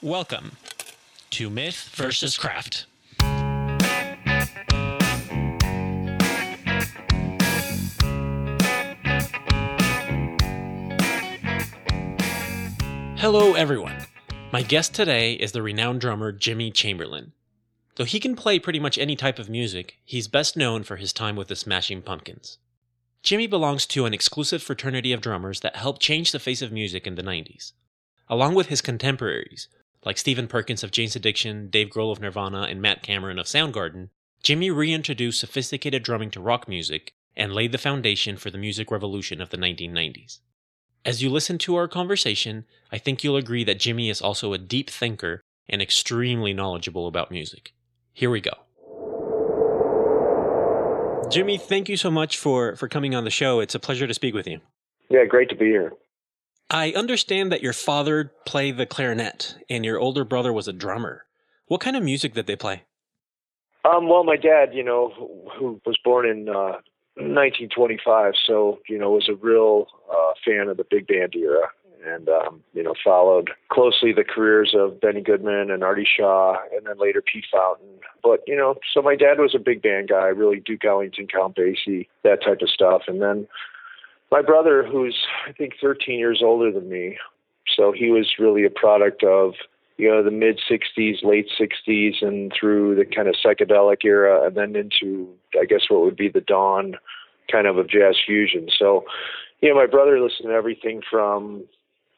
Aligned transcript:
Welcome 0.00 0.52
to 1.30 1.50
Myth 1.50 1.90
versus 1.92 2.36
Craft. 2.36 2.86
Hello, 13.16 13.54
everyone. 13.54 13.96
My 14.52 14.62
guest 14.62 14.94
today 14.94 15.32
is 15.32 15.50
the 15.50 15.62
renowned 15.62 16.00
drummer 16.00 16.30
Jimmy 16.30 16.70
Chamberlin. 16.70 17.32
Though 17.96 18.04
he 18.04 18.20
can 18.20 18.36
play 18.36 18.60
pretty 18.60 18.78
much 18.78 18.98
any 18.98 19.16
type 19.16 19.40
of 19.40 19.50
music, 19.50 19.96
he's 20.04 20.28
best 20.28 20.56
known 20.56 20.84
for 20.84 20.94
his 20.94 21.12
time 21.12 21.34
with 21.34 21.48
the 21.48 21.56
Smashing 21.56 22.02
Pumpkins. 22.02 22.58
Jimmy 23.24 23.48
belongs 23.48 23.84
to 23.86 24.06
an 24.06 24.14
exclusive 24.14 24.62
fraternity 24.62 25.12
of 25.12 25.20
drummers 25.20 25.58
that 25.58 25.74
helped 25.74 26.00
change 26.00 26.30
the 26.30 26.38
face 26.38 26.62
of 26.62 26.70
music 26.70 27.04
in 27.04 27.16
the 27.16 27.22
90s. 27.24 27.72
Along 28.28 28.54
with 28.54 28.68
his 28.68 28.80
contemporaries, 28.80 29.66
like 30.04 30.18
Stephen 30.18 30.48
Perkins 30.48 30.84
of 30.84 30.90
Jane's 30.90 31.16
Addiction, 31.16 31.68
Dave 31.68 31.88
Grohl 31.88 32.12
of 32.12 32.20
Nirvana, 32.20 32.62
and 32.62 32.80
Matt 32.80 33.02
Cameron 33.02 33.38
of 33.38 33.46
Soundgarden, 33.46 34.08
Jimmy 34.42 34.70
reintroduced 34.70 35.40
sophisticated 35.40 36.02
drumming 36.02 36.30
to 36.30 36.40
rock 36.40 36.68
music 36.68 37.12
and 37.36 37.52
laid 37.52 37.72
the 37.72 37.78
foundation 37.78 38.36
for 38.36 38.50
the 38.50 38.58
music 38.58 38.90
revolution 38.90 39.40
of 39.40 39.50
the 39.50 39.56
1990s. 39.56 40.38
As 41.04 41.22
you 41.22 41.30
listen 41.30 41.58
to 41.58 41.76
our 41.76 41.88
conversation, 41.88 42.64
I 42.92 42.98
think 42.98 43.22
you'll 43.22 43.36
agree 43.36 43.64
that 43.64 43.80
Jimmy 43.80 44.10
is 44.10 44.20
also 44.20 44.52
a 44.52 44.58
deep 44.58 44.90
thinker 44.90 45.40
and 45.68 45.80
extremely 45.80 46.52
knowledgeable 46.52 47.06
about 47.06 47.30
music. 47.30 47.72
Here 48.12 48.30
we 48.30 48.40
go. 48.40 48.52
Jimmy, 51.30 51.58
thank 51.58 51.88
you 51.88 51.96
so 51.96 52.10
much 52.10 52.38
for, 52.38 52.74
for 52.76 52.88
coming 52.88 53.14
on 53.14 53.24
the 53.24 53.30
show. 53.30 53.60
It's 53.60 53.74
a 53.74 53.78
pleasure 53.78 54.06
to 54.06 54.14
speak 54.14 54.34
with 54.34 54.46
you. 54.46 54.60
Yeah, 55.10 55.24
great 55.24 55.48
to 55.50 55.56
be 55.56 55.66
here. 55.66 55.92
I 56.70 56.92
understand 56.92 57.50
that 57.52 57.62
your 57.62 57.72
father 57.72 58.32
played 58.44 58.76
the 58.76 58.86
clarinet 58.86 59.56
and 59.70 59.84
your 59.84 59.98
older 59.98 60.24
brother 60.24 60.52
was 60.52 60.68
a 60.68 60.72
drummer. 60.72 61.24
What 61.66 61.80
kind 61.80 61.96
of 61.96 62.02
music 62.02 62.34
did 62.34 62.46
they 62.46 62.56
play? 62.56 62.84
Um, 63.84 64.08
well, 64.08 64.24
my 64.24 64.36
dad, 64.36 64.74
you 64.74 64.82
know, 64.82 65.12
who 65.58 65.80
was 65.86 65.96
born 66.04 66.28
in 66.28 66.48
uh, 66.48 66.80
1925, 67.16 68.34
so 68.46 68.80
you 68.88 68.98
know, 68.98 69.10
was 69.10 69.28
a 69.28 69.34
real 69.34 69.86
uh, 70.10 70.32
fan 70.44 70.68
of 70.68 70.76
the 70.76 70.84
big 70.88 71.06
band 71.06 71.34
era, 71.34 71.68
and 72.06 72.28
um, 72.28 72.62
you 72.74 72.82
know, 72.82 72.94
followed 73.02 73.50
closely 73.70 74.12
the 74.12 74.24
careers 74.24 74.74
of 74.78 75.00
Benny 75.00 75.22
Goodman 75.22 75.70
and 75.70 75.82
Artie 75.82 76.06
Shaw, 76.06 76.56
and 76.76 76.86
then 76.86 76.98
later 76.98 77.22
Pete 77.22 77.46
Fountain. 77.52 78.00
But 78.22 78.40
you 78.46 78.56
know, 78.56 78.76
so 78.92 79.00
my 79.00 79.16
dad 79.16 79.38
was 79.38 79.54
a 79.54 79.58
big 79.58 79.80
band 79.80 80.08
guy, 80.08 80.26
really 80.26 80.60
Duke 80.60 80.84
Ellington, 80.84 81.28
Count 81.28 81.56
Basie, 81.56 82.08
that 82.24 82.42
type 82.42 82.60
of 82.60 82.70
stuff, 82.70 83.02
and 83.06 83.22
then 83.22 83.48
my 84.30 84.42
brother, 84.42 84.84
who's 84.84 85.16
I 85.46 85.52
think 85.52 85.74
13 85.80 86.18
years 86.18 86.42
older 86.44 86.70
than 86.72 86.88
me, 86.88 87.18
so 87.76 87.92
he 87.92 88.10
was 88.10 88.34
really 88.38 88.64
a 88.64 88.70
product 88.70 89.22
of 89.22 89.54
you 89.96 90.08
know 90.08 90.22
the 90.22 90.30
mid 90.30 90.60
60s 90.70 91.24
late 91.24 91.48
60s 91.60 92.22
and 92.22 92.52
through 92.58 92.94
the 92.94 93.04
kind 93.04 93.28
of 93.28 93.34
psychedelic 93.44 94.04
era 94.04 94.46
and 94.46 94.56
then 94.56 94.76
into 94.76 95.28
i 95.60 95.64
guess 95.64 95.82
what 95.88 96.02
would 96.02 96.16
be 96.16 96.28
the 96.28 96.40
dawn 96.40 96.94
kind 97.50 97.66
of 97.66 97.78
of 97.78 97.88
jazz 97.88 98.16
fusion. 98.24 98.68
So 98.78 99.04
you 99.60 99.68
know 99.68 99.74
my 99.74 99.86
brother 99.86 100.20
listened 100.20 100.48
to 100.48 100.54
everything 100.54 101.02
from 101.10 101.64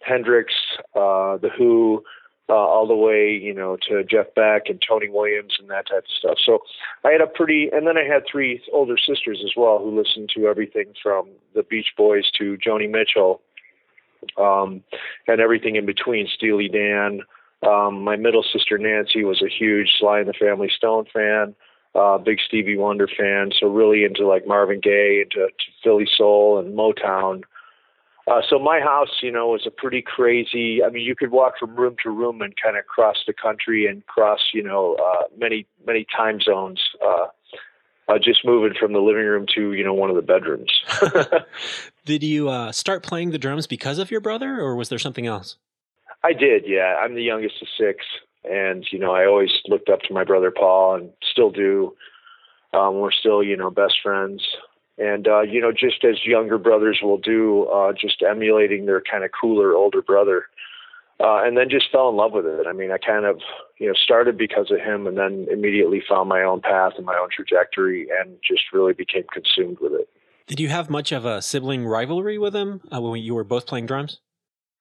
hendrix 0.03 0.53
uh 0.95 1.37
the 1.39 1.51
who 1.57 2.05
uh, 2.51 2.55
all 2.55 2.87
the 2.87 2.97
way, 2.97 3.31
you 3.31 3.55
know, 3.55 3.77
to 3.89 4.03
Jeff 4.03 4.35
Beck 4.35 4.63
and 4.67 4.83
Tony 4.87 5.09
Williams 5.09 5.57
and 5.61 5.71
that 5.71 5.87
type 5.89 6.05
of 6.05 6.11
stuff. 6.19 6.39
So 6.45 6.59
I 7.05 7.13
had 7.13 7.21
a 7.21 7.27
pretty, 7.29 7.71
and 7.73 7.87
then 7.87 7.97
I 7.97 8.03
had 8.03 8.25
three 8.31 8.61
older 8.73 8.97
sisters 8.99 9.41
as 9.45 9.53
well 9.57 9.79
who 9.79 9.97
listened 9.97 10.31
to 10.37 10.49
everything 10.49 10.93
from 11.01 11.29
the 11.55 11.63
Beach 11.63 11.93
Boys 11.97 12.29
to 12.39 12.59
Joni 12.59 12.91
Mitchell, 12.91 13.41
um, 14.37 14.83
and 15.29 15.41
everything 15.41 15.77
in 15.77 15.87
between. 15.87 16.27
Steely 16.35 16.69
Dan, 16.69 17.21
um, 17.67 18.03
my 18.03 18.17
middle 18.17 18.45
sister 18.53 18.79
Nancy 18.79 19.23
was 19.23 19.43
a 19.43 19.49
huge 19.49 19.93
Sly 19.99 20.19
and 20.19 20.29
the 20.29 20.33
Family 20.33 20.71
Stone 20.77 21.07
fan, 21.13 21.55
uh, 21.95 22.19
big 22.19 22.39
Stevie 22.47 22.77
Wonder 22.77 23.07
fan. 23.07 23.53
So 23.59 23.69
really 23.69 24.05
into 24.05 24.27
like 24.27 24.47
Marvin 24.47 24.81
Gaye, 24.83 25.23
into 25.25 25.49
Philly 25.85 26.09
soul 26.17 26.59
and 26.59 26.77
Motown. 26.77 27.43
Uh, 28.31 28.41
so 28.49 28.61
my 28.61 28.79
house, 28.79 29.19
you 29.23 29.33
know, 29.33 29.49
was 29.49 29.67
a 29.67 29.71
pretty 29.71 30.03
crazy. 30.03 30.85
I 30.85 30.89
mean, 30.89 31.05
you 31.05 31.17
could 31.17 31.33
walk 31.33 31.55
from 31.59 31.75
room 31.75 31.97
to 32.05 32.11
room 32.11 32.41
and 32.43 32.55
kind 32.63 32.77
of 32.77 32.87
cross 32.87 33.17
the 33.27 33.33
country 33.33 33.87
and 33.87 34.07
cross, 34.07 34.39
you 34.55 34.63
know, 34.63 34.95
uh, 34.95 35.25
many 35.37 35.67
many 35.85 36.07
time 36.17 36.41
zones. 36.41 36.81
Uh, 37.05 37.27
uh, 38.09 38.19
just 38.19 38.45
moving 38.45 38.77
from 38.79 38.93
the 38.93 39.01
living 39.01 39.25
room 39.25 39.47
to 39.55 39.73
you 39.73 39.83
know 39.83 39.95
one 39.95 40.11
of 40.11 40.17
the 40.17 40.23
bedrooms. 40.23 40.71
Did 42.05 42.23
you 42.23 42.49
uh, 42.49 42.71
start 42.71 43.03
playing 43.03 43.31
the 43.31 43.39
drums 43.39 43.67
because 43.67 43.99
of 43.99 44.11
your 44.11 44.21
brother, 44.21 44.61
or 44.61 44.77
was 44.77 44.89
there 44.91 44.99
something 44.99 45.27
else? 45.27 45.57
I 46.23 46.33
did, 46.33 46.65
yeah. 46.67 46.97
I'm 47.03 47.15
the 47.15 47.23
youngest 47.23 47.63
of 47.63 47.69
six, 47.79 48.05
and 48.45 48.87
you 48.93 48.99
know 48.99 49.13
I 49.13 49.27
always 49.27 49.51
looked 49.67 49.89
up 49.89 50.03
to 50.03 50.15
my 50.15 50.23
brother 50.23 50.51
Paul, 50.51 50.97
and 50.97 51.11
still 51.23 51.51
do. 51.51 51.95
Um, 52.73 52.97
we're 52.97 53.11
still, 53.11 53.43
you 53.43 53.57
know, 53.57 53.71
best 53.71 53.95
friends, 54.03 54.45
and 55.01 55.27
uh, 55.27 55.41
you 55.41 55.61
know, 55.61 55.73
just 55.73 56.05
as 56.05 56.27
younger 56.27 56.59
brothers 56.59 57.01
will 57.03 57.19
do, 57.19 57.65
uh, 57.65 57.93
just 57.93 58.23
emulating 58.23 58.87
their 58.87 59.01
kind 59.01 59.25
of 59.25 59.31
cooler 59.39 59.75
older 59.75 60.03
brother, 60.03 60.45
uh, 61.19 61.41
and 61.43 61.57
then 61.57 61.71
just 61.71 61.91
fell 61.91 62.11
in 62.11 62.17
love 62.17 62.33
with 62.33 62.45
it. 62.45 62.67
I 62.69 62.73
mean, 62.73 62.93
I 62.93 62.99
kind 62.99 63.25
of, 63.25 63.41
you 63.79 63.87
know, 63.87 63.95
started 63.95 64.37
because 64.37 64.71
of 64.71 64.79
him, 64.79 65.07
and 65.07 65.17
then 65.17 65.47
immediately 65.51 66.03
found 66.07 66.29
my 66.29 66.43
own 66.43 66.61
path 66.61 66.93
and 66.97 67.07
my 67.07 67.17
own 67.17 67.29
trajectory, 67.35 68.09
and 68.21 68.37
just 68.47 68.65
really 68.73 68.93
became 68.93 69.25
consumed 69.33 69.79
with 69.81 69.93
it. 69.93 70.09
Did 70.47 70.61
you 70.61 70.69
have 70.69 70.91
much 70.91 71.13
of 71.13 71.25
a 71.25 71.41
sibling 71.41 71.87
rivalry 71.87 72.37
with 72.37 72.55
him 72.55 72.83
uh, 72.95 73.01
when 73.01 73.23
you 73.23 73.35
were 73.35 73.45
both 73.45 73.67
playing 73.67 73.87
drums? 73.87 74.21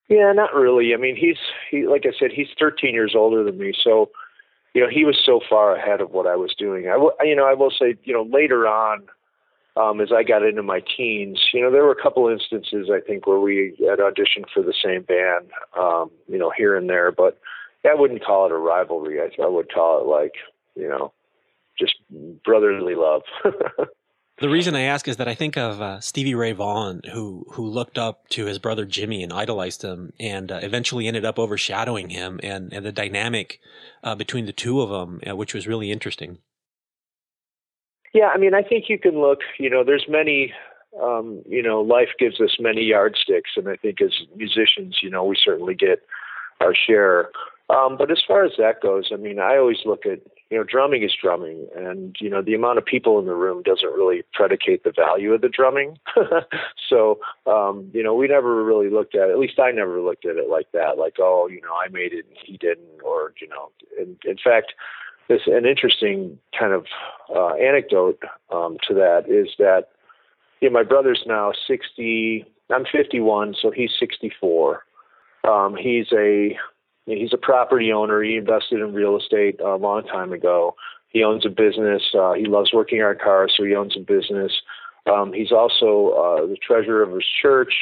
Yeah, 0.10 0.34
not 0.34 0.54
really. 0.54 0.94
I 0.94 0.98
mean, 0.98 1.16
he's 1.16 1.38
he 1.72 1.88
like 1.88 2.06
I 2.06 2.12
said, 2.20 2.32
he's 2.34 2.48
13 2.60 2.94
years 2.94 3.14
older 3.16 3.44
than 3.44 3.58
me, 3.58 3.74
so 3.82 4.10
you 4.74 4.82
know 4.82 4.90
he 4.90 5.06
was 5.06 5.18
so 5.24 5.40
far 5.48 5.76
ahead 5.76 6.02
of 6.02 6.12
what 6.12 6.28
I 6.28 6.36
was 6.36 6.54
doing. 6.58 6.88
I 6.88 6.94
w- 6.94 7.12
you 7.22 7.36
know 7.36 7.46
I 7.46 7.54
will 7.54 7.72
say 7.72 7.96
you 8.04 8.14
know 8.14 8.24
later 8.24 8.68
on, 8.68 9.08
um, 9.76 10.02
as 10.02 10.10
I 10.16 10.24
got 10.24 10.44
into 10.44 10.64
my 10.64 10.82
teens, 10.98 11.40
you 11.54 11.62
know 11.62 11.72
there 11.72 11.84
were 11.84 11.92
a 11.92 12.02
couple 12.02 12.28
instances 12.28 12.90
I 12.92 13.00
think 13.00 13.28
where 13.28 13.40
we 13.40 13.76
had 13.90 14.00
auditioned 14.00 14.50
for 14.54 14.64
the 14.64 14.74
same 14.84 15.04
band, 15.04 15.52
um, 15.78 16.12
you 16.28 16.38
know 16.38 16.52
here 16.56 16.76
and 16.76 16.90
there, 16.90 17.12
but 17.12 17.40
I 17.86 17.96
wouldn't 17.96 18.24
call 18.24 18.46
it 18.46 18.52
a 18.52 18.58
rivalry. 18.58 19.20
I, 19.20 19.30
I 19.42 19.48
would 19.48 19.72
call 19.74 20.02
it 20.02 20.08
like 20.08 20.34
you 20.76 20.90
know 20.90 21.14
just 21.78 21.96
brotherly 22.44 22.96
love. 22.96 23.22
The 24.40 24.48
reason 24.48 24.74
I 24.74 24.84
ask 24.84 25.10
is 25.10 25.18
that 25.18 25.28
I 25.28 25.36
think 25.36 25.58
of 25.58 25.82
uh, 25.82 26.00
Stevie 26.00 26.34
Ray 26.34 26.54
Vaughan, 26.54 27.02
who 27.12 27.46
who 27.52 27.68
looked 27.68 27.98
up 27.98 28.30
to 28.30 28.46
his 28.46 28.58
brother 28.58 28.86
Jimmy 28.86 29.22
and 29.22 29.34
idolized 29.34 29.82
him, 29.82 30.14
and 30.18 30.50
uh, 30.50 30.62
eventually 30.64 31.08
ended 31.08 31.26
up 31.26 31.38
overshadowing 31.38 32.10
him, 32.10 32.40
and 32.42 32.72
and 32.72 32.86
the 32.86 32.94
dynamic 32.94 33.60
uh, 34.02 34.16
between 34.16 34.46
the 34.46 34.54
two 34.54 34.80
of 34.80 34.90
them, 34.90 35.20
uh, 35.30 35.36
which 35.36 35.54
was 35.54 35.68
really 35.68 35.92
interesting. 35.92 36.38
Yeah, 38.14 38.30
I 38.34 38.38
mean, 38.38 38.54
I 38.54 38.64
think 38.64 38.86
you 38.90 38.98
can 38.98 39.20
look. 39.20 39.40
You 39.58 39.70
know, 39.70 39.84
there's 39.84 40.06
many. 40.08 40.54
Um, 41.02 41.44
you 41.48 41.62
know, 41.62 41.82
life 41.82 42.10
gives 42.18 42.42
us 42.42 42.58
many 42.60 42.84
yardsticks, 42.84 43.52
and 43.56 43.70
I 43.70 43.76
think 43.76 44.02
as 44.02 44.12
musicians, 44.36 44.98
you 45.04 45.10
know, 45.10 45.24
we 45.24 45.38
certainly 45.42 45.76
get 45.76 46.02
our 46.62 46.74
share. 46.74 47.30
Um, 47.70 47.96
but 47.96 48.10
as 48.10 48.24
far 48.28 48.44
as 48.44 48.54
that 48.58 48.82
goes, 48.82 49.10
I 49.14 49.18
mean, 49.18 49.38
I 49.38 49.56
always 49.58 49.78
look 49.86 50.08
at 50.08 50.20
you 50.50 50.58
know, 50.58 50.64
drumming 50.64 51.04
is 51.04 51.14
drumming, 51.22 51.68
and 51.76 52.16
you 52.20 52.30
know, 52.30 52.42
the 52.42 52.56
amount 52.56 52.80
of 52.80 52.86
people 52.86 53.20
in 53.20 53.26
the 53.26 53.36
room 53.36 53.62
doesn't 53.62 53.94
really 53.94 54.24
predicate 54.34 54.84
the 54.84 54.92
value 54.92 55.34
of 55.34 55.42
the 55.42 55.50
drumming. 55.50 56.00
so, 56.90 57.20
um, 57.46 57.90
you 57.94 58.02
know, 58.02 58.16
we 58.16 58.28
never 58.28 58.64
really 58.64 58.90
looked 58.90 59.14
at 59.14 59.30
it. 59.30 59.32
At 59.32 59.40
least 59.40 59.60
I 59.60 59.72
never 59.72 60.02
looked 60.02 60.26
at 60.26 60.38
it 60.38 60.50
like 60.50 60.72
that. 60.74 60.98
Like, 60.98 61.18
oh, 61.20 61.48
you 61.48 61.62
know, 61.62 61.74
I 61.74 61.90
made 61.90 62.14
it 62.14 62.26
and 62.28 62.38
he 62.44 62.58
didn't, 62.58 63.02
or 63.06 63.34
you 63.40 63.48
know, 63.48 63.70
in, 64.00 64.18
in 64.26 64.38
fact, 64.44 64.74
this 65.30 65.42
an 65.46 65.66
interesting 65.66 66.38
kind 66.58 66.74
of 66.74 66.86
uh, 67.34 67.54
anecdote 67.54 68.20
um, 68.52 68.78
to 68.88 68.94
that 68.96 69.30
is 69.30 69.48
that 69.60 69.90
you 70.60 70.70
know, 70.70 70.74
my 70.74 70.84
brother's 70.84 71.24
now 71.26 71.54
sixty. 71.68 72.46
I'm 72.72 72.86
51, 72.86 73.56
so 73.60 73.72
he's 73.72 73.90
64. 74.00 74.84
Um, 75.44 75.76
he's 75.76 76.06
a 76.14 76.56
he's 77.06 77.34
a 77.34 77.38
property 77.38 77.92
owner. 77.92 78.22
He 78.22 78.36
invested 78.36 78.82
in 78.82 78.94
real 78.94 79.18
estate 79.18 79.60
a 79.60 79.76
long 79.76 80.04
time 80.04 80.34
ago. 80.34 80.76
He 81.10 81.24
owns 81.24 81.46
a 81.46 81.50
business. 81.50 82.04
Uh, 82.14 82.34
he 82.34 82.46
loves 82.46 82.72
working 82.74 83.02
on 83.02 83.18
cars, 83.18 83.54
so 83.58 83.64
he 83.64 83.76
owns 83.76 83.96
a 83.98 84.02
business. 84.02 84.52
Um, 85.12 85.34
he's 85.34 85.52
also 85.52 86.10
uh, 86.12 86.46
the 86.46 86.58
treasurer 86.62 87.02
of 87.02 87.12
his 87.14 87.26
church. 87.42 87.74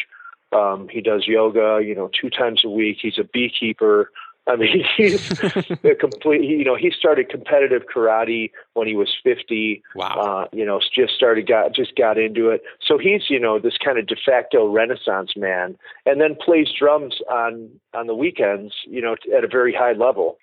Um, 0.53 0.87
he 0.89 1.01
does 1.01 1.27
yoga, 1.27 1.79
you 1.83 1.93
know, 1.93 2.09
two 2.19 2.29
times 2.29 2.61
a 2.63 2.69
week. 2.69 2.99
He's 3.01 3.17
a 3.19 3.25
beekeeper. 3.25 4.11
I 4.47 4.55
mean, 4.55 4.85
he's 4.97 5.31
a 5.41 5.95
complete. 5.99 6.43
You 6.43 6.63
know, 6.63 6.75
he 6.75 6.91
started 6.91 7.29
competitive 7.29 7.83
karate 7.93 8.51
when 8.73 8.87
he 8.87 8.95
was 8.95 9.15
fifty. 9.23 9.83
Wow. 9.95 10.07
Uh, 10.07 10.47
you 10.55 10.65
know, 10.65 10.79
just 10.95 11.13
started 11.13 11.47
got 11.47 11.73
just 11.73 11.95
got 11.95 12.17
into 12.17 12.49
it. 12.49 12.61
So 12.85 12.97
he's 12.97 13.29
you 13.29 13.39
know 13.39 13.59
this 13.59 13.77
kind 13.83 13.97
of 13.97 14.07
de 14.07 14.15
facto 14.15 14.67
Renaissance 14.67 15.33
man, 15.35 15.77
and 16.05 16.21
then 16.21 16.35
plays 16.35 16.67
drums 16.77 17.19
on 17.29 17.69
on 17.93 18.07
the 18.07 18.15
weekends. 18.15 18.73
You 18.87 19.01
know, 19.01 19.15
at 19.35 19.43
a 19.43 19.47
very 19.47 19.73
high 19.73 19.93
level. 19.93 20.37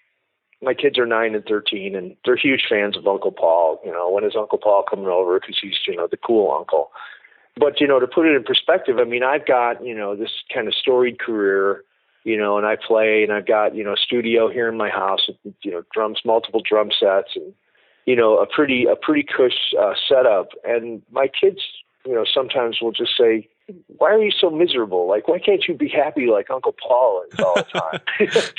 My 0.62 0.72
kids 0.72 0.98
are 0.98 1.06
nine 1.06 1.34
and 1.34 1.44
thirteen, 1.44 1.94
and 1.94 2.16
they're 2.24 2.36
huge 2.36 2.64
fans 2.68 2.96
of 2.96 3.06
Uncle 3.06 3.32
Paul. 3.32 3.80
You 3.84 3.92
know, 3.92 4.10
when 4.10 4.24
is 4.24 4.36
Uncle 4.36 4.58
Paul 4.58 4.84
coming 4.88 5.08
over? 5.08 5.38
Because 5.38 5.58
he's 5.60 5.74
you 5.86 5.96
know 5.96 6.08
the 6.10 6.16
cool 6.16 6.54
uncle. 6.56 6.90
But 7.56 7.80
you 7.80 7.86
know, 7.86 8.00
to 8.00 8.06
put 8.06 8.26
it 8.26 8.34
in 8.34 8.42
perspective, 8.44 8.98
I 8.98 9.04
mean, 9.04 9.22
I've 9.22 9.46
got 9.46 9.84
you 9.84 9.94
know 9.94 10.16
this 10.16 10.30
kind 10.52 10.68
of 10.68 10.74
storied 10.74 11.18
career 11.18 11.84
you 12.24 12.38
know, 12.38 12.56
and 12.56 12.66
I 12.66 12.76
play, 12.76 13.22
and 13.22 13.32
I've 13.32 13.46
got 13.46 13.74
you 13.74 13.84
know 13.84 13.92
a 13.92 13.98
studio 13.98 14.50
here 14.50 14.68
in 14.68 14.76
my 14.76 14.88
house, 14.88 15.28
with, 15.44 15.54
you 15.62 15.70
know, 15.70 15.82
drums, 15.92 16.20
multiple 16.24 16.62
drum 16.66 16.90
sets, 16.98 17.36
and 17.36 17.52
you 18.06 18.16
know 18.16 18.38
a 18.38 18.46
pretty 18.46 18.86
a 18.86 18.96
pretty 18.96 19.22
cush 19.22 19.74
uh, 19.78 19.92
setup. 20.08 20.48
And 20.64 21.02
my 21.12 21.28
kids, 21.28 21.60
you 22.06 22.14
know, 22.14 22.24
sometimes 22.24 22.78
will 22.80 22.92
just 22.92 23.12
say, 23.16 23.46
"Why 23.98 24.10
are 24.12 24.22
you 24.22 24.32
so 24.32 24.48
miserable? 24.48 25.06
Like, 25.06 25.28
why 25.28 25.38
can't 25.38 25.64
you 25.68 25.74
be 25.74 25.88
happy 25.88 26.26
like 26.26 26.50
Uncle 26.50 26.74
Paul 26.82 27.24
is 27.30 27.38
all 27.38 27.54
the 27.56 27.62
time?" 27.62 28.00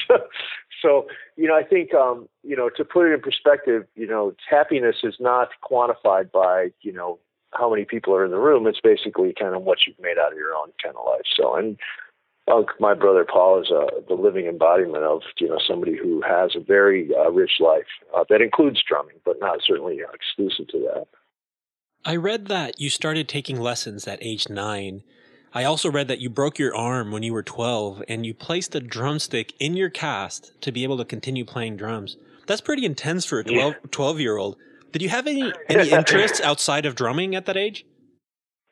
so, 0.81 1.07
you 1.35 1.47
know, 1.47 1.55
I 1.55 1.63
think 1.63 1.93
um, 1.95 2.29
you 2.43 2.55
know 2.55 2.69
to 2.69 2.85
put 2.85 3.09
it 3.09 3.15
in 3.15 3.21
perspective, 3.21 3.87
you 3.95 4.05
know, 4.05 4.35
happiness 4.47 4.97
is 5.03 5.15
not 5.19 5.49
quantified 5.67 6.31
by 6.31 6.71
you 6.81 6.93
know 6.93 7.17
how 7.57 7.69
many 7.69 7.85
people 7.85 8.13
are 8.13 8.25
in 8.25 8.31
the 8.31 8.37
room. 8.37 8.67
It's 8.67 8.81
basically 8.81 9.33
kind 9.33 9.55
of 9.55 9.63
what 9.63 9.79
you've 9.87 9.99
made 9.99 10.17
out 10.19 10.33
of 10.33 10.37
your 10.37 10.53
own 10.53 10.71
kind 10.83 10.95
of 10.95 11.05
life. 11.05 11.25
So, 11.35 11.55
and 11.55 11.77
My 12.79 12.93
brother 12.93 13.25
Paul, 13.25 13.61
is 13.61 13.71
uh, 13.71 14.01
the 14.07 14.13
living 14.13 14.45
embodiment 14.45 15.03
of 15.03 15.21
you 15.39 15.47
know 15.47 15.57
somebody 15.67 15.97
who 15.97 16.21
has 16.21 16.55
a 16.55 16.59
very 16.59 17.09
uh, 17.15 17.31
rich 17.31 17.53
life 17.59 17.87
uh, 18.15 18.23
that 18.29 18.41
includes 18.41 18.83
drumming, 18.87 19.15
but 19.25 19.37
not 19.39 19.59
certainly 19.65 20.01
exclusive 20.13 20.67
to 20.67 20.79
that. 20.79 21.07
I 22.05 22.15
read 22.17 22.45
that 22.47 22.79
you 22.79 22.91
started 22.91 23.27
taking 23.27 23.59
lessons 23.59 24.07
at 24.07 24.19
age 24.21 24.47
nine. 24.47 25.01
I 25.55 25.63
also 25.63 25.89
read 25.89 26.07
that 26.09 26.19
you 26.19 26.29
broke 26.29 26.59
your 26.59 26.75
arm 26.75 27.11
when 27.11 27.23
you 27.23 27.33
were 27.33 27.41
12 27.41 28.03
and 28.07 28.25
you 28.25 28.33
placed 28.33 28.75
a 28.75 28.79
drumstick 28.79 29.53
in 29.59 29.75
your 29.75 29.89
cast 29.89 30.51
to 30.61 30.71
be 30.71 30.83
able 30.83 30.97
to 30.97 31.05
continue 31.05 31.45
playing 31.45 31.77
drums. 31.77 32.17
That's 32.45 32.61
pretty 32.61 32.85
intense 32.85 33.25
for 33.25 33.39
a 33.39 33.43
12, 33.43 33.73
yeah. 33.73 33.79
12 33.89 34.19
year 34.19 34.37
old. 34.37 34.57
Did 34.91 35.01
you 35.01 35.09
have 35.09 35.25
any, 35.25 35.51
any 35.67 35.89
interests 35.91 36.41
outside 36.41 36.85
of 36.85 36.93
drumming 36.93 37.35
at 37.35 37.45
that 37.47 37.57
age? 37.57 37.85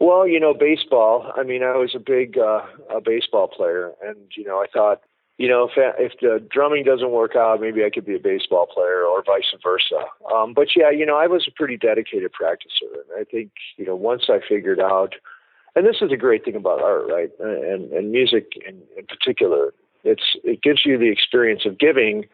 Well, 0.04 0.28
you 0.28 0.38
know, 0.38 0.54
baseball. 0.54 1.32
I 1.34 1.44
mean, 1.44 1.64
I 1.64 1.78
was 1.78 1.96
a 1.96 2.00
big 2.00 2.38
uh, 2.38 2.64
a 2.94 3.00
baseball 3.00 3.48
player, 3.48 3.94
and 4.06 4.18
you 4.36 4.44
know, 4.44 4.58
I 4.58 4.66
thought, 4.68 5.00
you 5.38 5.48
know, 5.48 5.64
if 5.64 5.72
if 5.98 6.20
the 6.20 6.46
drumming 6.52 6.84
doesn't 6.84 7.12
work 7.12 7.38
out, 7.38 7.62
maybe 7.62 7.86
I 7.86 7.90
could 7.90 8.06
be 8.06 8.16
a 8.16 8.20
baseball 8.20 8.66
player, 8.66 9.06
or 9.06 9.24
vice 9.24 9.56
versa. 9.64 10.04
Um, 10.30 10.54
but 10.54 10.68
yeah, 10.76 10.92
you 10.92 11.06
know, 11.06 11.16
I 11.16 11.28
was 11.28 11.48
a 11.48 11.52
pretty 11.52 11.78
dedicated 11.78 12.32
practicer, 12.34 12.92
and 12.92 13.18
I 13.18 13.24
think, 13.24 13.52
you 13.78 13.86
know, 13.86 13.96
once 13.96 14.24
I 14.28 14.40
figured 14.46 14.82
out, 14.82 15.16
and 15.74 15.88
this 15.88 16.02
is 16.02 16.12
a 16.12 16.18
great 16.18 16.44
thing 16.44 16.58
about 16.58 16.82
art, 16.82 17.06
right, 17.08 17.32
and 17.40 17.94
and 17.94 18.12
music 18.12 18.62
in, 18.68 18.82
in 18.98 19.06
particular, 19.06 19.74
it's 20.04 20.36
it 20.44 20.62
gives 20.62 20.86
you 20.86 20.98
the 20.98 21.14
experience 21.14 21.66
of 21.66 21.80
giving 21.80 22.26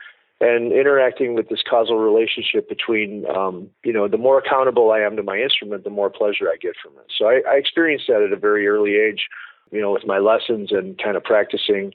and 0.42 0.72
interacting 0.72 1.36
with 1.36 1.50
this 1.50 1.62
causal 1.70 1.98
relationship 1.98 2.70
between, 2.70 3.26
um, 3.36 3.70
you 3.84 3.92
know, 3.92 4.08
the 4.08 4.18
more 4.18 4.38
accountable 4.38 4.92
I 4.92 5.00
am 5.00 5.18
to 5.18 5.24
my 5.24 5.38
instrument, 5.38 5.84
the 5.84 5.90
more 5.90 6.10
pleasure 6.10 6.48
I 6.48 6.56
get 6.56 6.76
from 6.82 6.94
it. 6.94 7.12
So 7.18 7.26
I, 7.26 7.42
I 7.50 7.56
experienced 7.56 8.06
that 8.08 8.22
at 8.22 8.32
a 8.32 8.40
very 8.40 8.68
early 8.68 8.96
age, 8.96 9.28
you 9.72 9.82
know, 9.82 9.92
with 9.92 10.06
my 10.06 10.20
lessons 10.20 10.72
and 10.72 10.98
kind 10.98 11.18
of 11.18 11.24
practicing. 11.24 11.94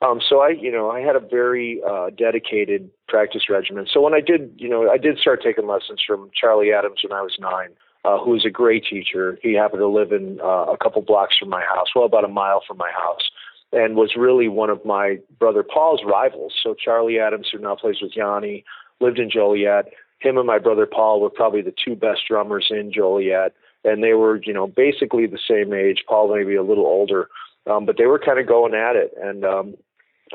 Um, 0.00 0.20
so 0.26 0.40
I, 0.40 0.50
you 0.50 0.72
know, 0.72 0.90
I 0.90 1.00
had 1.00 1.16
a 1.16 1.20
very 1.20 1.82
uh, 1.86 2.10
dedicated 2.16 2.90
practice 3.08 3.42
regimen. 3.50 3.86
So 3.92 4.00
when 4.00 4.14
I 4.14 4.20
did, 4.20 4.54
you 4.56 4.68
know, 4.68 4.90
I 4.90 4.96
did 4.96 5.18
start 5.18 5.42
taking 5.44 5.66
lessons 5.68 6.00
from 6.06 6.30
Charlie 6.34 6.72
Adams 6.72 7.00
when 7.06 7.16
I 7.16 7.20
was 7.20 7.36
nine, 7.38 7.70
uh, 8.06 8.18
who 8.18 8.30
was 8.30 8.46
a 8.46 8.50
great 8.50 8.84
teacher. 8.88 9.38
He 9.42 9.52
happened 9.52 9.80
to 9.80 9.86
live 9.86 10.12
in 10.12 10.40
uh, 10.42 10.72
a 10.72 10.78
couple 10.82 11.02
blocks 11.02 11.36
from 11.38 11.50
my 11.50 11.60
house, 11.60 11.88
well, 11.94 12.06
about 12.06 12.24
a 12.24 12.28
mile 12.28 12.62
from 12.66 12.78
my 12.78 12.90
house 12.90 13.30
and 13.72 13.96
was 13.96 14.14
really 14.16 14.48
one 14.48 14.70
of 14.70 14.84
my 14.84 15.18
brother 15.38 15.62
Paul's 15.62 16.02
rivals. 16.04 16.54
So 16.62 16.74
Charlie 16.74 17.18
Adams, 17.18 17.48
who 17.50 17.58
now 17.58 17.74
plays 17.74 17.96
with 18.02 18.12
Yanni, 18.14 18.64
lived 19.00 19.18
in 19.18 19.30
Joliet. 19.30 19.86
Him 20.20 20.38
and 20.38 20.46
my 20.46 20.58
brother 20.58 20.86
Paul 20.86 21.20
were 21.20 21.30
probably 21.30 21.62
the 21.62 21.74
two 21.84 21.96
best 21.96 22.20
drummers 22.28 22.68
in 22.70 22.92
Joliet, 22.92 23.54
and 23.84 24.04
they 24.04 24.12
were, 24.12 24.40
you 24.44 24.52
know, 24.52 24.66
basically 24.66 25.26
the 25.26 25.38
same 25.48 25.72
age. 25.72 26.04
Paul 26.08 26.34
maybe 26.34 26.54
a 26.54 26.62
little 26.62 26.86
older, 26.86 27.28
um, 27.68 27.86
but 27.86 27.96
they 27.98 28.06
were 28.06 28.18
kind 28.18 28.38
of 28.38 28.46
going 28.46 28.74
at 28.74 28.94
it. 28.94 29.12
And 29.20 29.44
um, 29.44 29.74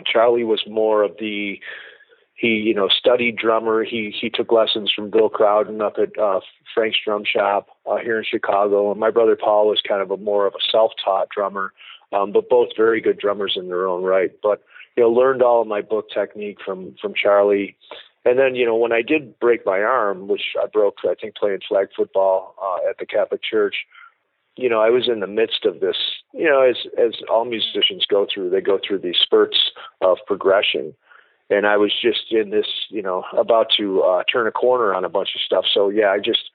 Charlie 0.05 0.43
was 0.43 0.63
more 0.67 1.03
of 1.03 1.11
the 1.19 1.59
he, 2.37 2.49
you 2.49 2.73
know, 2.75 2.87
studied 2.87 3.35
drummer. 3.35 3.83
He 3.83 4.13
he 4.19 4.29
took 4.29 4.51
lessons 4.51 4.91
from 4.95 5.09
Bill 5.09 5.29
Crowden 5.29 5.81
up 5.81 5.95
at 5.97 6.17
uh, 6.19 6.39
Frank's 6.73 6.97
Drum 7.03 7.23
Shop 7.25 7.67
uh, 7.89 7.97
here 7.97 8.17
in 8.19 8.25
Chicago, 8.29 8.91
and 8.91 8.99
my 8.99 9.09
brother 9.09 9.35
Paul 9.35 9.67
was 9.67 9.81
kind 9.87 10.01
of 10.01 10.11
a 10.11 10.17
more 10.17 10.45
of 10.45 10.53
a 10.53 10.71
self-taught 10.71 11.29
drummer 11.29 11.73
um, 12.11 12.31
but 12.31 12.49
both 12.49 12.69
very 12.75 13.01
good 13.01 13.19
drummers 13.19 13.53
in 13.55 13.67
their 13.67 13.87
own 13.87 14.03
right. 14.03 14.31
But 14.41 14.63
you 14.95 15.03
know, 15.03 15.09
learned 15.09 15.41
all 15.41 15.61
of 15.61 15.67
my 15.67 15.81
book 15.81 16.07
technique 16.13 16.57
from 16.63 16.95
from 17.01 17.13
Charlie. 17.13 17.75
And 18.25 18.37
then, 18.37 18.55
you 18.55 18.65
know, 18.65 18.75
when 18.75 18.91
I 18.91 19.01
did 19.01 19.39
break 19.39 19.65
my 19.65 19.79
arm, 19.79 20.27
which 20.27 20.53
I 20.61 20.67
broke, 20.67 20.97
I 21.05 21.15
think, 21.15 21.35
playing 21.35 21.59
flag 21.65 21.87
football 21.95 22.55
uh, 22.61 22.89
at 22.89 22.97
the 22.97 23.05
Catholic 23.05 23.41
Church, 23.41 23.75
you 24.57 24.67
know, 24.67 24.81
I 24.81 24.89
was 24.89 25.07
in 25.07 25.21
the 25.21 25.27
midst 25.27 25.63
of 25.63 25.79
this. 25.79 25.95
You 26.33 26.45
know, 26.45 26.61
as 26.61 26.75
as 26.97 27.13
all 27.29 27.45
musicians 27.45 28.05
go 28.09 28.27
through, 28.31 28.49
they 28.49 28.59
go 28.59 28.79
through 28.85 28.99
these 28.99 29.17
spurts 29.21 29.57
of 30.01 30.17
progression. 30.25 30.93
And 31.49 31.65
I 31.65 31.77
was 31.77 31.93
just 32.01 32.31
in 32.31 32.49
this, 32.49 32.67
you 32.89 33.01
know, 33.01 33.23
about 33.37 33.67
to 33.77 34.01
uh, 34.01 34.23
turn 34.29 34.47
a 34.47 34.51
corner 34.51 34.93
on 34.93 35.05
a 35.05 35.09
bunch 35.09 35.29
of 35.33 35.41
stuff. 35.41 35.63
So 35.73 35.87
yeah, 35.87 36.07
I 36.07 36.19
just 36.19 36.49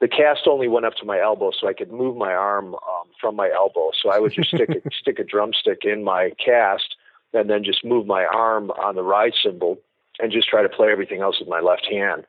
the 0.00 0.08
cast 0.08 0.46
only 0.46 0.68
went 0.68 0.86
up 0.86 0.94
to 0.96 1.04
my 1.04 1.20
elbow, 1.20 1.50
so 1.50 1.68
I 1.68 1.72
could 1.72 1.90
move 1.90 2.16
my 2.16 2.32
arm 2.32 2.74
um, 2.74 3.08
from 3.20 3.34
my 3.34 3.50
elbow. 3.50 3.90
So 4.00 4.10
I 4.10 4.18
would 4.18 4.32
just 4.32 4.50
stick 4.50 4.70
a, 4.70 4.90
stick 5.00 5.18
a 5.18 5.24
drumstick 5.24 5.84
in 5.84 6.04
my 6.04 6.32
cast, 6.44 6.96
and 7.32 7.50
then 7.50 7.64
just 7.64 7.84
move 7.84 8.06
my 8.06 8.24
arm 8.24 8.70
on 8.72 8.94
the 8.94 9.02
ride 9.02 9.32
cymbal, 9.42 9.78
and 10.20 10.30
just 10.30 10.48
try 10.48 10.62
to 10.62 10.68
play 10.68 10.90
everything 10.90 11.20
else 11.20 11.40
with 11.40 11.48
my 11.48 11.60
left 11.60 11.86
hand. 11.90 12.24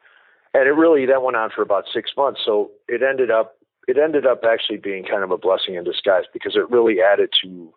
And 0.53 0.67
it 0.67 0.71
really 0.71 1.05
that 1.05 1.21
went 1.21 1.37
on 1.37 1.51
for 1.55 1.61
about 1.61 1.85
six 1.93 2.11
months. 2.17 2.41
So 2.43 2.71
it 2.87 3.03
ended 3.03 3.29
up 3.29 3.55
it 3.87 3.97
ended 3.97 4.25
up 4.25 4.43
actually 4.43 4.77
being 4.77 5.03
kind 5.03 5.23
of 5.23 5.31
a 5.31 5.37
blessing 5.37 5.75
in 5.75 5.83
disguise 5.83 6.25
because 6.31 6.55
it 6.55 6.69
really 6.69 6.97
added 7.01 7.29
to 7.43 7.73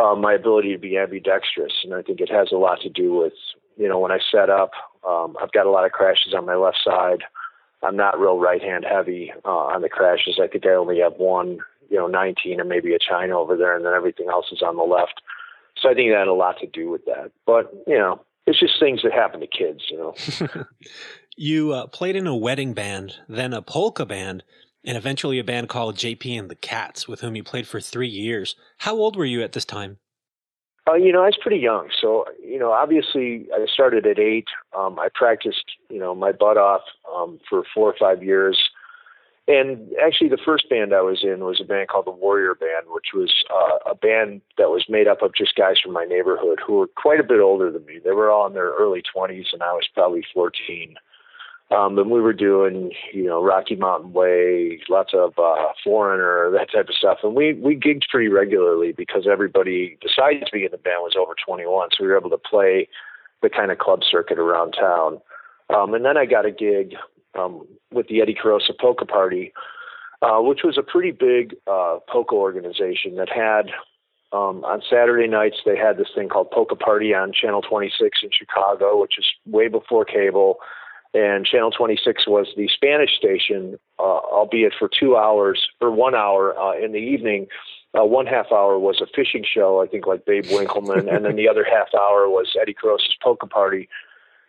uh, 0.00 0.14
my 0.14 0.34
ability 0.34 0.72
to 0.72 0.78
be 0.78 0.96
ambidextrous, 0.96 1.72
and 1.84 1.94
I 1.94 2.02
think 2.02 2.20
it 2.20 2.30
has 2.30 2.48
a 2.52 2.56
lot 2.56 2.80
to 2.80 2.88
do 2.88 3.14
with 3.14 3.32
you 3.76 3.88
know 3.88 4.00
when 4.00 4.10
I 4.10 4.18
set 4.30 4.50
up, 4.50 4.72
um, 5.06 5.36
I've 5.40 5.52
got 5.52 5.66
a 5.66 5.70
lot 5.70 5.86
of 5.86 5.92
crashes 5.92 6.34
on 6.34 6.46
my 6.46 6.56
left 6.56 6.78
side. 6.84 7.22
I'm 7.82 7.96
not 7.96 8.18
real 8.18 8.38
right 8.38 8.62
hand 8.62 8.84
heavy 8.88 9.32
uh, 9.44 9.48
on 9.48 9.82
the 9.82 9.88
crashes. 9.88 10.40
I 10.42 10.46
think 10.46 10.66
I 10.66 10.70
only 10.70 11.00
have 11.00 11.14
one, 11.16 11.58
you 11.90 11.96
know, 11.96 12.06
19 12.06 12.60
and 12.60 12.68
maybe 12.68 12.94
a 12.94 12.98
China 12.98 13.38
over 13.38 13.56
there, 13.56 13.76
and 13.76 13.84
then 13.84 13.92
everything 13.92 14.28
else 14.28 14.46
is 14.52 14.62
on 14.62 14.76
the 14.76 14.82
left. 14.82 15.20
So 15.80 15.90
I 15.90 15.94
think 15.94 16.10
that 16.10 16.18
had 16.18 16.28
a 16.28 16.32
lot 16.32 16.58
to 16.60 16.66
do 16.66 16.88
with 16.90 17.04
that. 17.06 17.32
But 17.46 17.72
you 17.86 17.98
know, 17.98 18.20
it's 18.46 18.60
just 18.60 18.78
things 18.78 19.02
that 19.02 19.12
happen 19.12 19.40
to 19.40 19.46
kids, 19.46 19.82
you 19.90 19.98
know. 19.98 20.64
you 21.36 21.72
uh, 21.72 21.86
played 21.88 22.16
in 22.16 22.26
a 22.26 22.36
wedding 22.36 22.74
band, 22.74 23.16
then 23.28 23.52
a 23.52 23.62
polka 23.62 24.06
band, 24.06 24.44
and 24.84 24.96
eventually 24.96 25.38
a 25.38 25.44
band 25.44 25.68
called 25.68 25.96
JP 25.96 26.38
and 26.38 26.50
the 26.50 26.54
Cats, 26.54 27.08
with 27.08 27.20
whom 27.20 27.36
you 27.36 27.42
played 27.42 27.66
for 27.66 27.80
three 27.80 28.08
years. 28.08 28.54
How 28.78 28.94
old 28.94 29.16
were 29.16 29.24
you 29.24 29.42
at 29.42 29.52
this 29.52 29.64
time? 29.64 29.98
Uh, 30.86 30.94
you 30.94 31.12
know, 31.12 31.22
I 31.22 31.26
was 31.26 31.38
pretty 31.40 31.56
young, 31.56 31.88
so 31.98 32.26
you 32.42 32.58
know, 32.58 32.72
obviously, 32.72 33.46
I 33.54 33.64
started 33.72 34.06
at 34.06 34.18
eight. 34.18 34.48
Um, 34.76 34.98
I 34.98 35.08
practiced, 35.14 35.64
you 35.88 35.98
know, 35.98 36.14
my 36.14 36.30
butt 36.30 36.58
off 36.58 36.82
um, 37.14 37.40
for 37.48 37.62
four 37.74 37.90
or 37.90 37.94
five 37.98 38.22
years. 38.22 38.62
And 39.46 39.92
actually, 40.04 40.28
the 40.28 40.38
first 40.42 40.68
band 40.70 40.94
I 40.94 41.02
was 41.02 41.22
in 41.22 41.44
was 41.44 41.60
a 41.60 41.64
band 41.64 41.88
called 41.88 42.06
the 42.06 42.10
Warrior 42.10 42.54
Band, 42.54 42.86
which 42.88 43.08
was 43.14 43.44
uh, 43.50 43.90
a 43.90 43.94
band 43.94 44.40
that 44.56 44.70
was 44.70 44.84
made 44.88 45.06
up 45.06 45.20
of 45.22 45.34
just 45.34 45.54
guys 45.54 45.76
from 45.82 45.92
my 45.92 46.04
neighborhood 46.04 46.60
who 46.66 46.74
were 46.74 46.86
quite 46.86 47.20
a 47.20 47.24
bit 47.24 47.40
older 47.40 47.70
than 47.70 47.84
me. 47.84 47.98
They 48.02 48.12
were 48.12 48.30
all 48.30 48.46
in 48.46 48.54
their 48.54 48.72
early 48.72 49.02
20s, 49.14 49.52
and 49.52 49.62
I 49.62 49.72
was 49.72 49.86
probably 49.92 50.24
14. 50.32 50.96
Um, 51.74 51.98
and 51.98 52.10
we 52.10 52.20
were 52.20 52.32
doing, 52.32 52.92
you 53.12 53.24
know, 53.24 53.42
Rocky 53.42 53.74
Mountain 53.74 54.12
Way, 54.12 54.80
lots 54.88 55.12
of 55.12 55.32
uh, 55.38 55.72
Foreigner, 55.82 56.50
that 56.52 56.70
type 56.72 56.88
of 56.88 56.94
stuff. 56.94 57.18
And 57.22 57.34
we 57.34 57.54
we 57.54 57.74
gigged 57.74 58.08
pretty 58.10 58.28
regularly 58.28 58.92
because 58.92 59.26
everybody, 59.30 59.98
besides 60.00 60.50
being 60.52 60.66
in 60.66 60.70
the 60.70 60.78
band, 60.78 61.00
was 61.00 61.16
over 61.18 61.34
21, 61.44 61.88
so 61.90 62.04
we 62.04 62.08
were 62.08 62.16
able 62.16 62.30
to 62.30 62.38
play 62.38 62.88
the 63.42 63.50
kind 63.50 63.72
of 63.72 63.78
club 63.78 64.00
circuit 64.08 64.38
around 64.38 64.72
town. 64.72 65.20
Um, 65.74 65.94
and 65.94 66.04
then 66.04 66.16
I 66.16 66.26
got 66.26 66.46
a 66.46 66.50
gig 66.50 66.94
um, 67.38 67.66
with 67.90 68.08
the 68.08 68.20
Eddie 68.20 68.36
Korosa 68.40 68.78
Polka 68.78 69.06
Party, 69.06 69.52
uh, 70.22 70.40
which 70.40 70.60
was 70.62 70.78
a 70.78 70.82
pretty 70.82 71.10
big 71.10 71.56
uh, 71.66 71.98
polka 72.08 72.34
organization 72.34 73.16
that 73.16 73.28
had 73.28 73.70
um, 74.32 74.64
on 74.64 74.82
Saturday 74.88 75.28
nights 75.28 75.56
they 75.64 75.76
had 75.76 75.96
this 75.96 76.08
thing 76.14 76.28
called 76.28 76.50
Polka 76.50 76.76
Party 76.76 77.14
on 77.14 77.32
Channel 77.32 77.62
26 77.62 78.20
in 78.22 78.30
Chicago, 78.36 79.00
which 79.00 79.14
is 79.18 79.26
way 79.46 79.68
before 79.68 80.04
cable 80.04 80.58
and 81.14 81.46
Channel 81.46 81.70
26 81.70 82.26
was 82.26 82.48
the 82.56 82.68
Spanish 82.68 83.16
station, 83.16 83.78
uh, 84.00 84.02
albeit 84.02 84.72
for 84.76 84.88
two 84.88 85.16
hours 85.16 85.68
or 85.80 85.90
one 85.92 86.14
hour 86.14 86.58
uh, 86.58 86.76
in 86.76 86.92
the 86.92 86.98
evening. 86.98 87.46
Uh, 87.96 88.04
one 88.04 88.26
half 88.26 88.50
hour 88.50 88.76
was 88.78 89.00
a 89.00 89.06
fishing 89.14 89.44
show, 89.44 89.80
I 89.80 89.86
think, 89.86 90.06
like 90.06 90.26
Babe 90.26 90.44
Winkelman, 90.46 91.14
and 91.14 91.24
then 91.24 91.36
the 91.36 91.48
other 91.48 91.64
half 91.64 91.94
hour 91.94 92.28
was 92.28 92.56
Eddie 92.60 92.74
Korosa's 92.74 93.14
polka 93.22 93.46
party. 93.46 93.88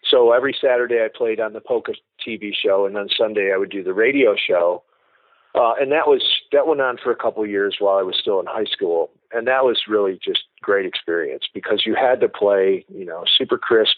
So 0.10 0.32
every 0.32 0.56
Saturday 0.60 1.04
I 1.04 1.10
played 1.16 1.40
on 1.40 1.54
the 1.54 1.62
polka 1.62 1.94
TV 2.28 2.52
show, 2.56 2.88
and 2.88 2.96
then 2.96 3.08
Sunday 3.16 3.52
I 3.54 3.58
would 3.58 3.70
do 3.70 3.84
the 3.84 3.94
radio 3.94 4.36
show. 4.36 4.84
Uh, 5.54 5.74
and 5.80 5.92
that 5.92 6.08
was 6.08 6.22
that 6.52 6.68
went 6.68 6.82
on 6.82 6.98
for 7.02 7.12
a 7.12 7.16
couple 7.16 7.46
years 7.46 7.78
while 7.80 7.98
I 7.98 8.02
was 8.02 8.18
still 8.20 8.40
in 8.40 8.46
high 8.46 8.66
school, 8.66 9.12
and 9.32 9.48
that 9.48 9.64
was 9.64 9.84
really 9.88 10.20
just 10.22 10.44
great 10.62 10.86
experience 10.86 11.46
because 11.54 11.84
you 11.86 11.96
had 11.96 12.20
to 12.22 12.28
play, 12.28 12.84
you 12.90 13.06
know, 13.06 13.24
super 13.38 13.58
crisp 13.58 13.98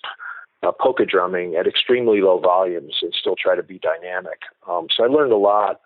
uh, 0.64 0.72
polka 0.72 1.06
drumming 1.06 1.56
at 1.56 1.68
extremely 1.68 2.22
low 2.22 2.40
volumes 2.40 2.96
and 3.02 3.14
still 3.20 3.36
try 3.36 3.56
to 3.56 3.64
be 3.64 3.80
dynamic. 3.80 4.42
Um, 4.68 4.88
so 4.96 5.04
I 5.04 5.08
learned 5.08 5.32
a 5.32 5.38
lot 5.38 5.82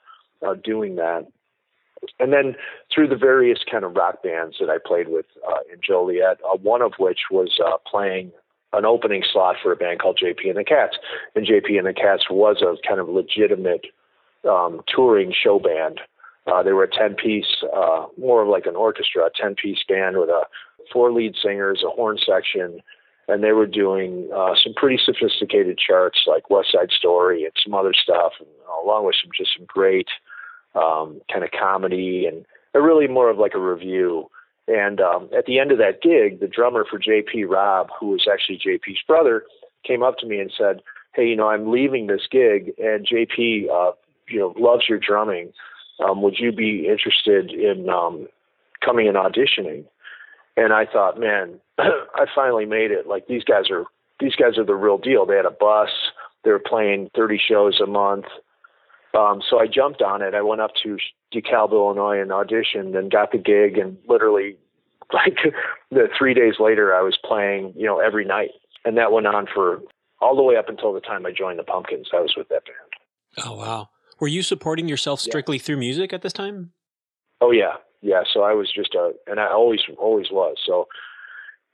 uh, 0.46 0.56
doing 0.56 0.96
that. 0.96 1.28
and 2.20 2.34
then 2.34 2.56
through 2.94 3.08
the 3.08 3.16
various 3.16 3.60
kind 3.70 3.84
of 3.84 3.96
rock 3.96 4.24
bands 4.24 4.58
that 4.60 4.70
I 4.70 4.78
played 4.84 5.08
with 5.10 5.26
uh, 5.48 5.60
in 5.72 5.80
Joliet, 5.86 6.40
uh, 6.44 6.58
one 6.58 6.82
of 6.82 6.94
which 6.98 7.20
was 7.30 7.60
uh, 7.64 7.78
playing 7.86 8.32
an 8.74 8.86
opening 8.86 9.24
slot 9.30 9.58
for 9.62 9.72
a 9.72 9.76
band 9.76 10.00
called 10.00 10.20
JP 10.24 10.48
and 10.48 10.58
the 10.58 10.64
Cats. 10.64 10.98
And 11.36 11.46
JP 11.46 11.78
and 11.78 11.88
the 11.88 11.94
Cats 11.94 12.24
was 12.30 12.62
a 12.62 12.76
kind 12.88 13.00
of 13.00 13.10
legitimate 13.10 13.86
um, 14.50 14.82
touring 14.88 15.34
show 15.34 15.60
band. 15.60 16.00
Uh, 16.48 16.64
they 16.64 16.72
were 16.72 16.86
a 16.86 16.90
10 16.90 17.16
piece, 17.16 17.64
more 18.18 18.42
of 18.42 18.48
like 18.48 18.66
an 18.66 18.76
orchestra, 18.76 19.26
a 19.26 19.30
10 19.30 19.56
piece 19.56 19.80
band 19.88 20.18
with 20.18 20.30
a 20.30 20.44
four 20.92 21.12
lead 21.12 21.36
singers, 21.40 21.84
a 21.86 21.90
horn 21.90 22.18
section, 22.18 22.82
and 23.28 23.44
they 23.44 23.52
were 23.52 23.68
doing 23.68 24.30
uh, 24.36 24.54
some 24.62 24.74
pretty 24.74 25.00
sophisticated 25.04 25.78
charts 25.78 26.22
like 26.28 26.50
West 26.50 26.72
Side 26.72 26.92
Story 26.92 27.44
and 27.44 27.54
some 27.64 27.74
other 27.74 27.94
stuff, 27.94 28.34
and, 28.40 28.50
uh, 28.68 28.86
along 28.86 29.06
with 29.06 29.16
some 29.22 29.32
just 29.38 29.52
some 29.56 29.66
great 29.68 30.08
um, 30.76 31.22
kind 31.32 31.44
of 31.44 31.52
comedy 31.52 32.26
and 32.26 32.46
really 32.74 33.08
more 33.08 33.30
of 33.30 33.38
like 33.38 33.54
a 33.54 33.60
review. 33.60 34.30
And 34.68 35.02
um, 35.02 35.30
at 35.38 35.46
the 35.46 35.60
end 35.60 35.72
of 35.72 35.78
that 35.80 36.02
gig, 36.02 36.40
the 36.40 36.48
drummer 36.48 36.86
for 36.90 37.00
JP, 37.00 37.50
Rob, 37.50 37.90
who 38.00 38.08
was 38.08 38.28
actually 38.32 38.60
JP's 38.60 39.02
brother, 39.08 39.44
came 39.86 40.04
up 40.04 40.18
to 40.20 40.28
me 40.28 40.40
and 40.40 40.52
said, 40.56 40.82
"Hey, 41.14 41.28
you 41.28 41.36
know, 41.36 41.50
I'm 41.50 41.72
leaving 41.72 42.08
this 42.08 42.28
gig, 42.30 42.74
and 42.78 43.06
JP, 43.06 43.70
uh, 43.70 43.92
you 44.30 44.40
know, 44.40 44.54
loves 44.58 44.84
your 44.88 45.00
drumming. 45.00 45.52
Um, 46.00 46.22
would 46.22 46.40
you 46.40 46.52
be 46.52 46.88
interested 46.88 47.52
in 47.52 47.90
um, 47.90 48.28
coming 48.84 49.08
and 49.08 49.18
auditioning?" 49.18 49.86
And 50.58 50.74
I 50.74 50.86
thought, 50.86 51.20
man, 51.20 51.60
I 51.78 52.26
finally 52.34 52.66
made 52.66 52.92
it. 52.92 53.08
Like 53.08 53.28
these 53.28 53.44
guys 53.44 53.70
are 53.72 53.86
these 54.20 54.36
guys 54.36 54.58
are 54.58 54.66
the 54.66 54.76
real 54.76 54.98
deal. 54.98 55.26
They 55.26 55.36
had 55.36 55.46
a 55.46 55.52
bus. 55.52 55.90
They 56.44 56.52
were 56.52 56.60
playing 56.60 57.10
30 57.16 57.40
shows 57.48 57.80
a 57.82 57.88
month. 57.88 58.26
Um, 59.18 59.42
so 59.48 59.60
I 59.60 59.68
jumped 59.68 60.02
on 60.02 60.22
it. 60.22 60.34
I 60.34 60.42
went 60.42 60.62
up 60.62 60.72
to 60.84 60.98
DeKalb, 61.34 61.72
Illinois, 61.72 62.22
and 62.22 62.32
auditioned, 62.32 62.98
and 62.98 63.12
got 63.12 63.32
the 63.32 63.38
gig. 63.38 63.78
And 63.78 63.98
literally, 64.08 64.58
like 65.14 65.38
the 65.90 66.08
three 66.18 66.34
days 66.34 66.56
later, 66.60 66.96
I 66.96 67.02
was 67.02 67.18
playing, 67.24 67.74
you 67.76 67.86
know, 67.86 68.00
every 68.00 68.26
night, 68.26 68.52
and 68.86 68.98
that 68.98 69.12
went 69.12 69.28
on 69.28 69.48
for 69.54 69.82
all 70.22 70.36
the 70.36 70.44
way 70.44 70.56
up 70.56 70.70
until 70.70 70.94
the 70.94 71.02
time 71.02 71.26
I 71.26 71.32
joined 71.32 71.60
the 71.60 71.64
Pumpkins. 71.64 72.10
I 72.14 72.22
was 72.22 72.36
with 72.38 72.48
that 72.50 72.64
band. 72.66 73.46
Oh 73.46 73.56
wow! 73.56 73.90
Were 74.20 74.28
you 74.28 74.44
supporting 74.44 74.88
yourself 74.88 75.20
strictly 75.20 75.58
yeah. 75.58 75.64
through 75.64 75.78
music 75.78 76.14
at 76.14 76.22
this 76.22 76.34
time? 76.34 76.72
Oh 77.42 77.52
yeah, 77.52 77.76
yeah. 78.02 78.24
So 78.32 78.44
I 78.44 78.54
was 78.54 78.72
just 78.74 78.94
a, 78.96 79.12
and 79.28 79.40
I 79.40 79.48
always 79.48 79.82
always 79.98 80.28
was. 80.32 80.58
So 80.66 80.88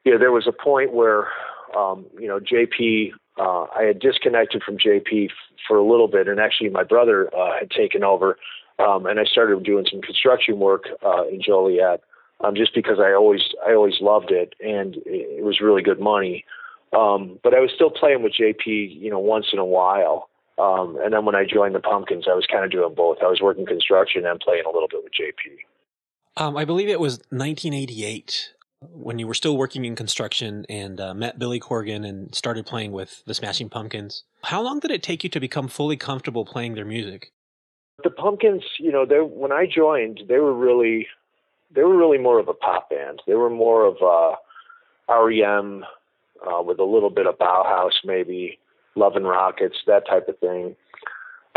yeah, 0.03 0.17
there 0.17 0.31
was 0.31 0.47
a 0.47 0.51
point 0.51 0.93
where, 0.93 1.27
um, 1.75 2.05
you 2.19 2.27
know, 2.27 2.39
JP 2.39 3.11
uh, 3.39 3.65
I 3.75 3.83
had 3.83 3.99
disconnected 3.99 4.63
from 4.63 4.77
JP 4.77 5.25
f- 5.25 5.31
for 5.67 5.77
a 5.77 5.83
little 5.83 6.07
bit, 6.07 6.27
and 6.27 6.39
actually 6.39 6.69
my 6.69 6.83
brother 6.83 7.29
uh, 7.35 7.59
had 7.59 7.69
taken 7.69 8.03
over, 8.03 8.37
um, 8.79 9.05
and 9.05 9.19
I 9.19 9.25
started 9.25 9.63
doing 9.63 9.85
some 9.89 10.01
construction 10.01 10.59
work 10.59 10.85
uh, 11.05 11.27
in 11.27 11.41
Joliet, 11.41 12.01
um, 12.41 12.55
just 12.55 12.73
because 12.73 12.99
I 12.99 13.13
always 13.13 13.41
I 13.67 13.73
always 13.73 14.01
loved 14.01 14.31
it, 14.31 14.53
and 14.59 14.95
it 15.05 15.43
was 15.43 15.61
really 15.61 15.81
good 15.81 15.99
money. 15.99 16.45
Um, 16.97 17.39
but 17.43 17.53
I 17.53 17.59
was 17.59 17.71
still 17.75 17.89
playing 17.91 18.23
with 18.23 18.33
JP, 18.33 18.65
you 18.65 19.09
know, 19.09 19.19
once 19.19 19.47
in 19.51 19.59
a 19.59 19.65
while. 19.65 20.29
Um, 20.57 20.97
and 21.03 21.13
then 21.13 21.25
when 21.25 21.35
I 21.35 21.43
joined 21.45 21.75
the 21.75 21.79
Pumpkins, 21.79 22.25
I 22.27 22.33
was 22.33 22.47
kind 22.49 22.63
of 22.63 22.71
doing 22.71 22.95
both. 22.95 23.17
I 23.21 23.27
was 23.27 23.41
working 23.41 23.65
construction 23.65 24.25
and 24.25 24.39
playing 24.39 24.63
a 24.65 24.71
little 24.71 24.87
bit 24.87 25.03
with 25.03 25.13
JP. 25.13 25.57
Um, 26.37 26.55
I 26.55 26.65
believe 26.65 26.87
it 26.87 26.99
was 26.99 27.17
1988 27.29 28.53
when 28.91 29.17
you 29.17 29.25
were 29.25 29.33
still 29.33 29.57
working 29.57 29.85
in 29.85 29.95
construction 29.95 30.65
and 30.69 31.01
uh, 31.01 31.15
met 31.15 31.39
Billy 31.39 31.59
Corgan 31.59 32.07
and 32.07 32.33
started 32.35 32.67
playing 32.67 32.91
with 32.91 33.23
the 33.25 33.33
Smashing 33.33 33.69
Pumpkins. 33.69 34.23
How 34.43 34.61
long 34.61 34.79
did 34.79 34.91
it 34.91 35.01
take 35.01 35.23
you 35.23 35.31
to 35.31 35.39
become 35.39 35.67
fully 35.67 35.97
comfortable 35.97 36.45
playing 36.45 36.75
their 36.75 36.85
music? 36.85 37.31
The 38.03 38.11
Pumpkins, 38.11 38.63
you 38.79 38.91
know, 38.91 39.03
they 39.03 39.15
when 39.15 39.51
I 39.51 39.65
joined, 39.65 40.21
they 40.29 40.37
were 40.37 40.53
really 40.53 41.07
they 41.73 41.81
were 41.81 41.97
really 41.97 42.19
more 42.19 42.39
of 42.39 42.47
a 42.47 42.53
pop 42.53 42.91
band. 42.91 43.23
They 43.25 43.33
were 43.33 43.49
more 43.49 43.85
of 43.87 43.97
a 44.01 44.35
REM 45.11 45.83
uh, 46.45 46.61
with 46.61 46.77
a 46.77 46.83
little 46.83 47.09
bit 47.09 47.25
of 47.25 47.39
Bauhaus, 47.39 47.93
maybe 48.05 48.59
Love 48.95 49.15
and 49.15 49.27
Rockets, 49.27 49.77
that 49.87 50.07
type 50.07 50.27
of 50.27 50.37
thing. 50.37 50.75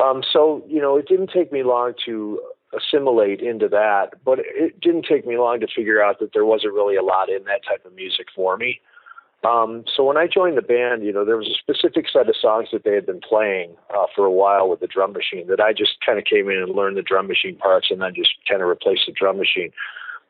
Um, 0.02 0.22
so 0.32 0.64
you 0.66 0.80
know, 0.80 0.96
it 0.96 1.06
didn't 1.06 1.30
take 1.34 1.52
me 1.52 1.62
long 1.62 1.92
to 2.06 2.40
assimilate 2.76 3.40
into 3.40 3.68
that. 3.68 4.10
But 4.24 4.40
it 4.40 4.80
didn't 4.80 5.06
take 5.08 5.26
me 5.26 5.36
long 5.38 5.60
to 5.60 5.66
figure 5.66 6.02
out 6.02 6.18
that 6.20 6.32
there 6.32 6.44
wasn't 6.44 6.74
really 6.74 6.96
a 6.96 7.02
lot 7.02 7.28
in 7.28 7.44
that 7.44 7.64
type 7.66 7.84
of 7.84 7.94
music 7.94 8.26
for 8.34 8.56
me. 8.56 8.80
Um, 9.42 9.84
so 9.96 10.04
when 10.04 10.18
I 10.18 10.26
joined 10.26 10.58
the 10.58 10.62
band, 10.62 11.02
you 11.02 11.12
know, 11.12 11.24
there 11.24 11.36
was 11.36 11.48
a 11.48 11.54
specific 11.54 12.06
set 12.12 12.28
of 12.28 12.36
songs 12.36 12.68
that 12.72 12.84
they 12.84 12.94
had 12.94 13.06
been 13.06 13.22
playing 13.26 13.74
uh, 13.88 14.04
for 14.14 14.26
a 14.26 14.30
while 14.30 14.68
with 14.68 14.80
the 14.80 14.86
drum 14.86 15.14
machine 15.14 15.46
that 15.46 15.60
I 15.60 15.72
just 15.72 15.96
kind 16.04 16.18
of 16.18 16.26
came 16.26 16.50
in 16.50 16.58
and 16.58 16.74
learned 16.74 16.98
the 16.98 17.02
drum 17.02 17.26
machine 17.26 17.56
parts 17.56 17.88
and 17.90 18.02
then 18.02 18.14
just 18.14 18.34
kind 18.46 18.60
of 18.60 18.68
replaced 18.68 19.06
the 19.06 19.12
drum 19.12 19.38
machine. 19.38 19.70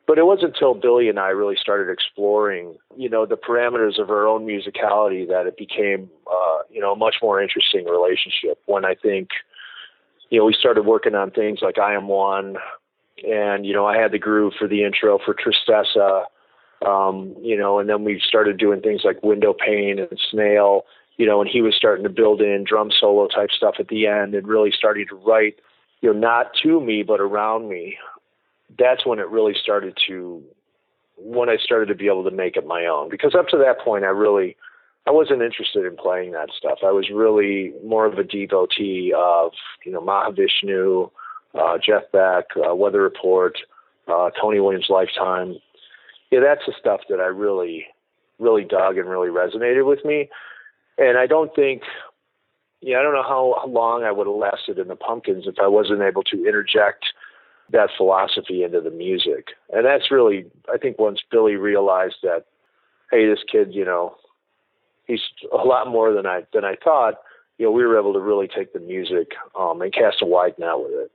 But 0.07 0.17
it 0.17 0.25
wasn't 0.25 0.53
until 0.53 0.73
Billy 0.73 1.09
and 1.09 1.19
I 1.19 1.27
really 1.27 1.57
started 1.59 1.91
exploring, 1.91 2.77
you 2.97 3.09
know, 3.09 3.25
the 3.25 3.37
parameters 3.37 3.99
of 3.99 4.09
our 4.09 4.25
own 4.25 4.45
musicality 4.45 5.27
that 5.27 5.45
it 5.45 5.57
became, 5.57 6.09
uh, 6.31 6.59
you 6.69 6.79
know, 6.79 6.93
a 6.93 6.95
much 6.95 7.15
more 7.21 7.41
interesting 7.41 7.85
relationship. 7.85 8.59
When 8.65 8.85
I 8.85 8.95
think, 8.95 9.29
you 10.31 10.39
know, 10.39 10.45
we 10.45 10.55
started 10.57 10.85
working 10.85 11.13
on 11.13 11.29
things 11.29 11.59
like 11.61 11.77
I 11.77 11.93
Am 11.93 12.07
One, 12.07 12.55
and 13.23 13.65
you 13.65 13.73
know, 13.73 13.85
I 13.85 13.97
had 13.97 14.11
the 14.11 14.17
groove 14.17 14.53
for 14.57 14.67
the 14.67 14.83
intro 14.83 15.19
for 15.23 15.35
Tristessa, 15.35 16.23
um, 16.85 17.35
you 17.41 17.57
know, 17.57 17.79
and 17.79 17.89
then 17.89 18.03
we 18.03 18.19
started 18.25 18.57
doing 18.57 18.81
things 18.81 19.01
like 19.03 19.21
Window 19.21 19.53
Paine 19.53 19.99
and 19.99 20.19
Snail, 20.31 20.85
you 21.17 21.27
know, 21.27 21.41
and 21.41 21.49
he 21.49 21.61
was 21.61 21.75
starting 21.75 22.03
to 22.03 22.09
build 22.09 22.41
in 22.41 22.63
drum 22.63 22.89
solo 22.97 23.27
type 23.27 23.51
stuff 23.51 23.75
at 23.77 23.89
the 23.89 24.07
end 24.07 24.33
and 24.33 24.47
really 24.47 24.71
starting 24.75 25.05
to 25.09 25.15
write, 25.15 25.55
you 25.99 26.11
know, 26.11 26.19
not 26.19 26.51
to 26.63 26.79
me 26.81 27.03
but 27.03 27.19
around 27.19 27.69
me. 27.69 27.97
That's 28.79 29.05
when 29.05 29.19
it 29.19 29.27
really 29.27 29.53
started 29.61 29.97
to, 30.07 30.41
when 31.17 31.49
I 31.49 31.57
started 31.57 31.87
to 31.87 31.95
be 31.95 32.07
able 32.07 32.23
to 32.23 32.31
make 32.31 32.55
it 32.55 32.65
my 32.65 32.85
own. 32.85 33.09
Because 33.09 33.35
up 33.35 33.49
to 33.49 33.57
that 33.57 33.81
point, 33.81 34.05
I 34.05 34.07
really 34.07 34.55
I 35.07 35.11
wasn't 35.11 35.41
interested 35.41 35.85
in 35.85 35.97
playing 35.97 36.31
that 36.33 36.49
stuff. 36.55 36.79
I 36.83 36.91
was 36.91 37.09
really 37.09 37.73
more 37.83 38.05
of 38.05 38.19
a 38.19 38.23
devotee 38.23 39.13
of, 39.17 39.51
you 39.83 39.91
know, 39.91 39.99
Mahavishnu, 39.99 41.09
uh, 41.55 41.77
Jeff 41.83 42.03
Beck, 42.13 42.45
uh, 42.55 42.75
Weather 42.75 43.01
Report, 43.01 43.57
uh, 44.07 44.29
Tony 44.39 44.59
Williams' 44.59 44.87
Lifetime. 44.89 45.55
Yeah, 46.29 46.39
that's 46.41 46.65
the 46.67 46.73
stuff 46.79 47.01
that 47.09 47.19
I 47.19 47.25
really, 47.25 47.87
really 48.39 48.63
dug 48.63 48.97
and 48.97 49.09
really 49.09 49.29
resonated 49.29 49.87
with 49.87 50.05
me. 50.05 50.29
And 50.97 51.17
I 51.17 51.25
don't 51.25 51.53
think, 51.55 51.81
yeah, 52.81 52.99
I 52.99 53.01
don't 53.01 53.13
know 53.13 53.23
how 53.23 53.63
long 53.67 54.03
I 54.03 54.11
would 54.11 54.27
have 54.27 54.35
lasted 54.35 54.77
in 54.77 54.87
the 54.87 54.95
Pumpkins 54.95 55.45
if 55.47 55.55
I 55.61 55.67
wasn't 55.67 56.01
able 56.01 56.23
to 56.23 56.45
interject 56.45 57.05
that 57.71 57.89
philosophy 57.97 58.63
into 58.63 58.81
the 58.81 58.91
music. 58.91 59.47
And 59.71 59.85
that's 59.85 60.11
really, 60.11 60.45
I 60.71 60.77
think, 60.77 60.99
once 60.99 61.21
Billy 61.31 61.55
realized 61.55 62.17
that, 62.21 62.45
hey, 63.11 63.27
this 63.27 63.43
kid, 63.49 63.73
you 63.73 63.85
know, 63.85 64.15
he's 65.11 65.21
a 65.51 65.65
lot 65.65 65.87
more 65.87 66.13
than 66.13 66.25
I 66.25 66.41
than 66.53 66.63
I 66.65 66.75
thought. 66.83 67.15
You 67.57 67.67
know, 67.67 67.71
we 67.71 67.85
were 67.85 67.99
able 67.99 68.13
to 68.13 68.19
really 68.19 68.47
take 68.47 68.73
the 68.73 68.79
music 68.79 69.33
um, 69.59 69.81
and 69.81 69.93
cast 69.93 70.21
a 70.21 70.25
wide 70.25 70.57
net 70.57 70.77
with 70.77 70.91
it. 70.91 71.11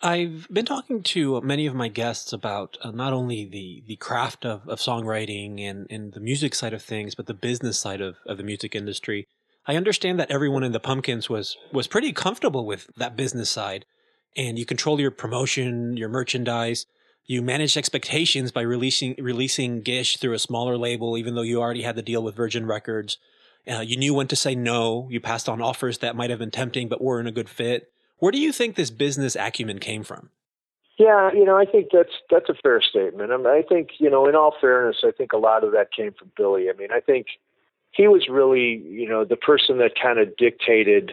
I've 0.00 0.46
been 0.50 0.64
talking 0.64 1.02
to 1.02 1.40
many 1.40 1.66
of 1.66 1.74
my 1.74 1.88
guests 1.88 2.32
about 2.32 2.78
uh, 2.82 2.92
not 2.92 3.12
only 3.12 3.44
the, 3.44 3.82
the 3.86 3.96
craft 3.96 4.46
of, 4.46 4.68
of 4.68 4.78
songwriting 4.78 5.60
and, 5.60 5.88
and 5.90 6.12
the 6.12 6.20
music 6.20 6.54
side 6.54 6.72
of 6.72 6.82
things, 6.82 7.16
but 7.16 7.26
the 7.26 7.34
business 7.34 7.80
side 7.80 8.00
of, 8.00 8.16
of 8.24 8.36
the 8.36 8.44
music 8.44 8.76
industry. 8.76 9.26
I 9.66 9.74
understand 9.74 10.20
that 10.20 10.30
everyone 10.30 10.62
in 10.62 10.72
the 10.72 10.80
Pumpkins 10.80 11.28
was 11.28 11.56
was 11.72 11.86
pretty 11.86 12.12
comfortable 12.12 12.64
with 12.64 12.90
that 12.96 13.16
business 13.16 13.50
side, 13.50 13.84
and 14.36 14.58
you 14.58 14.64
control 14.64 15.00
your 15.00 15.10
promotion, 15.10 15.96
your 15.96 16.08
merchandise 16.08 16.86
you 17.28 17.42
managed 17.42 17.76
expectations 17.76 18.50
by 18.50 18.62
releasing 18.62 19.14
releasing 19.18 19.82
Gish 19.82 20.16
through 20.16 20.32
a 20.32 20.38
smaller 20.38 20.76
label, 20.76 21.16
even 21.16 21.34
though 21.34 21.42
you 21.42 21.60
already 21.60 21.82
had 21.82 21.94
the 21.94 22.02
deal 22.02 22.22
with 22.22 22.34
Virgin 22.34 22.66
Records. 22.66 23.18
Uh, 23.70 23.80
you 23.80 23.98
knew 23.98 24.14
when 24.14 24.26
to 24.28 24.36
say 24.36 24.54
no. 24.54 25.06
You 25.10 25.20
passed 25.20 25.46
on 25.48 25.60
offers 25.60 25.98
that 25.98 26.16
might 26.16 26.30
have 26.30 26.38
been 26.38 26.50
tempting 26.50 26.88
but 26.88 27.02
weren't 27.02 27.28
a 27.28 27.32
good 27.32 27.50
fit. 27.50 27.92
Where 28.18 28.32
do 28.32 28.38
you 28.38 28.50
think 28.50 28.74
this 28.74 28.90
business 28.90 29.36
acumen 29.36 29.78
came 29.78 30.02
from? 30.02 30.30
Yeah, 30.98 31.30
you 31.32 31.44
know, 31.44 31.56
I 31.56 31.66
think 31.66 31.88
that's 31.92 32.14
that's 32.30 32.48
a 32.48 32.54
fair 32.54 32.80
statement. 32.80 33.30
I, 33.30 33.36
mean, 33.36 33.46
I 33.46 33.62
think, 33.62 33.90
you 33.98 34.10
know, 34.10 34.26
in 34.26 34.34
all 34.34 34.54
fairness, 34.58 34.96
I 35.04 35.12
think 35.12 35.32
a 35.32 35.36
lot 35.36 35.62
of 35.62 35.72
that 35.72 35.92
came 35.92 36.12
from 36.12 36.32
Billy. 36.36 36.68
I 36.70 36.76
mean, 36.76 36.88
I 36.90 37.00
think 37.00 37.26
he 37.92 38.08
was 38.08 38.26
really, 38.28 38.82
you 38.88 39.08
know, 39.08 39.24
the 39.24 39.36
person 39.36 39.78
that 39.78 39.92
kind 40.00 40.18
of 40.18 40.34
dictated 40.36 41.12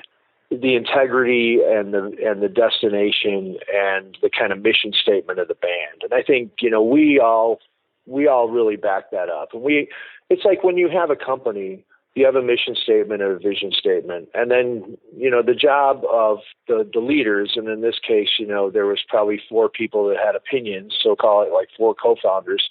the 0.52 0.76
integrity 0.76 1.60
and 1.66 1.94
the 1.94 2.16
and 2.24 2.42
the 2.42 2.50
destination 2.50 3.58
and 3.74 4.18
the 4.22 4.30
kind 4.30 4.52
of 4.52 4.62
mission 4.62 4.94
statement 4.94 5.40
of 5.40 5.48
the 5.48 5.56
band. 5.56 6.04
And 6.04 6.14
I 6.14 6.22
think 6.22 6.54
you 6.62 6.70
know 6.70 6.84
we 6.84 7.20
all 7.20 7.60
we 8.06 8.28
all 8.28 8.50
really 8.50 8.76
back 8.76 9.12
that 9.12 9.30
up. 9.30 9.50
And 9.54 9.64
we 9.64 9.90
it's 10.30 10.46
like 10.46 10.64
when 10.64 10.78
you 10.78 10.90
have 10.90 11.10
a 11.10 11.16
company, 11.16 11.84
you 12.14 12.26
have 12.26 12.36
a 12.36 12.42
mission 12.42 12.76
statement 12.76 13.22
and 13.22 13.32
a 13.32 13.40
vision 13.40 13.72
statement, 13.72 14.30
and 14.34 14.52
then 14.52 14.98
you 15.16 15.30
know 15.30 15.42
the 15.42 15.56
job 15.56 16.04
of 16.12 16.40
the 16.68 16.88
the 16.94 17.00
leaders. 17.00 17.54
And 17.56 17.68
in 17.68 17.82
this 17.82 18.00
case, 18.00 18.30
you 18.38 18.48
know 18.48 18.70
there 18.70 18.86
was 18.86 19.00
probably 19.08 19.42
four 19.50 19.68
people 19.70 20.08
that 20.10 20.18
had 20.24 20.36
opinions, 20.36 20.96
so 21.02 21.16
call 21.16 21.44
it 21.44 21.52
like 21.52 21.70
four 21.76 21.96
co-founders. 21.96 22.70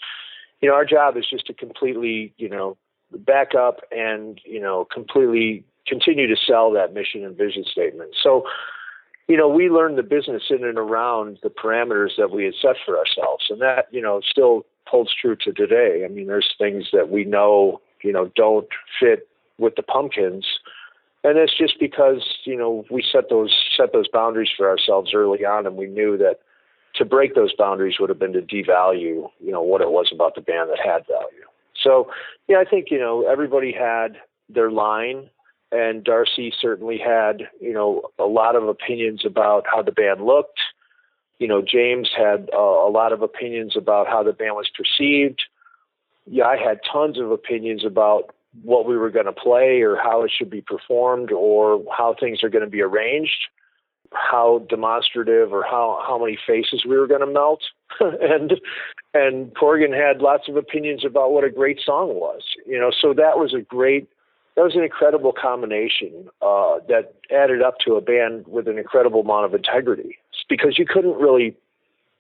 You 0.61 0.69
know 0.69 0.75
our 0.75 0.85
job 0.85 1.17
is 1.17 1.27
just 1.29 1.47
to 1.47 1.55
completely 1.55 2.33
you 2.37 2.49
know 2.49 2.77
back 3.13 3.55
up 3.55 3.81
and 3.91 4.41
you 4.45 4.61
know 4.61 4.87
completely 4.93 5.65
continue 5.87 6.27
to 6.27 6.37
sell 6.37 6.71
that 6.73 6.95
mission 6.95 7.25
and 7.25 7.37
vision 7.37 7.65
statement. 7.71 8.15
So, 8.21 8.45
you 9.29 9.37
know, 9.37 9.49
we 9.49 9.69
learned 9.69 9.99
the 9.99 10.03
business 10.03 10.45
in 10.51 10.65
and 10.65 10.79
around 10.79 11.39
the 11.43 11.49
parameters 11.49 12.11
that 12.19 12.31
we 12.31 12.45
had 12.45 12.55
set 12.61 12.77
for 12.85 12.99
ourselves. 12.99 13.47
And 13.49 13.61
that, 13.61 13.87
you 13.91 14.03
know, 14.03 14.21
still 14.29 14.67
holds 14.87 15.11
true 15.19 15.37
to 15.37 15.53
today. 15.53 16.05
I 16.05 16.09
mean, 16.09 16.27
there's 16.27 16.55
things 16.59 16.89
that 16.93 17.09
we 17.09 17.25
know, 17.25 17.81
you 18.03 18.13
know, 18.13 18.31
don't 18.37 18.69
fit 19.01 19.29
with 19.59 19.77
the 19.77 19.83
pumpkins. 19.83 20.47
And 21.23 21.39
it's 21.39 21.57
just 21.57 21.81
because, 21.81 22.23
you 22.45 22.57
know, 22.57 22.85
we 22.91 23.03
set 23.03 23.31
those 23.31 23.55
set 23.77 23.93
those 23.93 24.09
boundaries 24.09 24.51
for 24.55 24.69
ourselves 24.69 25.13
early 25.15 25.45
on 25.45 25.67
and 25.67 25.77
we 25.77 25.87
knew 25.87 26.19
that 26.19 26.41
to 26.97 27.05
break 27.05 27.35
those 27.35 27.55
boundaries 27.57 27.97
would 27.99 28.11
have 28.11 28.19
been 28.19 28.35
to 28.35 28.43
devalue, 28.43 29.29
you 29.41 29.51
know, 29.51 29.63
what 29.63 29.81
it 29.81 29.91
was 29.91 30.11
about 30.13 30.35
the 30.35 30.41
band 30.41 30.71
that 30.71 30.79
had 30.79 31.07
value. 31.07 31.45
So, 31.83 32.09
yeah, 32.47 32.59
I 32.59 32.65
think, 32.65 32.91
you 32.91 32.99
know, 32.99 33.27
everybody 33.27 33.73
had 33.73 34.19
their 34.49 34.71
line 34.71 35.29
and 35.75 36.05
Darcy 36.05 36.53
certainly 36.61 36.99
had, 36.99 37.49
you 37.61 37.73
know, 37.73 38.03
a 38.19 38.27
lot 38.27 38.55
of 38.55 38.69
opinions 38.69 39.23
about 39.25 39.65
how 39.71 39.83
the 39.83 39.91
band 39.91 40.25
looked. 40.25 40.61
You 41.39 41.49
know, 41.49 41.63
James 41.63 42.11
had 42.17 42.49
uh, 42.55 42.59
a 42.59 42.91
lot 42.91 43.13
of 43.13 43.23
opinions 43.23 43.75
about 43.77 44.07
how 44.07 44.23
the 44.23 44.33
band 44.33 44.55
was 44.55 44.71
perceived. 44.75 45.43
Yeah, 46.27 46.45
I 46.45 46.57
had 46.57 46.79
tons 46.91 47.19
of 47.19 47.33
opinions 47.33 47.85
about 47.85 48.35
what 48.63 48.87
we 48.87 48.97
were 48.97 49.11
going 49.11 49.27
to 49.27 49.33
play 49.33 49.81
or 49.81 49.97
how 49.97 50.23
it 50.23 50.31
should 50.37 50.49
be 50.49 50.61
performed 50.61 51.33
or 51.33 51.85
how 51.91 52.15
things 52.19 52.45
are 52.45 52.49
going 52.49 52.65
to 52.65 52.71
be 52.71 52.81
arranged, 52.81 53.49
how 54.13 54.65
demonstrative 54.71 55.53
or 55.53 55.65
how 55.65 56.01
how 56.07 56.19
many 56.19 56.39
faces 56.47 56.85
we 56.87 56.97
were 56.97 57.09
going 57.09 57.21
to 57.21 57.27
melt. 57.27 57.63
and 58.01 58.61
and 59.13 59.53
Corgan 59.55 59.93
had 59.93 60.23
lots 60.23 60.49
of 60.49 60.57
opinions 60.57 61.05
about 61.05 61.33
what 61.33 61.43
a 61.43 61.51
great 61.51 61.81
song 61.85 62.15
was. 62.15 62.43
You 62.65 62.79
know, 62.79 62.93
so 62.97 63.13
that 63.13 63.39
was 63.39 63.53
a 63.53 63.61
great 63.61 64.09
that 64.57 64.63
was 64.63 64.75
an 64.77 64.83
incredible 64.83 65.33
combination 65.33 66.29
uh, 66.41 66.79
that 66.89 67.15
added 67.31 67.63
up 67.63 67.79
to 67.81 67.95
a 67.95 68.01
band 68.01 68.47
with 68.47 68.69
an 68.69 68.79
incredible 68.79 69.21
amount 69.21 69.47
of 69.47 69.55
integrity. 69.55 70.19
because 70.49 70.79
you 70.79 70.87
couldn't 70.87 71.17
really, 71.17 71.57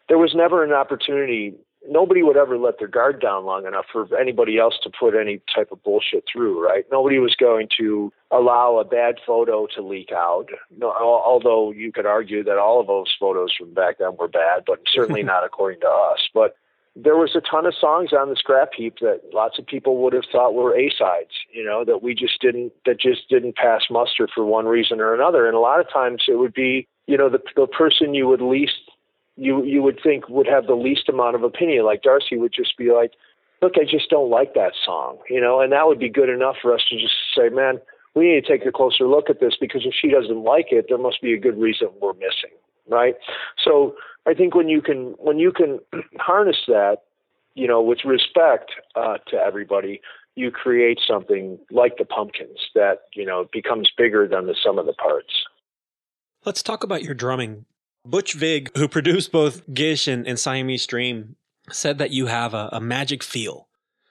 there 0.09 0.19
was 0.19 0.35
never 0.35 0.64
an 0.64 0.73
opportunity. 0.73 1.55
Nobody 1.88 2.23
would 2.23 2.37
ever 2.37 2.59
let 2.59 2.79
their 2.79 2.88
guard 2.88 3.21
down 3.21 3.45
long 3.45 3.67
enough 3.67 3.85
for 3.93 4.09
anybody 4.19 4.59
else 4.59 4.75
to 4.83 4.91
put 4.91 5.14
any 5.14 5.41
type 5.55 5.71
of 5.71 5.83
bullshit 5.85 6.25
through, 6.31 6.64
right? 6.67 6.85
Nobody 6.91 7.19
was 7.19 7.37
going 7.37 7.69
to 7.79 8.12
allow 8.33 8.79
a 8.79 8.85
bad 8.85 9.17
photo 9.25 9.67
to 9.76 9.83
leak 9.83 10.11
out. 10.11 10.49
No, 10.76 10.91
although 10.91 11.71
you 11.71 11.93
could 11.93 12.07
argue 12.07 12.43
that 12.43 12.59
all 12.59 12.81
of 12.81 12.87
those 12.88 13.14
photos 13.21 13.55
from 13.57 13.75
back 13.75 13.99
then 13.99 14.17
were 14.19 14.29
bad, 14.29 14.64
but 14.67 14.81
certainly 14.93 15.23
not 15.35 15.45
according 15.45 15.81
to 15.83 15.88
us. 15.88 16.29
But 16.33 16.57
there 16.97 17.17
was 17.17 17.35
a 17.35 17.41
ton 17.41 17.67
of 17.67 17.75
songs 17.75 18.13
on 18.13 18.31
the 18.31 18.37
scrap 18.37 18.71
heap 18.77 18.99
that 19.01 19.21
lots 19.33 19.59
of 19.59 19.67
people 19.67 19.99
would 19.99 20.13
have 20.13 20.25
thought 20.31 20.55
were 20.55 20.77
A 20.77 20.91
sides, 20.97 21.33
you 21.53 21.65
know, 21.65 21.85
that 21.85 22.03
we 22.03 22.15
just 22.15 22.41
didn't 22.41 22.73
that 22.87 23.01
just 23.01 23.29
didn't 23.29 23.57
pass 23.57 23.83
muster 23.91 24.29
for 24.33 24.45
one 24.45 24.67
reason 24.67 25.01
or 25.01 25.13
another. 25.13 25.47
And 25.47 25.57
a 25.57 25.61
lot 25.61 25.81
of 25.81 25.91
times 25.93 26.25
it 26.29 26.39
would 26.39 26.55
be, 26.55 26.87
you 27.07 27.17
know, 27.17 27.29
the 27.29 27.41
the 27.57 27.67
person 27.67 28.15
you 28.15 28.29
would 28.29 28.41
least 28.41 28.91
you 29.37 29.65
you 29.65 29.83
would 29.83 29.99
think 30.03 30.29
would 30.29 30.47
have 30.47 30.67
the 30.67 30.77
least 30.77 31.09
amount 31.09 31.35
of 31.35 31.43
opinion. 31.43 31.85
Like 31.85 32.03
Darcy 32.03 32.37
would 32.37 32.53
just 32.53 32.77
be 32.77 32.93
like, 32.93 33.13
Look, 33.61 33.75
I 33.77 33.85
just 33.85 34.11
don't 34.11 34.31
like 34.31 34.55
that 34.55 34.73
song, 34.85 35.19
you 35.29 35.41
know, 35.41 35.61
and 35.61 35.73
that 35.73 35.87
would 35.87 35.99
be 35.99 36.11
good 36.11 36.29
enough 36.29 36.57
for 36.63 36.73
us 36.73 36.83
to 36.91 36.97
just 36.97 37.15
say, 37.37 37.49
Man, 37.49 37.81
we 38.15 38.29
need 38.29 38.45
to 38.45 38.49
take 38.49 38.67
a 38.67 38.73
closer 38.73 39.09
look 39.09 39.29
at 39.29 39.41
this 39.41 39.55
because 39.61 39.83
if 39.85 39.95
she 40.01 40.11
doesn't 40.11 40.45
like 40.45 40.67
it, 40.71 40.87
there 40.89 40.99
must 40.99 41.21
be 41.21 41.33
a 41.33 41.41
good 41.41 41.59
reason 41.59 41.89
we're 42.01 42.13
missing. 42.15 42.55
Right. 42.89 43.15
So 43.65 43.97
I 44.27 44.35
think 44.35 44.55
when 44.55 44.69
you 44.69 44.81
can 44.81 45.15
when 45.19 45.39
you 45.39 45.53
can 45.53 45.81
harness 46.25 46.57
that, 46.66 46.99
you 47.54 47.69
know, 47.69 47.83
with 47.83 48.04
respect 48.04 48.73
uh, 48.97 49.19
to 49.28 49.37
everybody, 49.37 50.00
you 50.35 50.50
create 50.50 50.99
something 51.07 51.59
like 51.71 51.97
the 51.97 52.04
pumpkins 52.04 52.59
that 52.75 53.02
you 53.14 53.25
know 53.25 53.47
becomes 53.52 53.90
bigger 53.97 54.26
than 54.26 54.47
the 54.47 54.57
sum 54.64 54.78
of 54.78 54.87
the 54.87 54.93
parts. 54.95 55.33
Let's 56.45 56.62
talk 56.62 56.85
about 56.85 57.02
your 57.02 57.14
drumming. 57.14 57.64
Butch 58.07 58.35
Vig, 58.35 58.71
who 58.76 58.87
produced 58.87 59.33
both 59.33 59.62
Gish 59.73 60.07
and, 60.09 60.26
and 60.26 60.38
Siamese 60.38 60.87
Dream, 60.87 61.37
said 61.71 61.97
that 61.99 62.11
you 62.11 62.26
have 62.26 62.52
a, 62.52 62.69
a 62.73 62.81
magic 62.81 63.23
feel, 63.23 63.69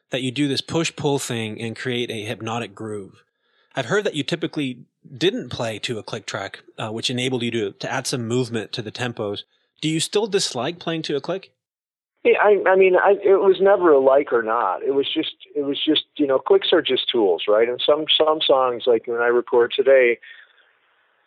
that 0.10 0.24
you 0.24 0.32
do 0.32 0.48
this 0.48 0.62
push 0.62 0.96
pull 0.96 1.20
thing 1.20 1.62
and 1.62 1.76
create 1.76 2.10
a 2.10 2.24
hypnotic 2.26 2.74
groove. 2.74 3.24
I've 3.76 3.86
heard 3.86 4.04
that 4.06 4.16
you 4.16 4.24
typically 4.24 4.86
didn't 5.16 5.50
play 5.50 5.78
to 5.80 6.00
a 6.00 6.04
click 6.04 6.26
track, 6.26 6.64
uh, 6.78 6.90
which 6.90 7.10
enabled 7.10 7.44
you 7.44 7.52
to, 7.52 7.72
to 7.74 7.92
add 7.92 8.08
some 8.08 8.28
movement 8.28 8.72
to 8.72 8.82
the 8.82 8.92
tempos. 8.92 9.44
Do 9.82 9.90
you 9.90 10.00
still 10.00 10.28
dislike 10.28 10.80
playing 10.80 11.04
to 11.04 11.16
a 11.16 11.22
click? 11.22 11.53
Yeah, 12.24 12.38
I, 12.42 12.58
I 12.70 12.76
mean, 12.78 12.96
I, 12.96 13.16
it 13.24 13.42
was 13.42 13.58
never 13.60 13.92
a 13.92 14.00
like 14.00 14.32
or 14.32 14.44
not. 14.44 14.82
It 14.82 14.94
was 14.94 15.08
just, 15.14 15.36
it 15.56 15.64
was 15.64 15.78
just, 15.84 16.04
you 16.16 16.26
know, 16.26 16.40
clicks 16.40 16.70
are 16.72 16.82
just 16.82 17.10
tools, 17.12 17.44
right? 17.50 17.68
And 17.68 17.82
some 17.86 18.06
some 18.18 18.40
songs, 18.46 18.84
like 18.88 19.08
when 19.08 19.20
I 19.20 19.28
record 19.28 19.74
today, 19.76 20.20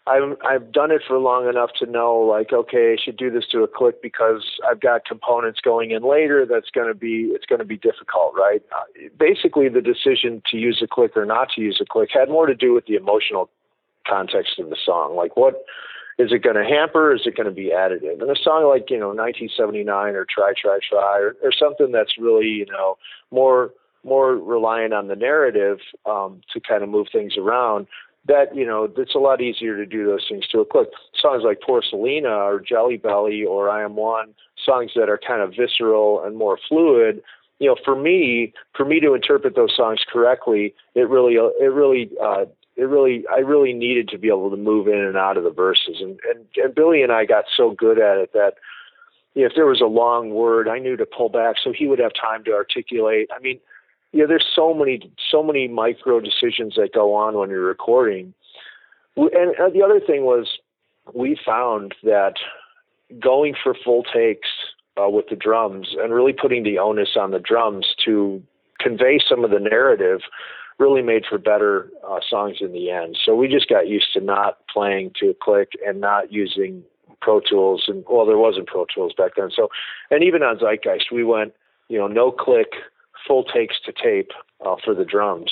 I've 0.07 0.39
I've 0.43 0.73
done 0.73 0.91
it 0.91 1.03
for 1.07 1.19
long 1.19 1.49
enough 1.49 1.71
to 1.81 1.87
know, 1.87 2.17
like, 2.17 2.51
okay, 2.51 2.95
I 2.95 3.03
should 3.03 3.19
do 3.19 3.31
this 3.31 3.45
to 3.53 3.63
a 3.63 3.69
click 3.69 4.01
because 4.01 4.43
I've 4.69 4.81
got 4.81 5.05
components 5.05 5.61
going 5.63 5.91
in 5.91 6.03
later. 6.03 6.47
That's 6.49 6.71
going 6.71 6.89
to 6.89 6.95
be, 6.95 7.31
it's 7.35 7.45
going 7.45 7.59
to 7.59 7.67
be 7.67 7.77
difficult, 7.77 8.33
right? 8.35 8.63
Basically, 9.19 9.69
the 9.69 9.83
decision 9.83 10.43
to 10.51 10.57
use 10.57 10.81
a 10.83 10.87
click 10.87 11.15
or 11.15 11.27
not 11.27 11.51
to 11.57 11.61
use 11.61 11.79
a 11.83 11.85
click 11.85 12.09
had 12.15 12.31
more 12.31 12.47
to 12.47 12.55
do 12.55 12.73
with 12.73 12.87
the 12.87 12.95
emotional 12.95 13.51
context 14.09 14.59
of 14.59 14.71
the 14.71 14.77
song, 14.83 15.15
like 15.17 15.37
what 15.37 15.65
is 16.19 16.33
it 16.33 16.43
going 16.43 16.57
to 16.57 16.65
hamper? 16.65 17.15
Is 17.15 17.23
it 17.27 17.37
going 17.37 17.49
to 17.49 17.53
be 17.53 17.73
additive? 17.75 18.23
And 18.23 18.31
a 18.31 18.41
song 18.43 18.67
like, 18.69 18.91
you 18.91 18.99
know, 18.99 19.09
1979 19.09 20.15
or 20.15 20.25
Try, 20.25 20.53
Try, 20.61 20.79
Try, 20.89 21.19
or, 21.19 21.37
or 21.43 21.53
something 21.53 21.93
that's 21.93 22.17
really, 22.19 22.47
you 22.47 22.67
know, 22.67 22.97
more 23.31 23.73
more 24.05 24.37
reliant 24.37 24.95
on 24.95 25.09
the 25.09 25.17
narrative 25.17 25.79
um, 26.07 26.41
to 26.53 26.61
kind 26.61 26.85
of 26.85 26.89
move 26.89 27.09
things 27.13 27.37
around. 27.37 27.87
That 28.27 28.57
you 28.57 28.67
know, 28.67 28.91
it's 28.97 29.15
a 29.15 29.19
lot 29.19 29.41
easier 29.41 29.77
to 29.77 29.85
do 29.85 30.07
those 30.07 30.27
things 30.29 30.47
to 30.49 30.61
a 30.61 30.65
click. 30.65 30.89
Songs 31.21 31.43
like 31.45 31.61
Porcelina 31.61 32.31
or 32.31 32.61
Jelly 32.61 32.97
Belly 32.97 33.45
or 33.45 33.69
I 33.69 33.85
Am 33.85 33.95
One, 33.95 34.35
songs 34.65 34.93
that 34.97 35.09
are 35.09 35.19
kind 35.19 35.43
of 35.43 35.53
visceral 35.57 36.25
and 36.25 36.37
more 36.37 36.59
fluid. 36.69 37.23
You 37.59 37.69
know, 37.69 37.77
for 37.85 37.97
me, 37.97 38.53
for 38.77 38.85
me 38.85 39.01
to 39.01 39.15
interpret 39.15 39.55
those 39.55 39.75
songs 39.77 40.01
correctly, 40.11 40.75
it 40.95 41.09
really, 41.09 41.35
it 41.35 41.73
really 41.73 42.11
uh, 42.23 42.45
it 42.77 42.85
really 42.85 43.25
I 43.35 43.41
really 43.41 43.73
needed 43.73 44.09
to 44.09 44.19
be 44.19 44.29
able 44.29 44.51
to 44.51 44.57
move 44.57 44.87
in 44.89 44.99
and 44.99 45.17
out 45.17 45.37
of 45.37 45.45
the 45.45 45.51
verses 45.51 45.97
and 46.01 46.19
and, 46.31 46.47
and 46.57 46.75
Billy 46.75 47.03
and 47.03 47.13
I 47.13 47.25
got 47.25 47.45
so 47.57 47.73
good 47.73 47.99
at 47.99 48.19
it 48.19 48.33
that 48.33 48.55
if 49.35 49.53
there 49.55 49.67
was 49.67 49.81
a 49.81 49.87
long 49.87 50.31
word 50.31 50.69
I 50.69 50.79
knew 50.79 50.97
to 50.97 51.07
pull 51.07 51.29
back 51.29 51.57
so 51.63 51.73
he 51.73 51.87
would 51.87 51.99
have 51.99 52.13
time 52.15 52.45
to 52.45 52.53
articulate. 52.53 53.29
I 53.35 53.41
mean, 53.41 53.61
you 54.13 54.21
know, 54.21 54.29
there's 54.29 54.47
so 54.55 54.75
many 54.75 55.11
so 55.31 55.43
many 55.43 55.69
micro 55.69 56.21
decisions 56.21 56.75
that 56.77 56.93
go 56.95 57.15
on 57.15 57.35
when 57.35 57.51
you're 57.51 57.67
recording. 57.67 58.35
And, 59.17 59.55
and 59.59 59.75
the 59.75 59.83
other 59.83 60.01
thing 60.01 60.25
was 60.25 60.59
we 61.15 61.39
found 61.45 61.95
that 62.03 62.35
going 63.21 63.55
for 63.63 63.75
full 63.85 64.03
takes 64.03 64.49
uh, 65.01 65.09
with 65.09 65.27
the 65.29 65.37
drums 65.37 65.95
and 65.99 66.13
really 66.13 66.33
putting 66.33 66.65
the 66.65 66.79
onus 66.79 67.11
on 67.19 67.31
the 67.31 67.39
drums 67.39 67.95
to 68.05 68.43
convey 68.79 69.19
some 69.27 69.45
of 69.45 69.51
the 69.51 69.61
narrative 69.61 70.21
really 70.79 71.03
made 71.03 71.25
for 71.29 71.39
better 71.39 71.91
uh, 72.09 72.21
songs 72.29 72.59
in 72.61 72.73
the 72.73 72.91
end. 72.91 73.19
So 73.25 73.35
we 73.35 73.49
just 73.49 73.69
got 73.69 73.89
used 73.89 74.13
to 74.13 74.21
not 74.21 74.59
playing 74.73 75.13
to 75.21 75.31
a 75.31 75.35
click 75.35 75.73
and 75.87 76.01
not 76.01 76.33
using 76.33 76.83
Pro 77.21 77.41
Tools. 77.41 77.85
And 77.89 78.05
well, 78.09 78.27
there 78.27 78.39
wasn't 78.39 78.67
Pro 78.67 78.87
Tools 78.95 79.13
back 79.17 79.33
then. 79.37 79.51
So, 79.55 79.69
and 80.11 80.23
even 80.23 80.43
on 80.43 80.59
Zeitgeist, 80.59 81.11
we 81.11 81.25
went, 81.25 81.55
you 81.89 81.99
know, 81.99 82.07
no 82.07 82.31
click, 82.31 82.73
full 83.27 83.45
takes 83.45 83.77
to 83.87 83.93
tape 83.93 84.33
uh, 84.65 84.77
for 84.85 84.95
the 84.95 85.05
drums. 85.05 85.51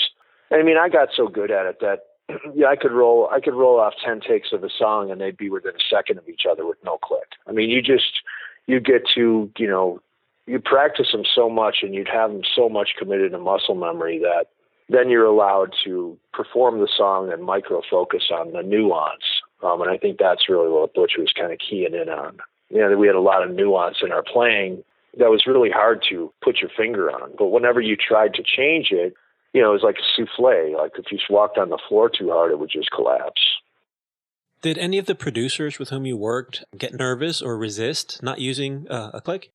And 0.51 0.61
I 0.61 0.65
mean, 0.65 0.77
I 0.77 0.89
got 0.89 1.09
so 1.17 1.29
good 1.29 1.51
at 1.51 1.67
it 1.67 1.81
that 1.81 2.01
yeah, 2.55 2.69
I 2.69 2.77
could 2.77 2.93
roll, 2.93 3.29
I 3.33 3.41
could 3.41 3.55
roll 3.55 3.81
off 3.81 3.95
ten 4.05 4.21
takes 4.21 4.53
of 4.53 4.63
a 4.63 4.71
song, 4.71 5.11
and 5.11 5.21
they'd 5.21 5.37
be 5.37 5.51
within 5.51 5.73
a 5.73 5.95
second 5.95 6.19
of 6.19 6.29
each 6.29 6.43
other 6.51 6.67
with 6.67 6.79
no 6.85 6.99
click. 6.99 7.33
I 7.47 7.53
mean, 7.53 7.71
you 7.71 7.83
just 7.83 8.23
you 8.67 8.81
get 8.81 9.03
to 9.15 9.51
you 9.59 9.67
know 9.67 10.01
you 10.47 10.61
practice 10.61 11.09
them 11.13 11.25
so 11.35 11.49
much, 11.49 11.79
and 11.83 11.95
you'd 11.95 12.09
have 12.09 12.31
them 12.31 12.43
so 12.55 12.69
much 12.69 12.91
committed 12.99 13.33
to 13.33 13.39
muscle 13.39 13.75
memory 13.75 14.19
that 14.19 14.47
then 14.89 15.09
you're 15.09 15.25
allowed 15.25 15.73
to 15.85 16.19
perform 16.33 16.81
the 16.81 16.89
song 16.97 17.33
and 17.33 17.43
micro 17.43 17.81
focus 17.91 18.25
on 18.33 18.53
the 18.53 18.63
nuance. 18.63 19.25
Um, 19.63 19.81
and 19.81 19.91
I 19.91 19.97
think 19.97 20.19
that's 20.19 20.49
really 20.49 20.71
what 20.71 20.95
Butch 20.95 21.13
was 21.19 21.33
kind 21.39 21.53
of 21.53 21.59
keying 21.59 21.95
in 21.95 22.09
on. 22.09 22.39
You 22.69 22.81
know, 22.81 22.97
we 22.97 23.07
had 23.07 23.17
a 23.17 23.21
lot 23.21 23.43
of 23.43 23.55
nuance 23.55 23.99
in 24.03 24.13
our 24.13 24.23
playing 24.23 24.85
that 25.19 25.31
was 25.31 25.45
really 25.47 25.71
hard 25.71 26.05
to 26.11 26.33
put 26.43 26.59
your 26.61 26.71
finger 26.77 27.11
on. 27.11 27.33
But 27.39 27.49
whenever 27.49 27.81
you 27.81 27.97
tried 27.97 28.35
to 28.35 28.43
change 28.43 28.89
it, 28.91 29.15
you 29.53 29.63
know, 29.63 29.71
it 29.71 29.73
was 29.73 29.83
like 29.83 29.97
a 29.97 30.21
souffle. 30.21 30.77
Like 30.77 30.93
if 30.99 31.07
you 31.11 31.19
walked 31.31 31.57
on 31.57 31.71
the 31.71 31.79
floor 31.89 32.11
too 32.11 32.31
hard, 32.31 32.51
it 32.51 32.59
would 32.59 32.71
just 32.71 32.91
collapse. 32.91 33.41
Did 34.61 34.79
any 34.79 34.99
of 34.99 35.07
the 35.07 35.15
producers 35.15 35.79
with 35.79 35.91
whom 35.91 36.07
you 36.07 36.17
worked 36.17 36.65
get 36.77 36.95
nervous 36.95 37.41
or 37.41 37.57
resist 37.57 38.23
not 38.23 38.41
using 38.41 38.89
uh, 38.89 39.11
a 39.15 39.21
click? 39.21 39.51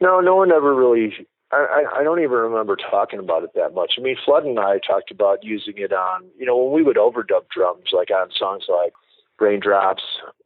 No, 0.00 0.20
no 0.20 0.36
one 0.36 0.52
ever 0.52 0.74
really 0.74 1.26
I, 1.52 1.84
I 1.98 2.02
don't 2.02 2.20
even 2.20 2.32
remember 2.32 2.76
talking 2.76 3.18
about 3.18 3.44
it 3.44 3.50
that 3.54 3.74
much. 3.74 3.94
I 3.98 4.00
mean, 4.00 4.16
Flood 4.24 4.44
and 4.44 4.58
I 4.58 4.78
talked 4.78 5.10
about 5.10 5.44
using 5.44 5.74
it 5.76 5.92
on, 5.92 6.24
you 6.38 6.46
know, 6.46 6.56
when 6.56 6.72
we 6.72 6.82
would 6.82 6.96
overdub 6.96 7.48
drums, 7.54 7.88
like 7.92 8.10
on 8.10 8.30
songs 8.36 8.64
like 8.68 8.92
Raindrops 9.38 10.02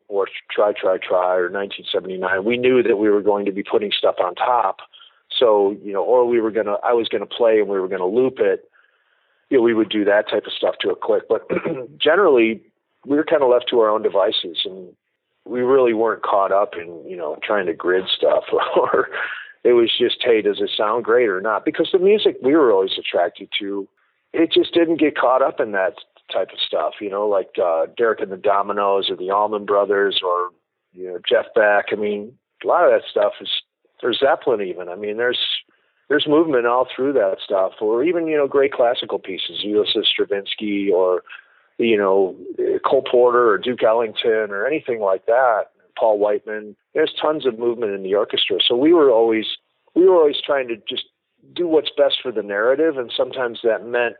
or 0.08 0.26
Try, 0.50 0.72
Try, 0.72 0.98
Try 0.98 1.36
or 1.36 1.50
1979, 1.50 2.44
we 2.44 2.56
knew 2.56 2.82
that 2.82 2.96
we 2.96 3.08
were 3.08 3.22
going 3.22 3.44
to 3.46 3.52
be 3.52 3.62
putting 3.62 3.92
stuff 3.96 4.16
on 4.22 4.34
top. 4.34 4.78
So, 5.38 5.76
you 5.82 5.92
know, 5.92 6.02
or 6.02 6.26
we 6.26 6.40
were 6.40 6.50
going 6.50 6.66
to, 6.66 6.76
I 6.82 6.92
was 6.92 7.08
going 7.08 7.26
to 7.26 7.26
play 7.26 7.60
and 7.60 7.68
we 7.68 7.78
were 7.78 7.88
going 7.88 8.00
to 8.00 8.06
loop 8.06 8.38
it. 8.38 8.68
You 9.50 9.58
know, 9.58 9.62
we 9.62 9.74
would 9.74 9.90
do 9.90 10.04
that 10.04 10.28
type 10.28 10.46
of 10.46 10.52
stuff 10.52 10.76
to 10.80 10.90
a 10.90 10.96
click. 10.96 11.24
But 11.28 11.48
generally, 11.98 12.62
we 13.04 13.16
were 13.16 13.24
kind 13.24 13.42
of 13.42 13.50
left 13.50 13.66
to 13.70 13.80
our 13.80 13.90
own 13.90 14.02
devices. 14.02 14.62
And 14.64 14.88
we 15.46 15.60
really 15.60 15.94
weren't 15.94 16.22
caught 16.22 16.52
up 16.52 16.74
in 16.74 17.08
you 17.08 17.16
know 17.16 17.36
trying 17.42 17.66
to 17.66 17.74
grid 17.74 18.04
stuff 18.14 18.44
or 18.76 19.08
it 19.66 19.72
was 19.72 19.90
just 19.96 20.16
hey 20.20 20.42
does 20.42 20.60
it 20.60 20.70
sound 20.76 21.04
great 21.04 21.28
or 21.28 21.40
not? 21.40 21.64
Because 21.64 21.88
the 21.92 21.98
music 21.98 22.36
we 22.42 22.54
were 22.54 22.72
always 22.72 22.98
attracted 22.98 23.48
to 23.58 23.88
it 24.32 24.52
just 24.52 24.74
didn't 24.74 25.00
get 25.00 25.16
caught 25.16 25.42
up 25.42 25.60
in 25.60 25.72
that 25.72 25.94
type 26.32 26.48
of 26.52 26.58
stuff 26.58 26.94
you 27.00 27.08
know 27.08 27.26
like 27.26 27.50
uh 27.62 27.86
derek 27.96 28.20
and 28.20 28.32
the 28.32 28.36
dominoes 28.36 29.08
or 29.08 29.16
the 29.16 29.30
allman 29.30 29.64
brothers 29.64 30.20
or 30.24 30.50
you 30.92 31.06
know 31.06 31.18
jeff 31.28 31.46
beck. 31.54 31.86
I 31.92 31.96
mean 31.96 32.32
a 32.64 32.66
lot 32.66 32.84
of 32.84 32.90
that 32.90 33.08
stuff 33.08 33.34
is 33.40 33.50
there's 34.00 34.20
zeppelin 34.20 34.60
even. 34.60 34.88
I 34.88 34.96
mean 34.96 35.16
there's 35.16 35.40
there's 36.08 36.26
movement 36.28 36.66
all 36.66 36.86
through 36.94 37.14
that 37.14 37.38
stuff. 37.44 37.72
Or 37.80 38.04
even 38.04 38.26
you 38.26 38.36
know 38.36 38.48
great 38.48 38.72
classical 38.72 39.18
pieces 39.18 39.62
ulysses 39.62 40.08
stravinsky 40.12 40.90
or 40.92 41.22
you 41.78 41.96
know, 41.96 42.36
Cole 42.84 43.04
Porter 43.08 43.50
or 43.50 43.58
Duke 43.58 43.82
Ellington 43.82 44.50
or 44.50 44.66
anything 44.66 45.00
like 45.00 45.26
that, 45.26 45.64
Paul 45.98 46.18
Whiteman. 46.18 46.76
There's 46.94 47.12
tons 47.20 47.46
of 47.46 47.58
movement 47.58 47.92
in 47.92 48.02
the 48.02 48.14
orchestra. 48.14 48.58
So 48.66 48.76
we 48.76 48.92
were 48.92 49.10
always 49.10 49.46
we 49.94 50.06
were 50.06 50.16
always 50.16 50.36
trying 50.44 50.68
to 50.68 50.76
just 50.88 51.04
do 51.54 51.66
what's 51.66 51.90
best 51.96 52.16
for 52.22 52.32
the 52.32 52.42
narrative, 52.42 52.98
and 52.98 53.12
sometimes 53.16 53.60
that 53.62 53.86
meant 53.86 54.16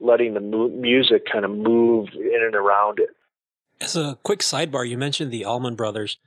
letting 0.00 0.34
the 0.34 0.40
mu- 0.40 0.70
music 0.70 1.24
kind 1.30 1.44
of 1.44 1.50
move 1.50 2.08
in 2.14 2.40
and 2.42 2.54
around 2.54 2.98
it. 2.98 3.10
As 3.80 3.96
a 3.96 4.18
quick 4.22 4.40
sidebar, 4.40 4.88
you 4.88 4.98
mentioned 4.98 5.30
the 5.30 5.44
Allman 5.44 5.74
Brothers. 5.74 6.18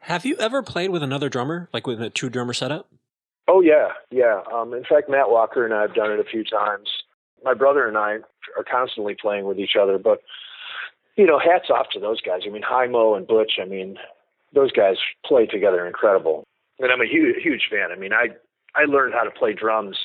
Have 0.00 0.26
you 0.26 0.36
ever 0.36 0.62
played 0.62 0.90
with 0.90 1.02
another 1.02 1.28
drummer, 1.28 1.68
like 1.72 1.86
with 1.86 2.02
a 2.02 2.10
two 2.10 2.28
drummer 2.28 2.52
setup? 2.52 2.88
Oh 3.48 3.60
yeah, 3.60 3.88
yeah. 4.10 4.42
Um, 4.52 4.74
in 4.74 4.84
fact, 4.84 5.08
Matt 5.08 5.30
Walker 5.30 5.64
and 5.64 5.72
I 5.72 5.82
have 5.82 5.94
done 5.94 6.10
it 6.10 6.20
a 6.20 6.24
few 6.24 6.44
times 6.44 6.88
my 7.44 7.54
brother 7.54 7.86
and 7.86 7.96
I 7.96 8.18
are 8.56 8.64
constantly 8.68 9.14
playing 9.20 9.44
with 9.44 9.58
each 9.58 9.76
other. 9.80 9.98
But 9.98 10.22
you 11.16 11.26
know, 11.26 11.38
hats 11.38 11.70
off 11.70 11.86
to 11.92 12.00
those 12.00 12.20
guys. 12.20 12.40
I 12.46 12.50
mean, 12.50 12.62
Jaimoe 12.62 13.16
and 13.16 13.26
Butch. 13.26 13.52
I 13.62 13.66
mean, 13.66 13.96
those 14.54 14.72
guys 14.72 14.96
play 15.24 15.46
together 15.46 15.86
incredible, 15.86 16.44
and 16.78 16.90
I'm 16.90 17.00
a 17.00 17.06
huge 17.06 17.42
huge 17.42 17.68
fan. 17.70 17.90
I 17.92 17.96
mean, 17.96 18.12
I 18.12 18.28
I 18.74 18.84
learned 18.84 19.14
how 19.14 19.24
to 19.24 19.30
play 19.30 19.52
drums. 19.52 19.96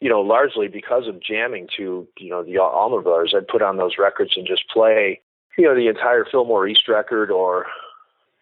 You 0.00 0.10
know, 0.10 0.20
largely 0.20 0.68
because 0.68 1.06
of 1.08 1.22
jamming 1.22 1.68
to 1.78 2.06
you 2.18 2.30
know 2.30 2.42
the 2.42 2.58
Allman 2.58 3.02
Brothers. 3.02 3.34
I'd 3.36 3.48
put 3.48 3.62
on 3.62 3.76
those 3.76 3.92
records 3.98 4.32
and 4.36 4.46
just 4.46 4.68
play, 4.68 5.20
you 5.56 5.64
know, 5.64 5.74
the 5.74 5.88
entire 5.88 6.26
Fillmore 6.30 6.68
East 6.68 6.88
record 6.88 7.30
or, 7.30 7.66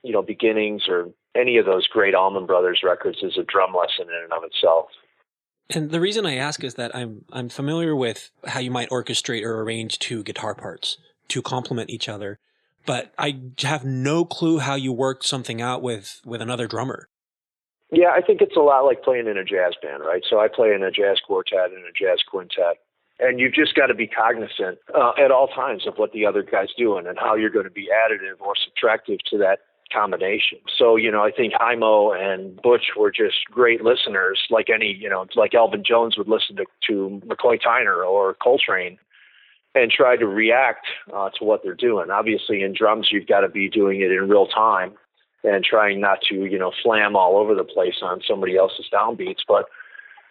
you 0.03 0.12
know, 0.12 0.22
Beginnings 0.22 0.88
or 0.88 1.09
any 1.35 1.59
of 1.59 1.66
those 1.66 1.87
great 1.87 2.14
Allman 2.14 2.46
Brothers 2.46 2.81
records 2.83 3.18
is 3.22 3.38
a 3.38 3.44
drum 3.44 3.75
lesson 3.75 4.09
in 4.09 4.25
and 4.25 4.33
of 4.33 4.42
itself. 4.44 4.87
And 5.70 5.90
the 5.90 6.01
reason 6.01 6.27
I 6.27 6.37
ask 6.37 6.62
is 6.64 6.75
that 6.75 6.94
I'm 6.94 7.25
I'm 7.33 7.48
familiar 7.48 7.94
with 7.94 8.31
how 8.46 8.61
you 8.61 8.70
might 8.70 8.90
orchestrate 8.90 9.44
or 9.44 9.62
arrange 9.62 9.98
two 9.98 10.22
guitar 10.22 10.55
parts 10.55 10.98
to 11.29 11.42
complement 11.42 11.90
each 11.90 12.09
other, 12.09 12.38
but 12.87 13.12
I 13.18 13.40
have 13.62 13.85
no 13.85 14.25
clue 14.25 14.59
how 14.59 14.75
you 14.75 14.92
work 14.92 15.25
something 15.25 15.61
out 15.61 15.83
with 15.83 16.21
with 16.25 16.40
another 16.40 16.66
drummer. 16.66 17.09
Yeah, 17.90 18.09
I 18.16 18.23
think 18.23 18.40
it's 18.40 18.57
a 18.57 18.61
lot 18.61 18.87
like 18.87 19.03
playing 19.03 19.27
in 19.27 19.37
a 19.37 19.45
jazz 19.45 19.75
band, 19.83 20.03
right? 20.03 20.23
So 20.29 20.40
I 20.40 20.49
play 20.49 20.73
in 20.73 20.83
a 20.83 20.90
jazz 20.90 21.21
quartet 21.27 21.73
and 21.73 21.85
a 21.85 21.92
jazz 21.92 22.21
quintet, 22.27 22.79
and 23.18 23.38
you've 23.38 23.53
just 23.53 23.75
got 23.75 23.87
to 23.87 23.95
be 23.95 24.07
cognizant 24.07 24.79
uh, 24.95 25.12
at 25.23 25.31
all 25.31 25.49
times 25.49 25.87
of 25.87 25.95
what 25.97 26.12
the 26.12 26.25
other 26.25 26.42
guy's 26.42 26.73
doing 26.77 27.07
and 27.07 27.18
how 27.18 27.35
you're 27.35 27.51
going 27.51 27.66
to 27.66 27.71
be 27.71 27.88
additive 27.92 28.40
or 28.40 28.55
subtractive 28.55 29.18
to 29.31 29.38
that 29.38 29.59
combination. 29.92 30.59
So, 30.79 30.97
you 30.97 31.11
know, 31.11 31.23
I 31.23 31.31
think 31.31 31.53
Jaimoe 31.53 32.18
and 32.18 32.61
Butch 32.62 32.92
were 32.97 33.11
just 33.11 33.45
great 33.51 33.83
listeners, 33.83 34.40
like 34.51 34.68
any, 34.75 34.97
you 34.99 35.09
know, 35.09 35.27
like 35.37 35.55
Elvin 35.55 35.85
Jones 35.87 36.16
would 36.16 36.29
listen 36.29 36.57
to, 36.57 36.64
to 36.88 37.21
McCoy 37.27 37.61
Tyner 37.61 38.07
or 38.07 38.35
Coltrane 38.42 38.99
and 39.74 39.90
try 39.90 40.16
to 40.16 40.26
react 40.26 40.87
uh, 41.14 41.30
to 41.38 41.44
what 41.44 41.62
they're 41.62 41.74
doing. 41.74 42.11
Obviously, 42.11 42.62
in 42.62 42.74
drums, 42.76 43.08
you've 43.11 43.26
got 43.26 43.40
to 43.40 43.48
be 43.48 43.68
doing 43.68 44.00
it 44.00 44.11
in 44.11 44.28
real 44.28 44.46
time 44.46 44.92
and 45.44 45.64
trying 45.64 46.00
not 46.00 46.18
to, 46.28 46.35
you 46.44 46.58
know, 46.58 46.72
flam 46.82 47.16
all 47.16 47.37
over 47.37 47.54
the 47.54 47.64
place 47.64 47.96
on 48.02 48.20
somebody 48.28 48.56
else's 48.56 48.87
downbeats. 48.92 49.40
But 49.48 49.66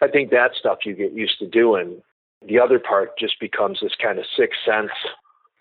I 0.00 0.08
think 0.08 0.30
that 0.30 0.52
stuff 0.58 0.78
you 0.84 0.94
get 0.94 1.12
used 1.12 1.38
to 1.40 1.48
doing. 1.48 2.02
The 2.46 2.58
other 2.58 2.78
part 2.78 3.18
just 3.18 3.38
becomes 3.40 3.80
this 3.80 3.92
kind 4.02 4.18
of 4.18 4.24
sixth 4.36 4.60
sense 4.64 4.90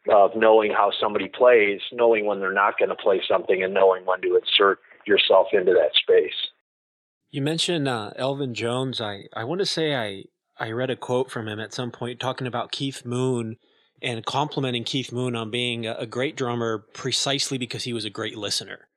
of 0.10 0.32
knowing 0.36 0.72
how 0.72 0.92
somebody 1.00 1.28
plays, 1.28 1.80
knowing 1.92 2.26
when 2.26 2.40
they're 2.40 2.54
not 2.54 2.80
going 2.80 2.90
to 2.90 2.96
play 2.96 3.22
something, 3.28 3.64
and 3.64 3.74
knowing 3.74 4.06
when 4.06 4.22
to 4.22 4.36
insert 4.36 4.80
yourself 5.06 5.48
into 5.54 5.74
that 5.74 5.92
space. 5.94 6.50
You 7.30 7.42
mentioned 7.42 7.88
uh, 7.88 8.12
Elvin 8.16 8.54
Jones. 8.54 9.00
I, 9.00 9.26
I 9.36 9.44
want 9.44 9.60
to 9.60 9.66
say 9.66 9.96
I, 9.96 10.24
I 10.58 10.72
read 10.72 10.90
a 10.90 10.96
quote 10.96 11.30
from 11.30 11.48
him 11.48 11.60
at 11.60 11.74
some 11.74 11.92
point 11.92 12.20
talking 12.20 12.48
about 12.48 12.72
Keith 12.72 13.06
Moon 13.06 13.58
and 14.02 14.26
complimenting 14.26 14.84
Keith 14.84 15.12
Moon 15.12 15.36
on 15.36 15.52
being 15.52 15.86
a, 15.86 16.06
great 16.06 16.36
drummer 16.36 16.80
precisely 16.94 17.58
because 17.58 17.84
he 17.84 17.94
was 17.94 18.06
a 18.06 18.10
great 18.10 18.36
listener. 18.36 18.88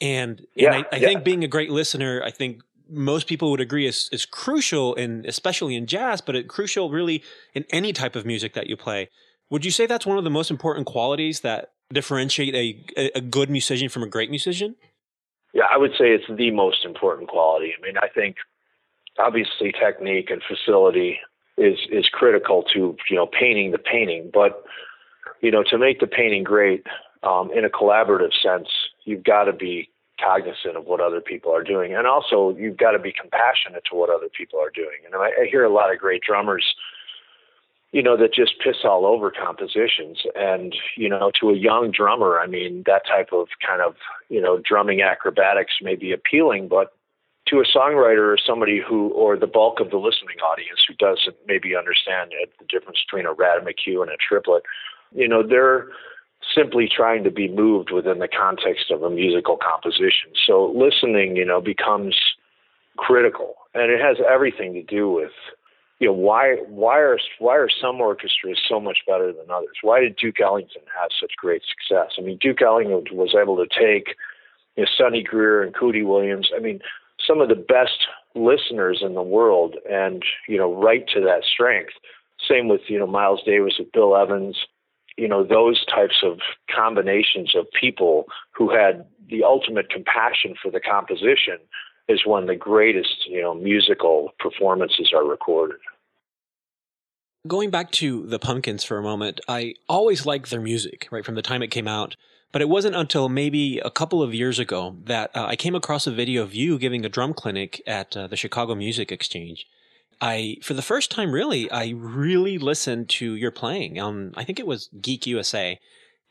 And, 0.00 0.46
yeah, 0.54 0.74
and 0.74 0.86
I, 0.90 0.96
I 0.96 0.98
yeah. 0.98 1.08
think 1.08 1.24
being 1.24 1.44
a 1.44 1.48
great 1.48 1.70
listener, 1.70 2.22
I 2.24 2.30
think 2.30 2.62
most 2.88 3.26
people 3.26 3.50
would 3.50 3.60
agree 3.60 3.86
is, 3.86 4.08
is 4.10 4.26
crucial 4.26 4.94
in, 4.94 5.24
especially 5.26 5.76
in 5.76 5.86
jazz, 5.86 6.20
but 6.20 6.34
it 6.34 6.48
crucial 6.48 6.90
really 6.90 7.22
in 7.54 7.64
any 7.70 7.92
type 7.92 8.16
of 8.16 8.26
music 8.26 8.54
that 8.54 8.66
you 8.66 8.76
play. 8.76 9.08
Would 9.50 9.64
you 9.64 9.70
say 9.70 9.86
that's 9.86 10.06
one 10.06 10.18
of 10.18 10.24
the 10.24 10.30
most 10.30 10.50
important 10.50 10.86
qualities 10.86 11.40
that 11.40 11.72
differentiate 11.92 12.54
a, 12.54 13.18
a 13.18 13.20
good 13.20 13.50
musician 13.50 13.88
from 13.88 14.02
a 14.02 14.08
great 14.08 14.30
musician? 14.30 14.76
Yeah, 15.52 15.64
I 15.70 15.76
would 15.76 15.92
say 15.92 16.10
it's 16.10 16.24
the 16.28 16.50
most 16.50 16.84
important 16.84 17.28
quality. 17.28 17.74
I 17.78 17.86
mean, 17.86 17.98
I 17.98 18.08
think 18.08 18.36
obviously 19.18 19.72
technique 19.72 20.30
and 20.30 20.42
facility 20.42 21.18
is 21.62 21.78
is 21.90 22.08
critical 22.08 22.64
to 22.74 22.96
you 23.08 23.16
know 23.16 23.26
painting 23.26 23.70
the 23.70 23.78
painting, 23.78 24.30
but 24.32 24.64
you 25.40 25.50
know 25.50 25.62
to 25.70 25.78
make 25.78 26.00
the 26.00 26.06
painting 26.06 26.42
great 26.42 26.86
um, 27.22 27.50
in 27.54 27.64
a 27.64 27.70
collaborative 27.70 28.32
sense, 28.42 28.68
you've 29.04 29.24
got 29.24 29.44
to 29.44 29.52
be 29.52 29.88
cognizant 30.20 30.76
of 30.76 30.84
what 30.86 31.00
other 31.00 31.20
people 31.20 31.52
are 31.54 31.64
doing, 31.64 31.94
and 31.94 32.06
also 32.06 32.54
you've 32.58 32.76
got 32.76 32.92
to 32.92 32.98
be 32.98 33.12
compassionate 33.12 33.84
to 33.90 33.96
what 33.96 34.10
other 34.10 34.28
people 34.28 34.60
are 34.60 34.70
doing. 34.70 34.98
And 35.04 35.14
I, 35.14 35.28
I 35.42 35.46
hear 35.50 35.64
a 35.64 35.72
lot 35.72 35.92
of 35.92 35.98
great 35.98 36.22
drummers 36.22 36.74
you 37.92 38.02
know, 38.02 38.16
that 38.16 38.32
just 38.32 38.54
piss 38.58 38.78
all 38.84 39.04
over 39.04 39.30
compositions. 39.30 40.22
And, 40.34 40.74
you 40.96 41.10
know, 41.10 41.30
to 41.40 41.50
a 41.50 41.54
young 41.54 41.90
drummer, 41.90 42.40
I 42.40 42.46
mean, 42.46 42.82
that 42.86 43.02
type 43.06 43.28
of 43.32 43.48
kind 43.64 43.82
of, 43.82 43.96
you 44.30 44.40
know, 44.40 44.60
drumming 44.66 45.02
acrobatics 45.02 45.74
may 45.82 45.94
be 45.94 46.10
appealing, 46.10 46.68
but 46.68 46.96
to 47.48 47.58
a 47.58 47.64
songwriter 47.64 48.32
or 48.32 48.38
somebody 48.38 48.80
who, 48.86 49.08
or 49.08 49.36
the 49.36 49.46
bulk 49.46 49.80
of 49.80 49.90
the 49.90 49.96
listening 49.96 50.38
audience 50.38 50.80
who 50.86 50.94
doesn't 50.94 51.36
maybe 51.46 51.74
understand 51.76 52.32
the 52.58 52.64
difference 52.66 52.98
between 53.04 53.26
a 53.26 53.34
Ratamacue 53.34 54.00
and 54.02 54.10
a 54.10 54.16
triplet, 54.16 54.62
you 55.14 55.28
know, 55.28 55.42
they're 55.46 55.88
simply 56.54 56.88
trying 56.88 57.24
to 57.24 57.30
be 57.30 57.48
moved 57.48 57.90
within 57.90 58.18
the 58.18 58.28
context 58.28 58.90
of 58.90 59.02
a 59.02 59.10
musical 59.10 59.56
composition. 59.56 60.30
So 60.46 60.72
listening, 60.74 61.36
you 61.36 61.44
know, 61.44 61.60
becomes 61.60 62.16
critical 62.96 63.54
and 63.74 63.90
it 63.90 64.00
has 64.00 64.18
everything 64.28 64.74
to 64.74 64.82
do 64.82 65.10
with 65.10 65.32
you 65.98 66.08
know 66.08 66.12
why 66.12 66.56
why 66.68 66.98
are 66.98 67.18
why 67.38 67.56
are 67.56 67.68
some 67.70 68.00
orchestras 68.00 68.60
so 68.68 68.80
much 68.80 68.98
better 69.06 69.32
than 69.32 69.50
others? 69.50 69.76
Why 69.82 70.00
did 70.00 70.16
Duke 70.16 70.40
Ellington 70.40 70.82
have 71.00 71.10
such 71.18 71.32
great 71.36 71.62
success? 71.62 72.16
I 72.18 72.22
mean, 72.22 72.38
Duke 72.40 72.60
Ellington 72.60 73.16
was 73.16 73.36
able 73.40 73.56
to 73.56 73.66
take 73.66 74.16
you 74.76 74.82
know, 74.82 74.88
Sonny 74.98 75.22
Greer 75.22 75.62
and 75.62 75.74
Cootie 75.74 76.02
Williams. 76.02 76.50
I 76.54 76.58
mean, 76.58 76.80
some 77.26 77.40
of 77.40 77.48
the 77.48 77.54
best 77.54 78.06
listeners 78.34 79.02
in 79.02 79.14
the 79.14 79.22
world, 79.22 79.76
and 79.90 80.22
you 80.48 80.58
know, 80.58 80.74
right 80.74 81.06
to 81.14 81.20
that 81.20 81.44
strength. 81.44 81.92
Same 82.48 82.68
with 82.68 82.82
you 82.88 82.98
know 82.98 83.06
Miles 83.06 83.40
Davis 83.44 83.74
with 83.78 83.92
Bill 83.92 84.16
Evans. 84.16 84.56
You 85.16 85.28
know, 85.28 85.44
those 85.44 85.84
types 85.86 86.22
of 86.24 86.38
combinations 86.74 87.54
of 87.54 87.66
people 87.78 88.24
who 88.56 88.70
had 88.70 89.04
the 89.28 89.44
ultimate 89.44 89.90
compassion 89.90 90.54
for 90.60 90.70
the 90.70 90.80
composition 90.80 91.58
is 92.08 92.22
when 92.26 92.46
the 92.46 92.56
greatest, 92.56 93.26
you 93.28 93.40
know, 93.40 93.54
musical 93.54 94.30
performances 94.38 95.12
are 95.14 95.24
recorded. 95.24 95.78
Going 97.46 97.70
back 97.70 97.90
to 97.92 98.24
the 98.26 98.38
Pumpkins 98.38 98.84
for 98.84 98.98
a 98.98 99.02
moment, 99.02 99.40
I 99.48 99.74
always 99.88 100.26
liked 100.26 100.50
their 100.50 100.60
music, 100.60 101.08
right, 101.10 101.24
from 101.24 101.34
the 101.34 101.42
time 101.42 101.62
it 101.62 101.70
came 101.70 101.88
out. 101.88 102.16
But 102.52 102.62
it 102.62 102.68
wasn't 102.68 102.96
until 102.96 103.28
maybe 103.28 103.78
a 103.78 103.90
couple 103.90 104.22
of 104.22 104.34
years 104.34 104.58
ago 104.58 104.96
that 105.04 105.34
uh, 105.34 105.46
I 105.46 105.56
came 105.56 105.74
across 105.74 106.06
a 106.06 106.12
video 106.12 106.42
of 106.42 106.54
you 106.54 106.78
giving 106.78 107.04
a 107.04 107.08
drum 107.08 107.32
clinic 107.32 107.82
at 107.86 108.16
uh, 108.16 108.26
the 108.26 108.36
Chicago 108.36 108.74
Music 108.74 109.10
Exchange. 109.10 109.66
I, 110.20 110.58
for 110.62 110.74
the 110.74 110.82
first 110.82 111.10
time, 111.10 111.32
really, 111.32 111.70
I 111.70 111.94
really 111.96 112.58
listened 112.58 113.08
to 113.10 113.34
your 113.34 113.50
playing 113.50 113.98
on, 113.98 114.34
I 114.36 114.44
think 114.44 114.60
it 114.60 114.66
was 114.66 114.88
Geek 115.00 115.26
USA, 115.26 115.80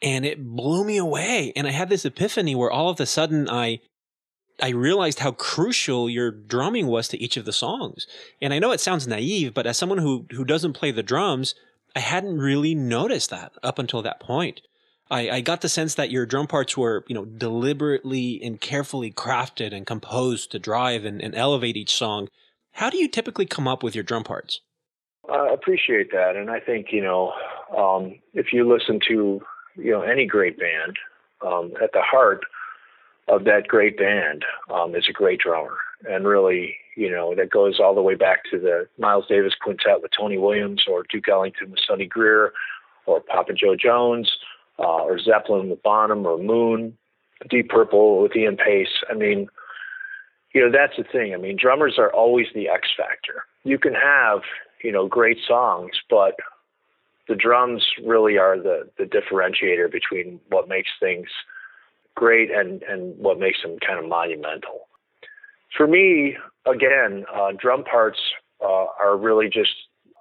and 0.02 0.26
it 0.26 0.46
blew 0.46 0.86
me 0.86 0.98
away. 0.98 1.52
And 1.56 1.68
I 1.68 1.72
had 1.72 1.90
this 1.90 2.06
epiphany 2.06 2.56
where 2.56 2.72
all 2.72 2.90
of 2.90 3.00
a 3.00 3.06
sudden 3.06 3.50
I 3.50 3.80
I 4.62 4.70
realized 4.70 5.20
how 5.20 5.32
crucial 5.32 6.08
your 6.08 6.30
drumming 6.30 6.86
was 6.86 7.08
to 7.08 7.22
each 7.22 7.36
of 7.36 7.46
the 7.46 7.54
songs. 7.54 8.06
And 8.40 8.54
I 8.54 8.60
know 8.60 8.72
it 8.72 8.80
sounds 8.80 9.08
naive, 9.08 9.56
but 9.56 9.66
as 9.66 9.78
someone 9.78 9.98
who 9.98 10.28
who 10.32 10.46
doesn't 10.46 10.74
play 10.74 10.92
the 10.92 11.02
drums, 11.04 11.56
I 11.96 12.00
hadn't 12.00 12.38
really 12.38 12.76
noticed 12.76 13.32
that 13.32 13.54
up 13.64 13.80
until 13.80 14.02
that 14.04 14.20
point. 14.20 14.62
I, 15.12 15.30
I 15.30 15.42
got 15.42 15.60
the 15.60 15.70
sense 15.70 15.96
that 15.96 16.10
your 16.10 16.26
drum 16.26 16.48
parts 16.48 16.78
were, 16.78 17.04
you 17.08 17.14
know, 17.14 17.26
deliberately 17.26 18.42
and 18.42 18.60
carefully 18.60 19.12
crafted 19.12 19.76
and 19.76 19.86
composed 19.86 20.52
to 20.52 20.60
drive 20.60 21.04
and, 21.04 21.22
and 21.22 21.36
elevate 21.36 21.76
each 21.76 21.94
song. 21.94 22.30
How 22.72 22.90
do 22.90 22.98
you 22.98 23.10
typically 23.10 23.46
come 23.46 23.68
up 23.68 23.84
with 23.84 23.94
your 23.94 24.06
drum 24.06 24.24
parts? 24.24 24.62
I 25.30 25.50
appreciate 25.54 26.12
that, 26.14 26.36
and 26.36 26.50
I 26.50 26.60
think 26.60 26.88
you 26.92 27.04
know, 27.04 27.34
um, 27.78 28.20
if 28.34 28.54
you 28.54 28.68
listen 28.68 29.00
to 29.10 29.42
you 29.76 29.92
know 29.92 30.02
any 30.02 30.26
great 30.26 30.58
band, 30.58 30.98
um, 31.46 31.74
at 31.84 31.92
the 31.92 32.02
heart, 32.02 32.42
of 33.28 33.44
that 33.44 33.68
great 33.68 33.98
band 33.98 34.46
um, 34.74 34.96
is 34.96 35.06
a 35.10 35.14
great 35.14 35.40
drummer. 35.40 35.78
And 36.10 36.26
really, 36.26 36.76
you 36.96 37.10
know, 37.12 37.36
that 37.36 37.52
goes 37.52 37.80
all 37.80 37.94
the 37.94 38.02
way 38.02 38.16
back 38.16 38.44
to 38.52 38.60
the 38.60 38.88
Miles 38.98 39.26
Davis 39.28 39.54
quintet 39.62 40.02
with 40.02 40.12
Tony 40.18 40.38
Williams 40.38 40.84
or 40.90 41.04
Duke 41.10 41.30
Ellington 41.30 41.72
with 41.72 41.80
Sonny 41.88 42.08
Greer 42.08 42.54
or 43.06 43.22
Papa 43.22 43.54
Joe 43.54 43.76
Jones 43.76 44.32
uh, 44.80 45.04
or 45.04 45.20
Zeppelin 45.20 45.70
with 45.70 45.84
Bonham 45.84 46.26
or 46.26 46.38
Moon, 46.38 46.98
Deep 47.50 47.70
Purple 47.70 48.22
with 48.22 48.36
Ian 48.36 48.58
Paice. 48.58 49.04
I 49.10 49.14
mean, 49.14 49.48
you 50.54 50.62
know, 50.62 50.72
that's 50.72 50.98
the 50.98 51.04
thing. 51.04 51.34
I 51.34 51.38
mean, 51.38 51.58
drummers 51.60 51.96
are 51.98 52.12
always 52.12 52.48
the 52.54 52.68
X 52.68 52.90
factor. 52.96 53.46
You 53.64 53.78
can 53.78 53.94
have, 53.94 54.42
you 54.84 54.92
know, 54.92 55.08
great 55.08 55.38
songs, 55.48 55.92
but 56.10 56.36
the 57.28 57.36
drums 57.36 57.86
really 58.06 58.38
are 58.38 58.58
the, 58.58 58.90
the 58.98 59.06
differentiator 59.06 59.92
between 59.92 60.40
what 60.50 60.68
makes 60.68 60.90
things 61.00 61.28
great 62.16 62.52
and, 62.52 62.84
and 62.84 63.18
what 63.18 63.40
makes 63.40 63.62
them 63.62 63.78
kind 63.86 63.98
of 63.98 64.10
monumental. 64.10 64.88
For 65.78 65.88
me, 65.88 66.36
again, 66.66 67.26
uh, 67.34 67.52
drum 67.58 67.84
parts 67.86 68.20
uh, 68.62 68.88
are 69.00 69.16
really 69.16 69.48
just 69.48 69.72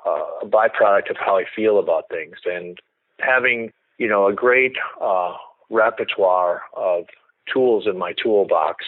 uh, 0.07 0.25
a 0.43 0.47
byproduct 0.47 1.11
of 1.11 1.17
how 1.19 1.37
I 1.37 1.45
feel 1.57 1.79
about 1.79 2.05
things. 2.09 2.37
And 2.45 2.79
having, 3.19 3.73
you 4.01 4.09
know, 4.09 4.27
a 4.27 4.33
great 4.33 4.77
uh, 5.01 5.35
repertoire 5.69 6.63
of 6.75 7.05
tools 7.53 7.87
in 7.87 7.99
my 7.99 8.15
toolbox 8.21 8.85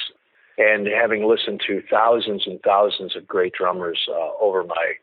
and 0.56 0.86
having 0.86 1.28
listened 1.28 1.60
to 1.66 1.82
thousands 1.90 2.44
and 2.46 2.58
thousands 2.62 3.14
of 3.14 3.28
great 3.28 3.52
drummers 3.52 4.08
uh, 4.08 4.30
over 4.40 4.64
my 4.64 4.94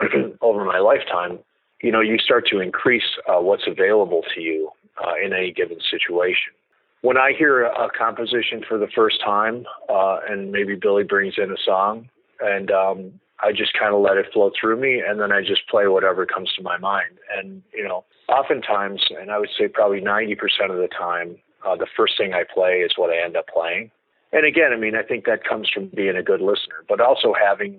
over 0.40 0.64
my 0.64 0.78
lifetime, 0.78 1.40
you 1.82 1.90
know, 1.90 2.00
you 2.00 2.16
start 2.18 2.46
to 2.46 2.60
increase 2.60 3.18
uh, 3.28 3.40
what's 3.40 3.66
available 3.66 4.22
to 4.34 4.40
you 4.40 4.70
uh, 5.04 5.14
in 5.22 5.32
any 5.32 5.52
given 5.52 5.78
situation. 5.90 6.52
When 7.00 7.16
I 7.16 7.32
hear 7.36 7.64
a, 7.64 7.88
composition 7.96 8.62
for 8.68 8.78
the 8.78 8.88
first 8.94 9.20
time, 9.24 9.64
uh, 9.88 10.18
and 10.28 10.52
maybe 10.52 10.76
Billy 10.76 11.02
brings 11.02 11.34
in 11.38 11.50
a 11.50 11.56
song, 11.64 12.08
and 12.40 12.70
um, 12.70 13.20
I 13.42 13.52
just 13.52 13.72
kind 13.78 13.94
of 13.94 14.00
let 14.00 14.16
it 14.16 14.26
flow 14.32 14.50
through 14.58 14.80
me, 14.80 15.02
and 15.06 15.20
then 15.20 15.30
I 15.30 15.40
just 15.40 15.68
play 15.68 15.86
whatever 15.86 16.24
comes 16.24 16.52
to 16.54 16.62
my 16.62 16.78
mind. 16.78 17.18
And 17.36 17.62
you 17.74 17.86
know, 17.86 18.04
oftentimes, 18.28 19.04
and 19.10 19.30
I 19.30 19.38
would 19.38 19.50
say 19.58 19.68
probably 19.68 20.00
90% 20.00 20.36
of 20.70 20.76
the 20.76 20.88
time, 20.88 21.36
uh, 21.66 21.76
the 21.76 21.86
first 21.96 22.14
thing 22.16 22.32
I 22.32 22.44
play 22.44 22.78
is 22.80 22.92
what 22.96 23.10
I 23.10 23.22
end 23.22 23.36
up 23.36 23.46
playing. 23.48 23.90
And 24.32 24.44
again, 24.44 24.72
I 24.72 24.76
mean, 24.76 24.94
I 24.96 25.02
think 25.02 25.24
that 25.26 25.44
comes 25.44 25.70
from 25.72 25.90
being 25.94 26.16
a 26.16 26.22
good 26.22 26.40
listener, 26.40 26.84
but 26.88 27.00
also 27.00 27.32
having 27.32 27.78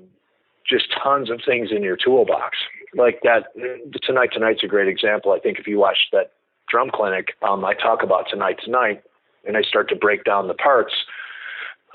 just 0.67 0.88
tons 1.02 1.30
of 1.30 1.41
things 1.46 1.70
in 1.72 1.84
your 1.84 1.98
toolbox. 1.98 2.58
Like 2.93 3.22
that, 3.24 3.48
Tonight 4.04 4.32
Tonight's 4.34 4.63
a 4.63 4.67
great 4.67 4.88
example. 4.88 5.32
I 5.32 5.39
think 5.39 5.60
if 5.60 5.67
you 5.67 5.78
watch 5.80 5.98
that 6.12 6.34
drum 6.70 6.89
clinic, 6.93 7.30
um, 7.48 7.63
I 7.63 7.74
talk 7.74 8.04
about 8.04 8.26
Tonight 8.30 8.60
Tonight 8.63 9.04
and 9.46 9.56
I 9.56 9.62
start 9.62 9.89
to 9.89 9.96
break 9.96 10.24
down 10.24 10.48
the 10.48 10.54
parts. 10.54 10.93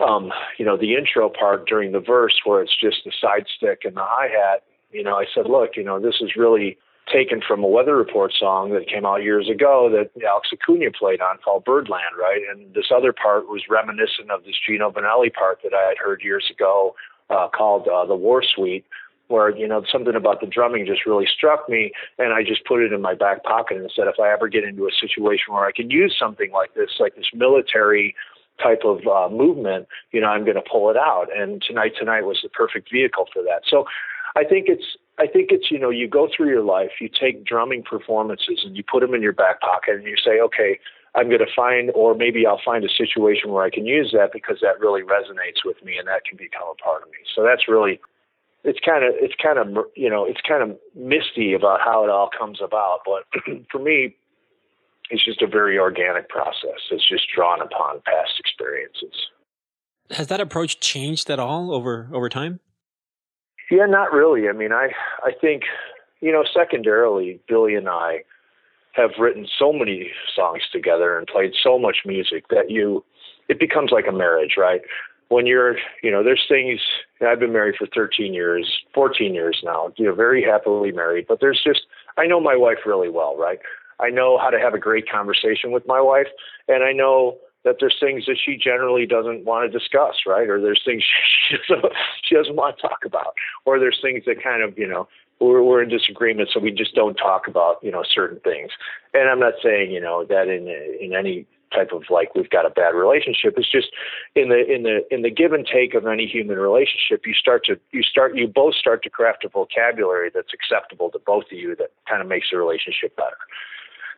Um, 0.07 0.33
you 0.59 0.65
know, 0.65 0.77
the 0.77 0.95
intro 0.95 1.29
part 1.29 1.67
during 1.67 1.93
the 1.93 2.01
verse 2.01 2.41
where 2.45 2.63
it's 2.63 2.77
just 2.79 2.99
the 3.05 3.13
side 3.21 3.47
stick 3.57 3.83
and 3.85 3.97
the 3.97 4.05
hi 4.05 4.27
hat, 4.29 4.65
you 4.91 5.03
know, 5.03 5.17
I 5.17 5.27
said, 5.35 5.47
look, 5.47 5.77
you 5.77 5.85
know, 5.85 6.01
this 6.01 6.17
is 6.21 6.37
really 6.37 6.77
taken 7.13 7.41
from 7.47 7.65
a 7.65 7.69
weather 7.69 7.97
report 7.97 8.33
song 8.39 8.71
that 8.73 8.89
came 8.89 9.05
out 9.05 9.23
years 9.23 9.49
ago 9.49 9.91
that 9.91 10.11
Alex 10.25 10.49
Acuna 10.53 10.91
played 10.97 11.21
on 11.21 11.39
called 11.45 11.65
Birdland, 11.65 12.17
right? 12.19 12.43
And 12.51 12.75
this 12.75 12.87
other 12.95 13.13
part 13.13 13.49
was 13.49 13.63
reminiscent 13.69 14.31
of 14.31 14.45
this 14.45 14.55
Gino 14.67 14.91
Vannelli 14.91 15.33
part 15.33 15.59
that 15.65 15.75
I 15.75 15.89
had 15.89 15.99
heard 15.99 16.23
years 16.23 16.49
ago 16.51 16.95
uh, 17.31 17.49
called 17.49 17.89
uh, 17.89 18.07
the 18.07 18.15
War 18.15 18.43
Suite, 18.43 18.85
where 19.29 19.57
you 19.57 19.67
know 19.67 19.83
something 19.91 20.15
about 20.15 20.41
the 20.41 20.47
drumming 20.47 20.87
just 20.87 21.07
really 21.07 21.27
struck 21.27 21.69
me, 21.69 21.93
and 22.19 22.33
I 22.33 22.43
just 22.43 22.65
put 22.67 22.83
it 22.83 22.93
in 22.93 23.01
my 23.01 23.15
back 23.15 23.43
pocket 23.45 23.79
and 23.79 23.91
said, 23.95 24.07
if 24.07 24.21
I 24.21 24.33
ever 24.33 24.49
get 24.49 24.65
into 24.65 24.87
a 24.87 24.93
situation 24.93 25.55
where 25.55 25.67
I 25.67 25.73
can 25.73 25.91
use 25.91 26.15
something 26.19 26.53
like 26.53 26.75
this, 26.75 26.91
like 27.01 27.17
this 27.17 27.31
military 27.35 28.15
type 28.61 28.83
of 28.85 29.07
uh, 29.07 29.29
movement, 29.33 29.87
you 30.13 30.21
know, 30.21 30.29
I'm 30.29 30.45
going 30.45 30.57
to 30.57 30.63
pull 30.71 30.91
it 30.91 30.97
out. 30.97 31.27
And 31.37 31.63
tonight, 31.63 31.93
tonight 31.99 32.23
was 32.23 32.41
the 32.43 32.49
perfect 32.49 32.91
vehicle 32.91 33.27
for 33.33 33.43
that. 33.43 33.63
So, 33.69 33.85
I 34.35 34.45
think 34.45 34.67
it's 34.69 34.97
I 35.19 35.27
think 35.27 35.51
it's 35.53 35.71
you 35.71 35.79
know 35.79 35.91
you 35.91 36.09
go 36.09 36.27
through 36.35 36.49
your 36.49 36.63
life, 36.63 36.93
you 37.01 37.09
take 37.09 37.45
drumming 37.45 37.83
performances 37.83 38.61
and 38.65 38.77
you 38.77 38.83
put 38.83 39.01
them 39.01 39.15
in 39.15 39.21
your 39.21 39.35
back 39.35 39.61
pocket, 39.61 39.97
and 39.97 40.05
you 40.05 40.17
say, 40.17 40.41
okay, 40.41 40.79
I'm 41.15 41.29
going 41.29 41.41
to 41.41 41.55
find, 41.55 41.91
or 41.95 42.15
maybe 42.15 42.47
I'll 42.47 42.61
find 42.65 42.85
a 42.85 42.89
situation 42.89 43.51
where 43.53 43.65
I 43.65 43.71
can 43.71 43.85
use 43.85 44.13
that 44.17 44.33
because 44.33 44.59
that 44.63 44.81
really 44.81 45.03
resonates 45.03 45.65
with 45.65 45.83
me, 45.85 45.99
and 45.99 46.09
that 46.09 46.25
can 46.25 46.39
become 46.39 46.69
a 46.71 46.83
part 46.83 47.03
of 47.03 47.09
me. 47.11 47.19
So 47.35 47.43
that's 47.43 47.69
really, 47.69 48.01
it's 48.65 48.79
kind 48.81 49.05
of, 49.05 49.13
it's 49.17 49.35
kind 49.41 49.59
of, 49.59 49.85
you 49.95 50.09
know, 50.09 50.25
it's 50.25 50.41
kind 50.41 50.63
of 50.63 50.79
misty 50.97 51.53
about 51.53 51.81
how 51.85 52.03
it 52.05 52.11
all 52.11 52.31
comes 52.37 52.61
about. 52.65 53.01
But 53.05 53.25
for 53.71 53.79
me, 53.79 54.17
it's 55.13 55.25
just 55.25 55.43
a 55.43 55.47
very 55.47 55.79
organic 55.79 56.31
process. 56.31 56.81
It's 56.91 57.07
just 57.07 57.27
drawn 57.33 57.61
upon 57.61 58.01
past 58.07 58.33
experiences. 58.41 59.29
Has 60.11 60.29
that 60.29 60.41
approach 60.41 60.81
changed 60.81 61.31
at 61.31 61.39
all 61.39 61.73
over 61.73 62.09
over 62.13 62.29
time? 62.29 62.61
Yeah, 63.71 63.87
not 63.87 64.13
really. 64.13 64.49
I 64.49 64.53
mean, 64.53 64.73
I 64.73 64.89
I 65.23 65.33
think, 65.39 65.65
you 66.21 66.33
know, 66.33 66.45
secondarily, 66.53 67.41
Billy 67.47 67.75
and 67.75 67.89
I 67.89 68.25
have 68.93 69.11
written 69.19 69.47
so 69.59 69.73
many 69.73 70.11
songs 70.35 70.63
together 70.73 71.19
and 71.19 71.27
played 71.27 71.53
so 71.63 71.79
much 71.79 71.99
music 72.07 72.49
that 72.49 72.71
you 72.71 73.05
it 73.49 73.61
becomes 73.61 73.91
like 73.91 74.07
a 74.09 74.13
marriage, 74.13 74.55
right? 74.57 74.81
When 75.29 75.47
you're, 75.47 75.77
you 76.03 76.11
know, 76.11 76.23
there's 76.23 76.45
things 76.49 76.81
I've 77.27 77.41
been 77.41 77.53
married 77.53 77.77
for 77.79 77.87
13 77.87 78.35
years, 78.35 78.71
14 78.95 79.35
years 79.35 79.61
now, 79.65 79.93
you 79.97 80.07
know, 80.07 80.15
very 80.15 80.43
happily 80.43 80.93
married, 80.93 81.27
but 81.29 81.41
there's 81.41 81.63
just 81.63 81.83
I 82.17 82.27
know 82.27 82.41
my 82.41 82.57
wife 82.57 82.79
really 82.87 83.11
well, 83.11 83.37
right? 83.37 83.59
I 84.03 84.11
know 84.11 84.39
how 84.39 84.51
to 84.51 84.59
have 84.59 84.75
a 84.75 84.79
great 84.79 85.09
conversation 85.09 85.71
with 85.71 85.87
my 85.87 86.01
wife 86.01 86.29
and 86.69 86.83
I 86.83 86.93
know 86.93 87.39
that 87.65 87.77
there's 87.79 87.97
things 88.01 88.27
that 88.27 88.37
she 88.45 88.57
generally 88.57 89.07
doesn't 89.07 89.45
want 89.45 89.71
to 89.71 89.79
discuss, 89.79 90.17
right? 90.27 90.49
Or 90.49 90.61
there's 90.61 90.83
things 90.85 91.05
she 91.49 91.57
doesn't, 91.69 91.93
she 92.25 92.35
doesn't 92.35 92.57
want 92.57 92.77
to 92.77 92.83
talk 92.83 93.05
about, 93.05 93.35
or 93.65 93.79
there's 93.79 94.01
things 94.03 94.25
that 94.27 94.43
kind 94.43 94.63
of, 94.63 94.77
you 94.77 94.89
know, 94.89 95.07
we're, 95.43 95.63
we're 95.63 95.83
in 95.83 95.89
disagreement, 95.89 96.51
so 96.53 96.61
we 96.61 96.71
just 96.71 96.95
don't 96.95 97.15
talk 97.15 97.49
about 97.49 97.77
you 97.83 97.91
know 97.91 98.05
certain 98.09 98.41
things. 98.41 98.71
And 99.13 99.29
I'm 99.29 99.41
not 99.41 99.55
saying 99.63 99.91
you 99.91 100.01
know 100.01 100.25
that 100.29 100.49
in 100.49 100.69
in 100.69 101.15
any 101.15 101.47
type 101.75 101.91
of 101.93 102.05
like 102.11 102.35
we've 102.35 102.51
got 102.51 102.67
a 102.67 102.71
bad 102.71 102.95
relationship. 102.95 103.55
It's 103.57 103.71
just 103.71 103.89
in 104.37 104.49
the 104.49 104.65
in 104.73 104.83
the 104.85 105.01
in 105.11 105.23
the 105.23 105.31
give 105.31 105.53
and 105.53 105.67
take 105.67 105.95
of 105.95 106.07
any 106.07 106.27
human 106.27 106.59
relationship, 106.59 107.27
you 107.27 107.35
start 107.35 107.65
to 107.67 107.79
you 107.91 108.03
start 108.03 108.37
you 108.37 108.47
both 108.47 108.75
start 108.75 109.03
to 109.05 109.11
craft 109.11 109.45
a 109.45 109.49
vocabulary 109.49 110.31
that's 110.33 110.53
acceptable 110.55 111.11
to 111.11 111.19
both 111.19 111.47
of 111.47 111.59
you 111.59 111.75
that 111.77 111.91
kind 112.09 112.23
of 112.23 112.29
makes 112.29 112.49
the 112.51 112.59
relationship 112.59 113.17
better. 113.17 113.39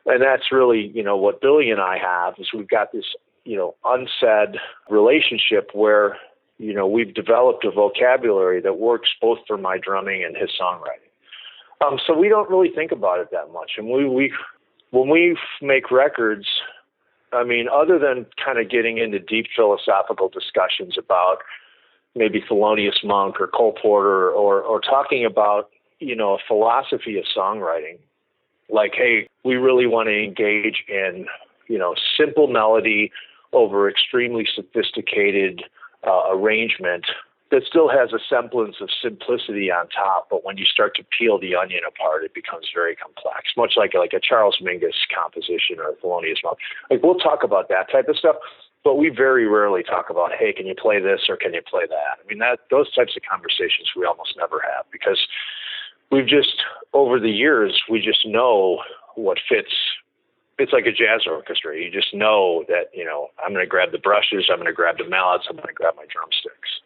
And 0.06 0.22
that's 0.22 0.52
really 0.52 0.90
you 0.94 1.02
know 1.02 1.16
what 1.16 1.40
Billy 1.40 1.70
and 1.70 1.80
I 1.80 1.98
have 1.98 2.34
is 2.38 2.48
we've 2.54 2.68
got 2.68 2.92
this 2.92 3.06
you 3.44 3.56
know 3.56 3.74
unsaid 3.84 4.58
relationship 4.88 5.70
where 5.72 6.16
you 6.58 6.74
know 6.74 6.86
we've 6.86 7.14
developed 7.14 7.64
a 7.64 7.70
vocabulary 7.70 8.60
that 8.60 8.78
works 8.78 9.10
both 9.20 9.38
for 9.46 9.56
my 9.56 9.78
drumming 9.78 10.24
and 10.24 10.36
his 10.36 10.50
songwriting. 10.60 11.04
Um, 11.84 11.98
so 12.06 12.16
we 12.16 12.28
don't 12.28 12.48
really 12.48 12.70
think 12.70 12.92
about 12.92 13.18
it 13.20 13.28
that 13.32 13.52
much. 13.52 13.72
And 13.76 13.88
we, 13.88 14.08
we 14.08 14.32
when 14.90 15.08
we 15.08 15.36
make 15.60 15.90
records, 15.90 16.46
I 17.32 17.44
mean, 17.44 17.66
other 17.68 17.98
than 17.98 18.26
kind 18.42 18.58
of 18.58 18.70
getting 18.70 18.98
into 18.98 19.18
deep 19.18 19.46
philosophical 19.54 20.28
discussions 20.28 20.96
about 20.96 21.38
maybe 22.14 22.40
Thelonious 22.40 23.04
Monk 23.04 23.40
or 23.40 23.48
Cole 23.48 23.74
Porter 23.80 24.30
or, 24.30 24.62
or 24.62 24.80
talking 24.80 25.24
about, 25.24 25.70
you 25.98 26.14
know, 26.14 26.34
a 26.34 26.38
philosophy 26.46 27.18
of 27.18 27.24
songwriting, 27.36 27.98
like, 28.68 28.92
hey, 28.94 29.28
we 29.44 29.56
really 29.56 29.86
want 29.86 30.08
to 30.08 30.22
engage 30.22 30.84
in, 30.88 31.26
you 31.68 31.78
know, 31.78 31.94
simple 32.16 32.46
melody 32.46 33.10
over 33.52 33.88
extremely 33.88 34.46
sophisticated 34.54 35.62
uh, 36.06 36.22
arrangement 36.30 37.06
that 37.50 37.62
still 37.62 37.88
has 37.88 38.12
a 38.12 38.18
semblance 38.18 38.76
of 38.80 38.88
simplicity 38.90 39.70
on 39.70 39.86
top, 39.88 40.26
but 40.28 40.44
when 40.44 40.56
you 40.56 40.64
start 40.64 40.96
to 40.96 41.04
peel 41.16 41.38
the 41.38 41.54
onion 41.54 41.82
apart, 41.86 42.24
it 42.24 42.34
becomes 42.34 42.66
very 42.74 42.96
complex. 42.96 43.54
Much 43.56 43.74
like 43.76 43.94
like 43.94 44.12
a 44.12 44.18
Charles 44.18 44.58
Mingus 44.60 45.06
composition 45.14 45.78
or 45.78 45.90
a 45.90 45.96
Thelonious 45.96 46.42
Monk. 46.42 46.58
Like 46.90 47.02
we'll 47.02 47.20
talk 47.20 47.44
about 47.44 47.68
that 47.68 47.90
type 47.92 48.08
of 48.08 48.16
stuff, 48.16 48.36
but 48.82 48.96
we 48.96 49.08
very 49.08 49.46
rarely 49.46 49.82
talk 49.82 50.10
about, 50.10 50.32
hey, 50.36 50.52
can 50.52 50.66
you 50.66 50.74
play 50.74 51.00
this 51.00 51.28
or 51.28 51.36
can 51.36 51.54
you 51.54 51.62
play 51.62 51.86
that? 51.88 52.18
I 52.18 52.26
mean, 52.26 52.38
that 52.38 52.60
those 52.70 52.92
types 52.92 53.14
of 53.16 53.22
conversations 53.22 53.92
we 53.94 54.04
almost 54.04 54.34
never 54.36 54.60
have 54.74 54.84
because 54.90 55.20
we've 56.10 56.26
just 56.26 56.54
over 56.92 57.18
the 57.18 57.30
years 57.30 57.80
we 57.90 58.00
just 58.00 58.26
know 58.26 58.78
what 59.16 59.38
fits 59.48 59.70
it's 60.58 60.72
like 60.72 60.86
a 60.86 60.92
jazz 60.92 61.26
orchestra. 61.26 61.76
You 61.76 61.90
just 61.90 62.14
know 62.14 62.64
that, 62.68 62.90
you 62.92 63.04
know, 63.04 63.28
I'm 63.44 63.52
going 63.52 63.64
to 63.64 63.68
grab 63.68 63.92
the 63.92 63.98
brushes, 63.98 64.48
I'm 64.50 64.56
going 64.56 64.66
to 64.66 64.72
grab 64.72 64.98
the 64.98 65.08
mallets, 65.08 65.46
I'm 65.48 65.56
going 65.56 65.68
to 65.68 65.74
grab 65.74 65.94
my 65.96 66.06
drumsticks. 66.08 66.80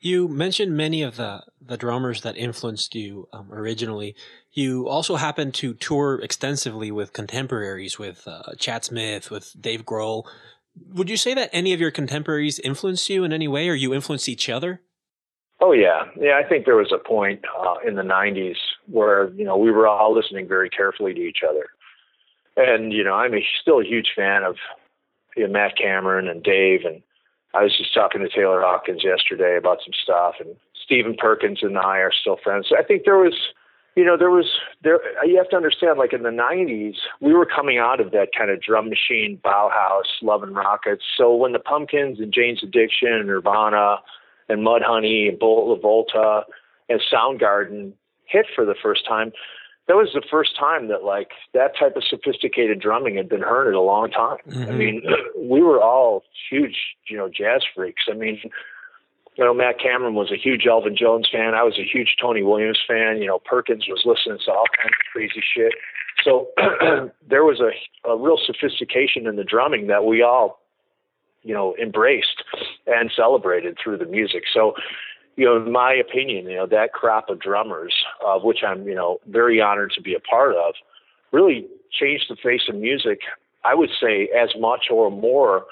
You 0.00 0.28
mentioned 0.28 0.76
many 0.76 1.02
of 1.02 1.16
the, 1.16 1.44
the 1.62 1.78
drummers 1.78 2.20
that 2.22 2.36
influenced 2.36 2.94
you 2.94 3.26
um, 3.32 3.50
originally. 3.50 4.14
You 4.52 4.86
also 4.86 5.16
happen 5.16 5.50
to 5.52 5.72
tour 5.72 6.20
extensively 6.22 6.90
with 6.90 7.14
contemporaries, 7.14 7.98
with 7.98 8.28
uh, 8.28 8.54
Chad 8.58 8.84
Smith, 8.84 9.30
with 9.30 9.54
Dave 9.58 9.86
Grohl. 9.86 10.24
Would 10.92 11.08
you 11.08 11.16
say 11.16 11.32
that 11.32 11.48
any 11.54 11.72
of 11.72 11.80
your 11.80 11.90
contemporaries 11.90 12.58
influenced 12.58 13.08
you 13.08 13.24
in 13.24 13.32
any 13.32 13.48
way, 13.48 13.70
or 13.70 13.74
you 13.74 13.94
influenced 13.94 14.28
each 14.28 14.50
other? 14.50 14.82
Oh 15.64 15.72
yeah, 15.72 16.02
yeah. 16.20 16.38
I 16.44 16.46
think 16.46 16.66
there 16.66 16.76
was 16.76 16.92
a 16.92 16.98
point 16.98 17.40
uh, 17.58 17.76
in 17.88 17.94
the 17.94 18.02
'90s 18.02 18.56
where 18.86 19.30
you 19.30 19.46
know 19.46 19.56
we 19.56 19.70
were 19.70 19.88
all 19.88 20.14
listening 20.14 20.46
very 20.46 20.68
carefully 20.68 21.14
to 21.14 21.20
each 21.20 21.38
other, 21.48 21.68
and 22.58 22.92
you 22.92 23.02
know 23.02 23.14
I'm 23.14 23.32
a, 23.32 23.42
still 23.62 23.80
a 23.80 23.84
huge 23.84 24.08
fan 24.14 24.42
of 24.42 24.56
you 25.34 25.46
know, 25.46 25.52
Matt 25.54 25.78
Cameron 25.78 26.28
and 26.28 26.42
Dave, 26.42 26.80
and 26.84 27.02
I 27.54 27.62
was 27.62 27.74
just 27.78 27.94
talking 27.94 28.20
to 28.20 28.28
Taylor 28.28 28.60
Hawkins 28.60 29.02
yesterday 29.02 29.56
about 29.56 29.78
some 29.82 29.94
stuff, 30.02 30.34
and 30.38 30.54
Stephen 30.84 31.16
Perkins 31.16 31.60
and 31.62 31.78
I 31.78 31.96
are 32.00 32.12
still 32.12 32.36
friends. 32.44 32.66
So 32.68 32.76
I 32.76 32.82
think 32.82 33.06
there 33.06 33.16
was, 33.16 33.34
you 33.96 34.04
know, 34.04 34.18
there 34.18 34.30
was 34.30 34.50
there. 34.82 35.00
You 35.26 35.38
have 35.38 35.48
to 35.48 35.56
understand, 35.56 35.98
like 35.98 36.12
in 36.12 36.24
the 36.24 36.28
'90s, 36.28 36.96
we 37.22 37.32
were 37.32 37.46
coming 37.46 37.78
out 37.78 38.00
of 38.00 38.10
that 38.10 38.28
kind 38.36 38.50
of 38.50 38.60
drum 38.60 38.90
machine, 38.90 39.40
Bauhaus, 39.42 40.20
Love 40.20 40.42
and 40.42 40.54
Rockets. 40.54 41.04
So 41.16 41.34
when 41.34 41.52
the 41.52 41.58
Pumpkins 41.58 42.20
and 42.20 42.34
Jane's 42.34 42.62
Addiction, 42.62 43.14
and 43.14 43.28
Nirvana, 43.28 44.00
and 44.48 44.66
Mudhoney, 44.66 45.28
and 45.28 45.38
Bolt 45.38 45.80
Volta, 45.80 46.42
and 46.88 47.00
Soundgarden 47.12 47.92
hit 48.26 48.46
for 48.54 48.64
the 48.64 48.74
first 48.82 49.06
time, 49.06 49.32
that 49.86 49.94
was 49.96 50.10
the 50.14 50.22
first 50.30 50.56
time 50.58 50.88
that 50.88 51.04
like 51.04 51.30
that 51.52 51.76
type 51.78 51.96
of 51.96 52.04
sophisticated 52.08 52.80
drumming 52.80 53.16
had 53.16 53.28
been 53.28 53.42
heard 53.42 53.68
in 53.68 53.74
a 53.74 53.80
long 53.80 54.10
time. 54.10 54.38
Mm-hmm. 54.48 54.70
I 54.70 54.74
mean, 54.74 55.02
we 55.38 55.60
were 55.62 55.82
all 55.82 56.24
huge, 56.50 56.76
you 57.08 57.16
know, 57.16 57.28
jazz 57.28 57.62
freaks. 57.74 58.04
I 58.10 58.14
mean, 58.14 58.40
you 59.36 59.44
know, 59.44 59.52
Matt 59.52 59.78
Cameron 59.80 60.14
was 60.14 60.30
a 60.30 60.36
huge 60.36 60.66
Elvin 60.66 60.96
Jones 60.96 61.28
fan. 61.30 61.54
I 61.54 61.62
was 61.64 61.78
a 61.78 61.84
huge 61.84 62.16
Tony 62.20 62.42
Williams 62.42 62.80
fan. 62.86 63.18
You 63.18 63.26
know, 63.26 63.40
Perkins 63.44 63.86
was 63.88 64.02
listening 64.04 64.38
to 64.46 64.52
all 64.52 64.66
kinds 64.76 64.94
of 64.98 65.12
crazy 65.12 65.42
shit. 65.54 65.72
So 66.22 66.48
there 67.28 67.44
was 67.44 67.60
a, 67.60 68.08
a 68.08 68.16
real 68.16 68.38
sophistication 68.42 69.26
in 69.26 69.36
the 69.36 69.44
drumming 69.44 69.88
that 69.88 70.04
we 70.04 70.22
all, 70.22 70.60
you 71.44 71.54
know, 71.54 71.76
embraced 71.80 72.42
and 72.86 73.12
celebrated 73.14 73.76
through 73.82 73.98
the 73.98 74.06
music. 74.06 74.44
So, 74.52 74.74
you 75.36 75.44
know, 75.44 75.56
in 75.56 75.70
my 75.70 75.92
opinion, 75.92 76.46
you 76.46 76.56
know, 76.56 76.66
that 76.66 76.92
crop 76.92 77.28
of 77.28 77.40
drummers, 77.40 77.94
of 78.24 78.42
which 78.42 78.58
I'm, 78.66 78.88
you 78.88 78.94
know, 78.94 79.18
very 79.28 79.60
honored 79.60 79.92
to 79.92 80.00
be 80.00 80.14
a 80.14 80.20
part 80.20 80.54
of, 80.56 80.74
really 81.32 81.66
changed 81.92 82.26
the 82.28 82.36
face 82.36 82.62
of 82.68 82.76
music. 82.76 83.20
I 83.64 83.74
would 83.74 83.90
say 84.00 84.28
as 84.36 84.50
much 84.58 84.86
or 84.90 85.10
more 85.10 85.64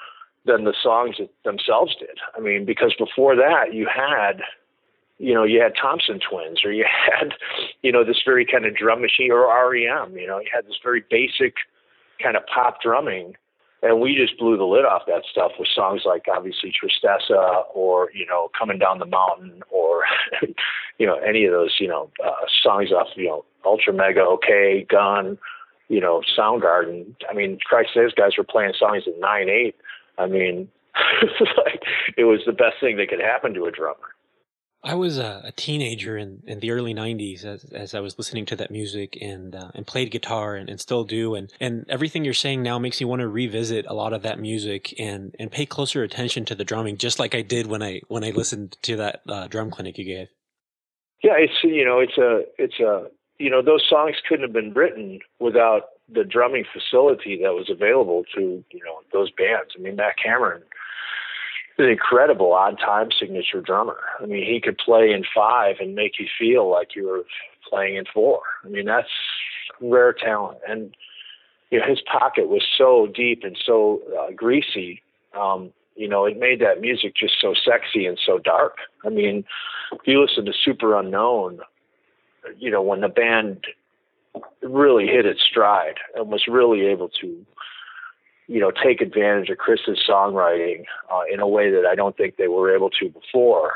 than 0.45 0.65
the 0.65 0.73
songs 0.81 1.15
themselves 1.45 1.95
did. 1.97 2.17
I 2.35 2.41
mean, 2.41 2.65
because 2.65 2.93
before 2.97 3.35
that, 3.35 3.73
you 3.73 3.87
had, 3.87 4.41
you 5.17 5.33
know, 5.33 5.43
you 5.43 5.61
had 5.61 5.73
Thompson 5.79 6.19
Twins, 6.19 6.65
or 6.65 6.71
you 6.71 6.85
had, 7.19 7.33
you 7.81 7.91
know, 7.91 8.03
this 8.03 8.21
very 8.25 8.45
kind 8.45 8.65
of 8.65 8.75
drum 8.75 9.01
machine, 9.01 9.31
or 9.31 9.47
REM. 9.47 10.17
You 10.17 10.27
know, 10.27 10.39
you 10.39 10.49
had 10.53 10.65
this 10.65 10.77
very 10.83 11.03
basic 11.09 11.55
kind 12.21 12.35
of 12.35 12.43
pop 12.45 12.81
drumming, 12.81 13.35
and 13.83 13.99
we 13.99 14.15
just 14.15 14.39
blew 14.39 14.57
the 14.57 14.63
lid 14.63 14.85
off 14.85 15.03
that 15.07 15.23
stuff 15.29 15.51
with 15.59 15.67
songs 15.67 16.01
like 16.05 16.25
obviously 16.33 16.71
Tristessa, 16.71 17.63
or 17.73 18.09
you 18.13 18.25
know, 18.25 18.49
Coming 18.57 18.79
Down 18.79 18.99
the 18.99 19.05
Mountain, 19.05 19.61
or 19.69 20.03
you 20.97 21.05
know, 21.05 21.15
any 21.17 21.45
of 21.45 21.51
those, 21.51 21.75
you 21.79 21.87
know, 21.87 22.09
uh, 22.25 22.31
songs 22.63 22.91
off, 22.91 23.07
you 23.15 23.27
know, 23.27 23.45
Ultramega, 23.65 24.19
OK, 24.19 24.85
Gun, 24.89 25.37
you 25.89 25.99
know, 25.99 26.21
Soundgarden. 26.37 27.13
I 27.29 27.33
mean, 27.33 27.59
Christ, 27.63 27.89
those 27.93 28.13
guys 28.13 28.37
were 28.37 28.43
playing 28.43 28.73
songs 28.79 29.03
at 29.05 29.19
nine 29.19 29.49
eight 29.49 29.75
I 30.17 30.27
mean, 30.27 30.69
like, 31.57 31.83
it 32.17 32.25
was 32.25 32.41
the 32.45 32.51
best 32.51 32.75
thing 32.79 32.97
that 32.97 33.09
could 33.09 33.19
happen 33.19 33.53
to 33.53 33.65
a 33.65 33.71
drummer. 33.71 34.12
I 34.85 34.95
was 34.95 35.17
a, 35.17 35.41
a 35.45 35.51
teenager 35.53 36.17
in, 36.17 36.43
in 36.45 36.59
the 36.59 36.71
early 36.71 36.93
'90s 36.93 37.45
as, 37.45 37.63
as 37.65 37.95
I 37.95 38.01
was 38.01 38.17
listening 38.17 38.45
to 38.47 38.55
that 38.57 38.69
music 38.69 39.17
and 39.21 39.55
uh, 39.55 39.71
and 39.73 39.87
played 39.87 40.11
guitar 40.11 40.55
and, 40.55 40.69
and 40.69 40.79
still 40.79 41.05
do 41.05 41.35
and 41.35 41.51
and 41.61 41.85
everything 41.87 42.25
you're 42.25 42.33
saying 42.33 42.61
now 42.61 42.77
makes 42.79 42.99
me 42.99 43.05
want 43.05 43.21
to 43.21 43.27
revisit 43.29 43.85
a 43.87 43.93
lot 43.93 44.11
of 44.11 44.23
that 44.23 44.39
music 44.39 44.93
and 44.99 45.33
and 45.39 45.51
pay 45.51 45.65
closer 45.65 46.03
attention 46.03 46.43
to 46.45 46.55
the 46.55 46.65
drumming, 46.65 46.97
just 46.97 47.17
like 47.17 47.33
I 47.33 47.41
did 47.41 47.67
when 47.67 47.81
I 47.81 48.01
when 48.09 48.25
I 48.25 48.31
listened 48.31 48.77
to 48.81 48.97
that 48.97 49.21
uh, 49.29 49.47
drum 49.47 49.71
clinic 49.71 49.97
you 49.97 50.05
gave. 50.05 50.27
Yeah, 51.23 51.37
it's 51.37 51.63
you 51.63 51.85
know 51.85 51.99
it's 51.99 52.17
a 52.17 52.41
it's 52.57 52.79
a 52.81 53.07
you 53.39 53.49
know 53.49 53.61
those 53.61 53.85
songs 53.89 54.15
couldn't 54.27 54.43
have 54.43 54.53
been 54.53 54.73
written 54.73 55.19
without 55.39 55.83
the 56.13 56.25
drumming 56.25 56.65
facility 56.73 57.39
that 57.41 57.53
was 57.53 57.69
available 57.69 58.25
to 58.35 58.63
you 58.69 58.83
know 58.83 58.99
those 59.13 59.31
bands. 59.31 59.71
I 59.77 59.81
mean, 59.81 59.95
Matt 59.95 60.15
Cameron 60.21 60.63
an 61.77 61.85
incredible 61.85 62.53
odd 62.53 62.77
time 62.79 63.09
signature 63.17 63.61
drummer. 63.61 63.97
I 64.19 64.25
mean, 64.25 64.45
he 64.45 64.61
could 64.61 64.77
play 64.77 65.11
in 65.11 65.23
five 65.35 65.77
and 65.79 65.95
make 65.95 66.19
you 66.19 66.27
feel 66.39 66.69
like 66.69 66.95
you 66.95 67.07
were 67.07 67.23
playing 67.67 67.95
in 67.95 68.05
four. 68.13 68.41
I 68.63 68.69
mean, 68.69 68.85
that's 68.85 69.07
rare 69.81 70.13
talent, 70.13 70.59
and 70.67 70.95
you 71.69 71.79
know 71.79 71.85
his 71.87 72.01
pocket 72.01 72.47
was 72.47 72.63
so 72.77 73.07
deep 73.13 73.43
and 73.43 73.57
so 73.65 74.01
uh, 74.19 74.31
greasy. 74.35 75.01
Um, 75.39 75.71
you 75.95 76.07
know, 76.07 76.25
it 76.25 76.39
made 76.39 76.59
that 76.61 76.81
music 76.81 77.15
just 77.15 77.35
so 77.39 77.53
sexy 77.53 78.05
and 78.05 78.19
so 78.23 78.39
dark. 78.39 78.77
I 79.05 79.09
mean, 79.09 79.45
if 79.91 80.01
you 80.05 80.21
listen 80.21 80.45
to 80.45 80.51
Superunknown, 80.51 81.59
you 82.57 82.71
know, 82.71 82.81
when 82.81 83.01
the 83.01 83.09
band 83.09 83.65
really 84.61 85.05
hit 85.05 85.25
its 85.25 85.41
stride 85.43 85.97
and 86.15 86.29
was 86.29 86.47
really 86.47 86.81
able 86.81 87.09
to, 87.21 87.45
you 88.47 88.59
know, 88.59 88.71
take 88.71 89.01
advantage 89.01 89.49
of 89.49 89.57
Chris's 89.57 89.99
songwriting 90.07 90.83
uh, 91.11 91.21
in 91.31 91.39
a 91.39 91.47
way 91.47 91.71
that 91.71 91.85
I 91.89 91.95
don't 91.95 92.15
think 92.17 92.37
they 92.37 92.47
were 92.47 92.75
able 92.75 92.89
to 92.89 93.09
before. 93.09 93.73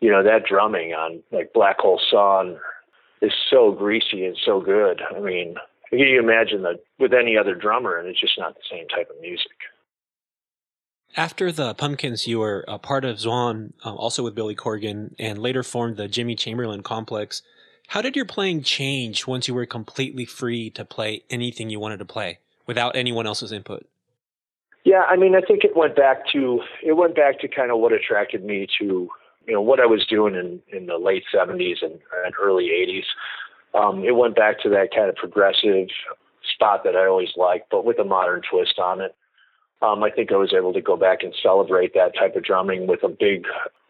You 0.00 0.10
know, 0.10 0.22
that 0.22 0.44
drumming 0.48 0.92
on 0.92 1.22
like 1.30 1.52
Black 1.52 1.78
Hole 1.78 2.00
Sun 2.10 2.58
is 3.20 3.32
so 3.50 3.72
greasy 3.72 4.24
and 4.24 4.36
so 4.44 4.60
good. 4.60 5.02
I 5.14 5.20
mean, 5.20 5.56
can 5.90 5.98
you 5.98 6.20
imagine 6.20 6.62
that 6.62 6.80
with 6.98 7.12
any 7.12 7.36
other 7.36 7.54
drummer, 7.54 7.98
and 7.98 8.08
it's 8.08 8.20
just 8.20 8.38
not 8.38 8.54
the 8.54 8.62
same 8.70 8.88
type 8.88 9.10
of 9.10 9.20
music. 9.20 9.52
After 11.16 11.50
the 11.50 11.74
Pumpkins, 11.74 12.28
you 12.28 12.38
were 12.38 12.64
a 12.68 12.78
part 12.78 13.04
of 13.04 13.16
Zwan, 13.16 13.72
uh, 13.84 13.94
also 13.94 14.22
with 14.22 14.34
Billy 14.34 14.54
Corgan, 14.54 15.14
and 15.18 15.38
later 15.38 15.64
formed 15.64 15.96
the 15.96 16.06
Jimmy 16.06 16.36
Chamberlin 16.36 16.82
Complex. 16.82 17.42
How 17.88 18.00
did 18.00 18.14
your 18.14 18.24
playing 18.24 18.62
change 18.62 19.26
once 19.26 19.48
you 19.48 19.54
were 19.54 19.66
completely 19.66 20.24
free 20.24 20.70
to 20.70 20.84
play 20.84 21.24
anything 21.28 21.68
you 21.68 21.80
wanted 21.80 21.98
to 21.98 22.04
play 22.04 22.38
without 22.64 22.94
anyone 22.94 23.26
else's 23.26 23.50
input? 23.50 23.86
Yeah, 24.84 25.02
I 25.08 25.16
mean, 25.16 25.34
I 25.34 25.40
think 25.40 25.64
it 25.64 25.76
went 25.76 25.96
back 25.96 26.26
to 26.32 26.60
it 26.82 26.96
went 26.96 27.14
back 27.14 27.40
to 27.40 27.48
kind 27.48 27.70
of 27.70 27.78
what 27.78 27.92
attracted 27.92 28.44
me 28.44 28.66
to 28.78 29.08
you 29.46 29.54
know 29.54 29.60
what 29.60 29.80
I 29.80 29.86
was 29.86 30.06
doing 30.06 30.34
in 30.34 30.60
in 30.76 30.86
the 30.86 30.98
late 30.98 31.24
'70s 31.34 31.82
and, 31.82 31.98
and 32.24 32.34
early 32.40 32.68
'80s. 32.68 33.78
Um, 33.78 34.04
it 34.04 34.16
went 34.16 34.34
back 34.34 34.60
to 34.62 34.68
that 34.70 34.88
kind 34.94 35.08
of 35.08 35.16
progressive 35.16 35.88
spot 36.54 36.82
that 36.84 36.96
I 36.96 37.06
always 37.06 37.30
liked, 37.36 37.70
but 37.70 37.84
with 37.84 37.98
a 37.98 38.04
modern 38.04 38.42
twist 38.50 38.78
on 38.78 39.00
it. 39.00 39.14
Um, 39.82 40.02
I 40.02 40.10
think 40.10 40.30
I 40.30 40.36
was 40.36 40.52
able 40.52 40.74
to 40.74 40.80
go 40.82 40.96
back 40.96 41.22
and 41.22 41.34
celebrate 41.42 41.94
that 41.94 42.14
type 42.14 42.36
of 42.36 42.44
drumming 42.44 42.86
with 42.86 43.02
a 43.02 43.08
big 43.08 43.46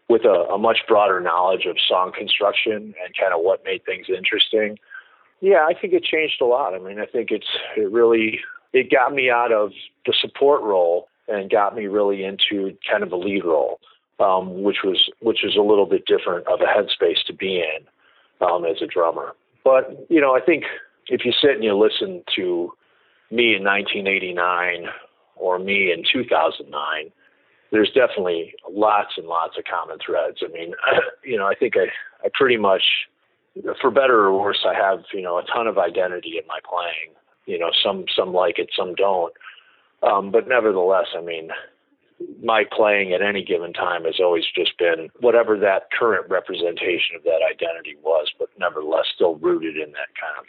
with 0.09 0.25
a, 0.25 0.53
a 0.53 0.57
much 0.57 0.79
broader 0.87 1.19
knowledge 1.21 1.65
of 1.65 1.77
song 1.87 2.11
construction 2.17 2.93
and 3.03 3.15
kind 3.19 3.33
of 3.33 3.41
what 3.41 3.63
made 3.63 3.83
things 3.85 4.07
interesting. 4.09 4.77
Yeah, 5.39 5.65
I 5.67 5.73
think 5.73 5.93
it 5.93 6.03
changed 6.03 6.41
a 6.41 6.45
lot. 6.45 6.75
I 6.75 6.79
mean, 6.79 6.99
I 6.99 7.05
think 7.05 7.31
it's 7.31 7.47
it 7.75 7.91
really 7.91 8.39
it 8.73 8.91
got 8.91 9.13
me 9.13 9.29
out 9.29 9.51
of 9.51 9.71
the 10.05 10.13
support 10.19 10.61
role 10.61 11.07
and 11.27 11.49
got 11.49 11.75
me 11.75 11.87
really 11.87 12.23
into 12.23 12.75
kind 12.89 13.03
of 13.03 13.11
a 13.11 13.17
lead 13.17 13.45
role, 13.45 13.79
um, 14.19 14.63
which 14.63 14.77
was 14.83 15.09
which 15.21 15.39
was 15.43 15.55
a 15.55 15.61
little 15.61 15.85
bit 15.85 16.05
different 16.05 16.47
of 16.47 16.61
a 16.61 16.65
headspace 16.65 17.23
to 17.27 17.33
be 17.33 17.57
in 17.57 18.47
um, 18.47 18.65
as 18.65 18.81
a 18.81 18.87
drummer. 18.87 19.33
But 19.63 20.05
you 20.09 20.21
know, 20.21 20.35
I 20.35 20.41
think 20.41 20.63
if 21.07 21.25
you 21.25 21.31
sit 21.31 21.51
and 21.51 21.63
you 21.63 21.77
listen 21.77 22.23
to 22.35 22.73
me 23.29 23.55
in 23.55 23.63
1989 23.63 24.87
or 25.35 25.57
me 25.59 25.91
in 25.91 26.03
2009, 26.11 27.11
there's 27.71 27.91
definitely 27.93 28.53
lots 28.69 29.13
and 29.17 29.27
lots 29.27 29.57
of 29.57 29.63
common 29.63 29.97
threads. 30.05 30.37
I 30.43 30.51
mean, 30.51 30.73
you 31.23 31.37
know, 31.37 31.47
I 31.47 31.55
think 31.55 31.75
I, 31.77 31.85
I 32.25 32.29
pretty 32.33 32.57
much, 32.57 32.83
for 33.81 33.89
better 33.89 34.19
or 34.25 34.39
worse, 34.39 34.65
I 34.67 34.73
have, 34.73 35.03
you 35.13 35.21
know, 35.21 35.37
a 35.37 35.43
ton 35.43 35.67
of 35.67 35.77
identity 35.77 36.37
in 36.37 36.45
my 36.47 36.59
playing. 36.67 37.15
You 37.45 37.59
know, 37.59 37.71
some 37.83 38.05
some 38.15 38.33
like 38.33 38.59
it, 38.59 38.69
some 38.77 38.95
don't. 38.95 39.33
Um, 40.03 40.31
but 40.31 40.47
nevertheless, 40.47 41.07
I 41.15 41.21
mean, 41.21 41.49
my 42.43 42.63
playing 42.71 43.13
at 43.13 43.21
any 43.21 43.43
given 43.43 43.73
time 43.73 44.05
has 44.05 44.19
always 44.19 44.43
just 44.55 44.77
been 44.77 45.09
whatever 45.19 45.57
that 45.59 45.89
current 45.97 46.29
representation 46.29 47.15
of 47.15 47.23
that 47.23 47.41
identity 47.47 47.95
was, 48.03 48.31
but 48.37 48.49
nevertheless 48.59 49.05
still 49.13 49.35
rooted 49.35 49.75
in 49.75 49.91
that 49.91 50.09
kind 50.19 50.37
of 50.39 50.45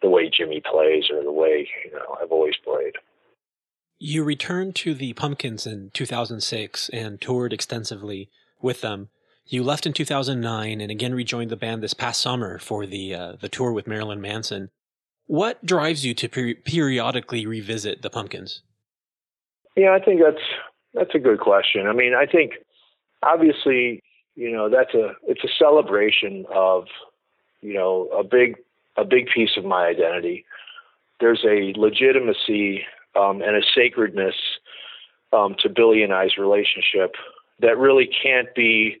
the 0.00 0.08
way 0.08 0.30
Jimmy 0.36 0.60
plays 0.60 1.04
or 1.12 1.22
the 1.22 1.32
way 1.32 1.68
you 1.84 1.92
know 1.92 2.16
I've 2.20 2.32
always 2.32 2.54
played. 2.64 2.94
You 3.98 4.24
returned 4.24 4.74
to 4.76 4.94
the 4.94 5.12
Pumpkins 5.12 5.66
in 5.66 5.90
2006 5.94 6.88
and 6.88 7.20
toured 7.20 7.52
extensively 7.52 8.28
with 8.60 8.80
them. 8.80 9.10
You 9.46 9.62
left 9.62 9.86
in 9.86 9.92
2009 9.92 10.80
and 10.80 10.90
again 10.90 11.14
rejoined 11.14 11.50
the 11.50 11.56
band 11.56 11.82
this 11.82 11.94
past 11.94 12.20
summer 12.20 12.58
for 12.58 12.86
the 12.86 13.14
uh, 13.14 13.32
the 13.40 13.48
tour 13.48 13.72
with 13.72 13.86
Marilyn 13.86 14.20
Manson. 14.20 14.70
What 15.26 15.64
drives 15.64 16.04
you 16.04 16.14
to 16.14 16.28
per- 16.28 16.54
periodically 16.54 17.46
revisit 17.46 18.02
the 18.02 18.10
Pumpkins? 18.10 18.62
Yeah, 19.76 19.92
I 19.92 20.04
think 20.04 20.20
that's 20.22 20.42
that's 20.94 21.14
a 21.14 21.18
good 21.18 21.40
question. 21.40 21.86
I 21.86 21.92
mean, 21.92 22.14
I 22.14 22.26
think 22.26 22.52
obviously, 23.22 24.02
you 24.34 24.50
know, 24.50 24.68
that's 24.68 24.94
a 24.94 25.12
it's 25.26 25.44
a 25.44 25.48
celebration 25.58 26.44
of, 26.52 26.84
you 27.60 27.74
know, 27.74 28.08
a 28.08 28.24
big 28.24 28.56
a 28.96 29.04
big 29.04 29.28
piece 29.34 29.56
of 29.56 29.64
my 29.64 29.86
identity. 29.86 30.44
There's 31.20 31.44
a 31.44 31.72
legitimacy 31.78 32.84
um, 33.18 33.42
and 33.42 33.56
a 33.56 33.62
sacredness 33.74 34.34
um, 35.32 35.54
to 35.60 35.68
Billy 35.68 36.02
and 36.02 36.12
I's 36.12 36.36
relationship 36.36 37.14
that 37.60 37.78
really 37.78 38.08
can't 38.22 38.54
be. 38.54 38.98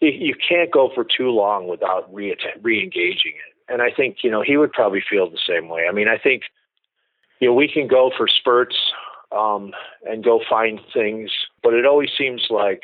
You 0.00 0.34
can't 0.34 0.72
go 0.72 0.90
for 0.92 1.04
too 1.04 1.30
long 1.30 1.68
without 1.68 2.12
re 2.12 2.32
engaging 2.32 3.34
it, 3.36 3.51
and 3.68 3.82
I 3.82 3.90
think 3.90 4.18
you 4.22 4.30
know 4.30 4.42
he 4.42 4.56
would 4.56 4.72
probably 4.72 5.02
feel 5.08 5.30
the 5.30 5.38
same 5.46 5.68
way. 5.68 5.86
I 5.88 5.92
mean, 5.92 6.08
I 6.08 6.18
think 6.18 6.42
you 7.40 7.48
know 7.48 7.54
we 7.54 7.68
can 7.68 7.88
go 7.88 8.10
for 8.16 8.28
spurts 8.28 8.76
um, 9.30 9.72
and 10.08 10.24
go 10.24 10.40
find 10.48 10.80
things, 10.92 11.30
but 11.62 11.74
it 11.74 11.86
always 11.86 12.10
seems 12.16 12.46
like 12.50 12.82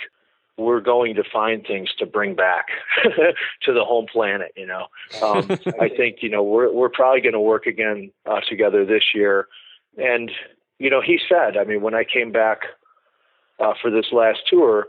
we're 0.56 0.80
going 0.80 1.14
to 1.14 1.22
find 1.32 1.64
things 1.64 1.90
to 1.98 2.04
bring 2.04 2.34
back 2.34 2.66
to 3.62 3.72
the 3.72 3.84
home 3.84 4.06
planet. 4.12 4.52
You 4.56 4.66
know, 4.66 4.86
um, 5.22 5.48
I 5.80 5.88
think 5.88 6.18
you 6.22 6.28
know 6.28 6.42
we're 6.42 6.72
we're 6.72 6.88
probably 6.88 7.20
going 7.20 7.34
to 7.34 7.40
work 7.40 7.66
again 7.66 8.10
uh, 8.26 8.40
together 8.48 8.84
this 8.84 9.14
year, 9.14 9.48
and 9.96 10.30
you 10.78 10.90
know 10.90 11.00
he 11.00 11.18
said, 11.28 11.56
I 11.56 11.64
mean, 11.64 11.82
when 11.82 11.94
I 11.94 12.04
came 12.04 12.32
back 12.32 12.62
uh, 13.60 13.74
for 13.80 13.90
this 13.90 14.06
last 14.12 14.40
tour, 14.48 14.88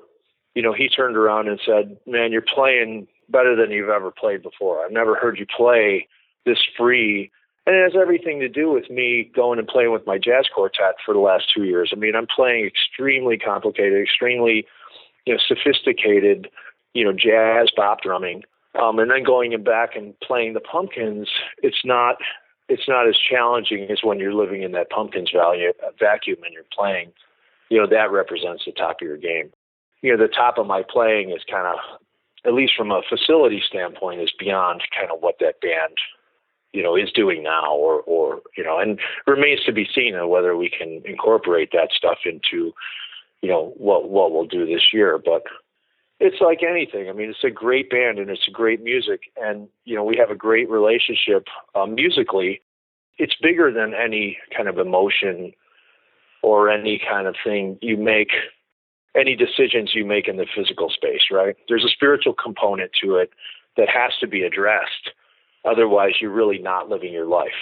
you 0.56 0.62
know, 0.62 0.74
he 0.74 0.90
turned 0.90 1.16
around 1.16 1.48
and 1.48 1.60
said, 1.66 1.98
"Man, 2.06 2.32
you're 2.32 2.42
playing 2.42 3.08
better 3.32 3.56
than 3.56 3.72
you've 3.72 3.90
ever 3.90 4.12
played 4.12 4.42
before. 4.42 4.84
I've 4.84 4.92
never 4.92 5.16
heard 5.16 5.40
you 5.40 5.46
play 5.46 6.08
this 6.46 6.60
free." 6.78 7.32
And 7.66 7.76
it 7.76 7.84
has 7.84 8.00
everything 8.00 8.40
to 8.40 8.50
do 8.50 8.72
with 8.72 8.90
me 8.90 9.30
going 9.36 9.60
and 9.60 9.68
playing 9.68 9.92
with 9.92 10.08
my 10.08 10.18
jazz 10.18 10.48
quartet 10.54 10.96
for 11.06 11.14
the 11.14 11.20
last 11.20 11.52
two 11.54 11.66
years. 11.66 11.92
I 11.94 11.98
mean, 11.98 12.16
I'm 12.16 12.26
playing 12.26 12.66
extremely 12.66 13.38
complicated, 13.38 14.02
extremely 14.02 14.66
you 15.26 15.34
know, 15.34 15.40
sophisticated, 15.48 16.50
you 16.94 17.04
know, 17.04 17.14
jazz 17.14 17.70
bop 17.76 18.02
drumming. 18.02 18.44
Um, 18.80 19.00
and 19.00 19.12
then 19.12 19.24
going 19.24 19.54
and 19.54 19.64
back 19.64 19.96
and 19.96 20.20
playing 20.20 20.54
the 20.54 20.60
pumpkins, 20.60 21.30
it's 21.62 21.84
not 21.84 22.18
it's 22.68 22.88
not 22.88 23.08
as 23.08 23.16
challenging 23.18 23.90
as 23.90 24.00
when 24.04 24.20
you're 24.20 24.34
living 24.34 24.62
in 24.62 24.72
that 24.74 24.90
pumpkins 24.90 25.32
value, 25.32 25.74
vacuum 26.00 26.38
and 26.44 26.54
you're 26.54 26.64
playing. 26.72 27.12
You 27.70 27.80
know, 27.80 27.88
that 27.88 28.12
represents 28.12 28.64
the 28.66 28.72
top 28.72 28.98
of 29.02 29.08
your 29.08 29.18
game. 29.18 29.52
You 30.02 30.16
know, 30.16 30.24
the 30.24 30.32
top 30.32 30.58
of 30.58 30.68
my 30.68 30.84
playing 30.88 31.32
is 31.32 31.42
kind 31.50 31.68
of, 31.68 32.00
at 32.46 32.54
least 32.54 32.74
from 32.78 32.92
a 32.92 33.02
facility 33.08 33.62
standpoint, 33.66 34.22
is 34.22 34.32
beyond 34.38 34.82
kind 34.98 35.12
of 35.12 35.22
what 35.22 35.36
that 35.40 35.62
band, 35.62 35.98
you 36.74 36.84
know, 36.84 36.96
is 36.96 37.12
doing 37.12 37.44
now, 37.44 37.74
or 37.74 38.02
or 38.02 38.42
you 38.58 38.64
know, 38.64 38.80
and 38.80 39.00
remains 39.28 39.64
to 39.66 39.74
be 39.74 39.88
seen 39.94 40.16
whether 40.28 40.56
we 40.56 40.70
can 40.70 41.02
incorporate 41.06 41.72
that 41.74 41.90
stuff 41.92 42.20
into 42.26 42.74
you 43.42 43.50
know 43.50 43.74
what 43.78 44.10
what 44.10 44.32
we'll 44.32 44.46
do 44.46 44.66
this 44.66 44.94
year. 44.94 45.18
But 45.24 45.44
it's 46.20 46.42
like 46.42 46.64
anything. 46.64 47.10
I 47.10 47.14
mean, 47.14 47.30
it's 47.30 47.44
a 47.44 47.50
great 47.50 47.90
band 47.90 48.20
and 48.20 48.30
it's 48.30 48.48
a 48.48 48.52
great 48.52 48.84
music, 48.84 49.22
and 49.38 49.68
you 49.86 49.96
know 49.96 50.04
we 50.04 50.18
have 50.18 50.30
a 50.30 50.36
great 50.36 50.70
relationship 50.70 51.48
uh, 51.76 51.86
musically. 51.86 52.62
It's 53.18 53.36
bigger 53.42 53.72
than 53.72 53.94
any 53.94 54.38
kind 54.56 54.70
of 54.70 54.78
emotion 54.78 55.54
or 56.42 56.70
any 56.70 57.02
kind 57.06 57.28
of 57.28 57.36
thing 57.44 57.78
you 57.82 57.98
make, 57.98 58.32
any 59.16 59.36
decisions 59.36 59.92
you 59.94 60.06
make 60.06 60.28
in 60.28 60.38
the 60.38 60.46
physical 60.56 60.90
space. 60.90 61.24
Right? 61.32 61.56
There's 61.68 61.86
a 61.86 61.90
spiritual 61.90 62.34
component 62.34 62.92
to 63.04 63.16
it 63.16 63.32
that 63.78 63.90
has 63.90 64.12
to 64.20 64.28
be 64.28 64.44
addressed. 64.44 65.12
Otherwise, 65.66 66.14
you're 66.22 66.32
really 66.32 66.60
not 66.60 66.90
living 66.90 67.14
your 67.14 67.26
life. 67.26 67.60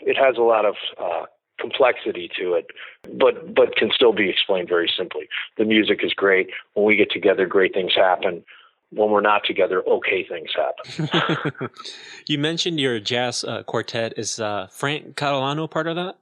It 0.00 0.16
has 0.16 0.36
a 0.36 0.42
lot 0.42 0.64
of 0.64 0.74
uh, 1.02 1.26
complexity 1.58 2.30
to 2.38 2.54
it, 2.54 2.66
but 3.14 3.54
but 3.54 3.76
can 3.76 3.90
still 3.94 4.12
be 4.12 4.30
explained 4.30 4.68
very 4.68 4.90
simply. 4.96 5.28
The 5.56 5.64
music 5.64 6.00
is 6.02 6.12
great. 6.14 6.50
When 6.74 6.86
we 6.86 6.96
get 6.96 7.10
together, 7.10 7.46
great 7.46 7.74
things 7.74 7.92
happen. 7.94 8.44
When 8.90 9.10
we're 9.10 9.20
not 9.20 9.42
together, 9.44 9.82
okay 9.86 10.26
things 10.26 10.50
happen. 10.54 11.68
you 12.26 12.38
mentioned 12.38 12.80
your 12.80 12.98
jazz 13.00 13.44
uh, 13.44 13.62
quartet. 13.64 14.14
Is 14.16 14.40
uh, 14.40 14.68
Frank 14.70 15.14
Catalano 15.14 15.70
part 15.70 15.88
of 15.88 15.96
that? 15.96 16.16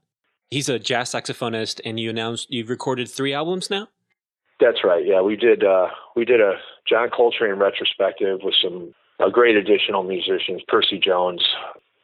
He's 0.51 0.69
a 0.69 0.79
jazz 0.79 1.11
saxophonist, 1.11 1.81
and 1.85 2.01
you 2.01 2.11
announced 2.11 2.49
you've 2.51 2.71
recorded 2.71 3.09
three 3.09 3.33
albums 3.33 3.71
now. 3.71 3.89
That's 4.61 4.85
right. 4.85 5.05
Yeah, 5.05 5.21
we 5.21 5.37
did. 5.37 5.65
Uh, 5.65 5.89
we 6.15 6.25
did 6.25 6.41
a 6.41 6.55
John 6.89 7.11
Coltrane 7.11 7.57
retrospective 7.57 8.41
with 8.43 8.55
some 8.63 8.95
great 9.33 9.57
additional 9.57 10.03
musicians. 10.03 10.63
Percy 10.67 10.99
Jones, 10.99 11.43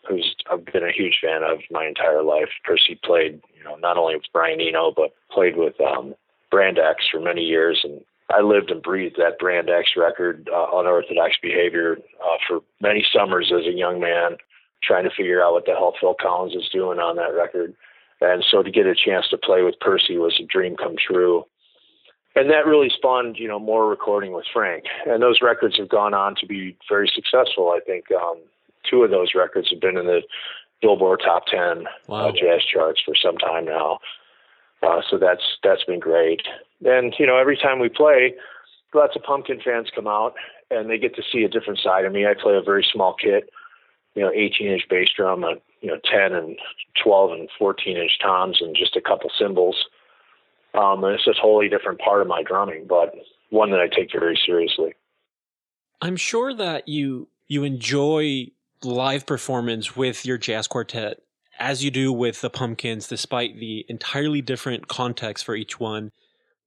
who's 0.08 0.34
I've 0.50 0.64
been 0.66 0.84
a 0.84 0.92
huge 0.92 1.18
fan 1.22 1.42
of 1.42 1.60
my 1.70 1.86
entire 1.86 2.22
life. 2.22 2.48
Percy 2.64 2.98
played, 3.02 3.40
you 3.56 3.64
know, 3.64 3.76
not 3.76 3.96
only 3.96 4.16
with 4.16 4.24
Brian 4.32 4.60
Eno, 4.60 4.92
but 4.94 5.14
played 5.30 5.56
with 5.56 5.80
um, 5.80 6.14
Brand 6.50 6.78
X 6.78 7.04
for 7.10 7.20
many 7.20 7.42
years, 7.42 7.80
and 7.84 8.02
I 8.30 8.40
lived 8.42 8.70
and 8.70 8.82
breathed 8.82 9.16
that 9.18 9.38
Brand 9.38 9.70
X 9.70 9.90
record, 9.96 10.48
uh, 10.52 10.66
Unorthodox 10.74 11.36
Behavior, 11.42 11.98
uh, 12.22 12.36
for 12.46 12.60
many 12.80 13.04
summers 13.14 13.52
as 13.54 13.66
a 13.66 13.76
young 13.76 14.00
man, 14.00 14.36
trying 14.82 15.04
to 15.04 15.10
figure 15.10 15.42
out 15.42 15.52
what 15.52 15.64
the 15.66 15.72
hell 15.72 15.94
Phil 16.00 16.16
Collins 16.20 16.54
is 16.54 16.68
doing 16.72 16.98
on 16.98 17.16
that 17.16 17.34
record. 17.34 17.74
And 18.20 18.44
so 18.48 18.62
to 18.62 18.70
get 18.70 18.86
a 18.86 18.94
chance 18.94 19.26
to 19.30 19.38
play 19.38 19.62
with 19.62 19.80
Percy 19.80 20.16
was 20.16 20.38
a 20.40 20.46
dream 20.46 20.76
come 20.76 20.96
true. 20.96 21.44
And 22.34 22.48
that 22.50 22.66
really 22.66 22.88
spawned, 22.88 23.36
you 23.38 23.46
know, 23.46 23.58
more 23.58 23.88
recording 23.88 24.32
with 24.32 24.46
Frank. 24.52 24.84
And 25.06 25.22
those 25.22 25.42
records 25.42 25.76
have 25.78 25.88
gone 25.88 26.14
on 26.14 26.34
to 26.36 26.46
be 26.46 26.76
very 26.88 27.10
successful. 27.14 27.70
I 27.70 27.80
think 27.84 28.06
um, 28.10 28.38
two 28.88 29.02
of 29.02 29.10
those 29.10 29.34
records 29.34 29.68
have 29.70 29.80
been 29.80 29.98
in 29.98 30.06
the 30.06 30.22
Billboard 30.80 31.22
Top 31.24 31.46
Ten 31.46 31.86
uh, 31.86 31.90
wow. 32.08 32.28
uh, 32.28 32.32
jazz 32.32 32.62
charts 32.64 33.00
for 33.04 33.14
some 33.14 33.36
time 33.36 33.66
now. 33.66 33.98
Uh, 34.82 35.00
so 35.08 35.18
that's 35.18 35.42
that's 35.62 35.84
been 35.84 36.00
great. 36.00 36.42
And 36.84 37.14
you 37.18 37.26
know, 37.26 37.36
every 37.36 37.56
time 37.56 37.78
we 37.78 37.88
play, 37.88 38.34
lots 38.94 39.14
of 39.14 39.22
Pumpkin 39.22 39.60
fans 39.64 39.88
come 39.94 40.08
out 40.08 40.34
and 40.70 40.90
they 40.90 40.98
get 40.98 41.14
to 41.16 41.22
see 41.30 41.44
a 41.44 41.48
different 41.48 41.78
side 41.78 42.04
of 42.04 42.12
me. 42.12 42.26
I 42.26 42.34
play 42.34 42.54
a 42.56 42.62
very 42.62 42.86
small 42.90 43.14
kit, 43.14 43.50
you 44.14 44.22
know, 44.22 44.32
18 44.34 44.68
inch 44.68 44.82
bass 44.88 45.08
drum, 45.14 45.44
a, 45.44 45.54
you 45.80 45.88
know, 45.88 45.98
10 46.10 46.32
and 46.32 46.58
12 47.02 47.32
and 47.32 47.48
14 47.58 47.96
inch 47.96 48.18
toms, 48.20 48.58
and 48.60 48.74
just 48.74 48.96
a 48.96 49.00
couple 49.00 49.30
cymbals. 49.38 49.84
Um, 50.74 51.04
and 51.04 51.14
it's 51.14 51.26
a 51.26 51.34
totally 51.40 51.68
different 51.68 52.00
part 52.00 52.22
of 52.22 52.28
my 52.28 52.42
drumming, 52.42 52.86
but 52.88 53.14
one 53.50 53.70
that 53.70 53.80
I 53.80 53.88
take 53.88 54.10
very 54.12 54.38
seriously. 54.46 54.94
I'm 56.00 56.16
sure 56.16 56.54
that 56.54 56.88
you 56.88 57.28
you 57.48 57.64
enjoy 57.64 58.48
live 58.82 59.26
performance 59.26 59.94
with 59.94 60.24
your 60.24 60.38
jazz 60.38 60.66
quartet 60.66 61.18
as 61.58 61.84
you 61.84 61.90
do 61.90 62.12
with 62.12 62.40
the 62.40 62.50
Pumpkins, 62.50 63.06
despite 63.06 63.58
the 63.58 63.84
entirely 63.88 64.40
different 64.40 64.88
context 64.88 65.44
for 65.44 65.54
each 65.54 65.78
one. 65.78 66.10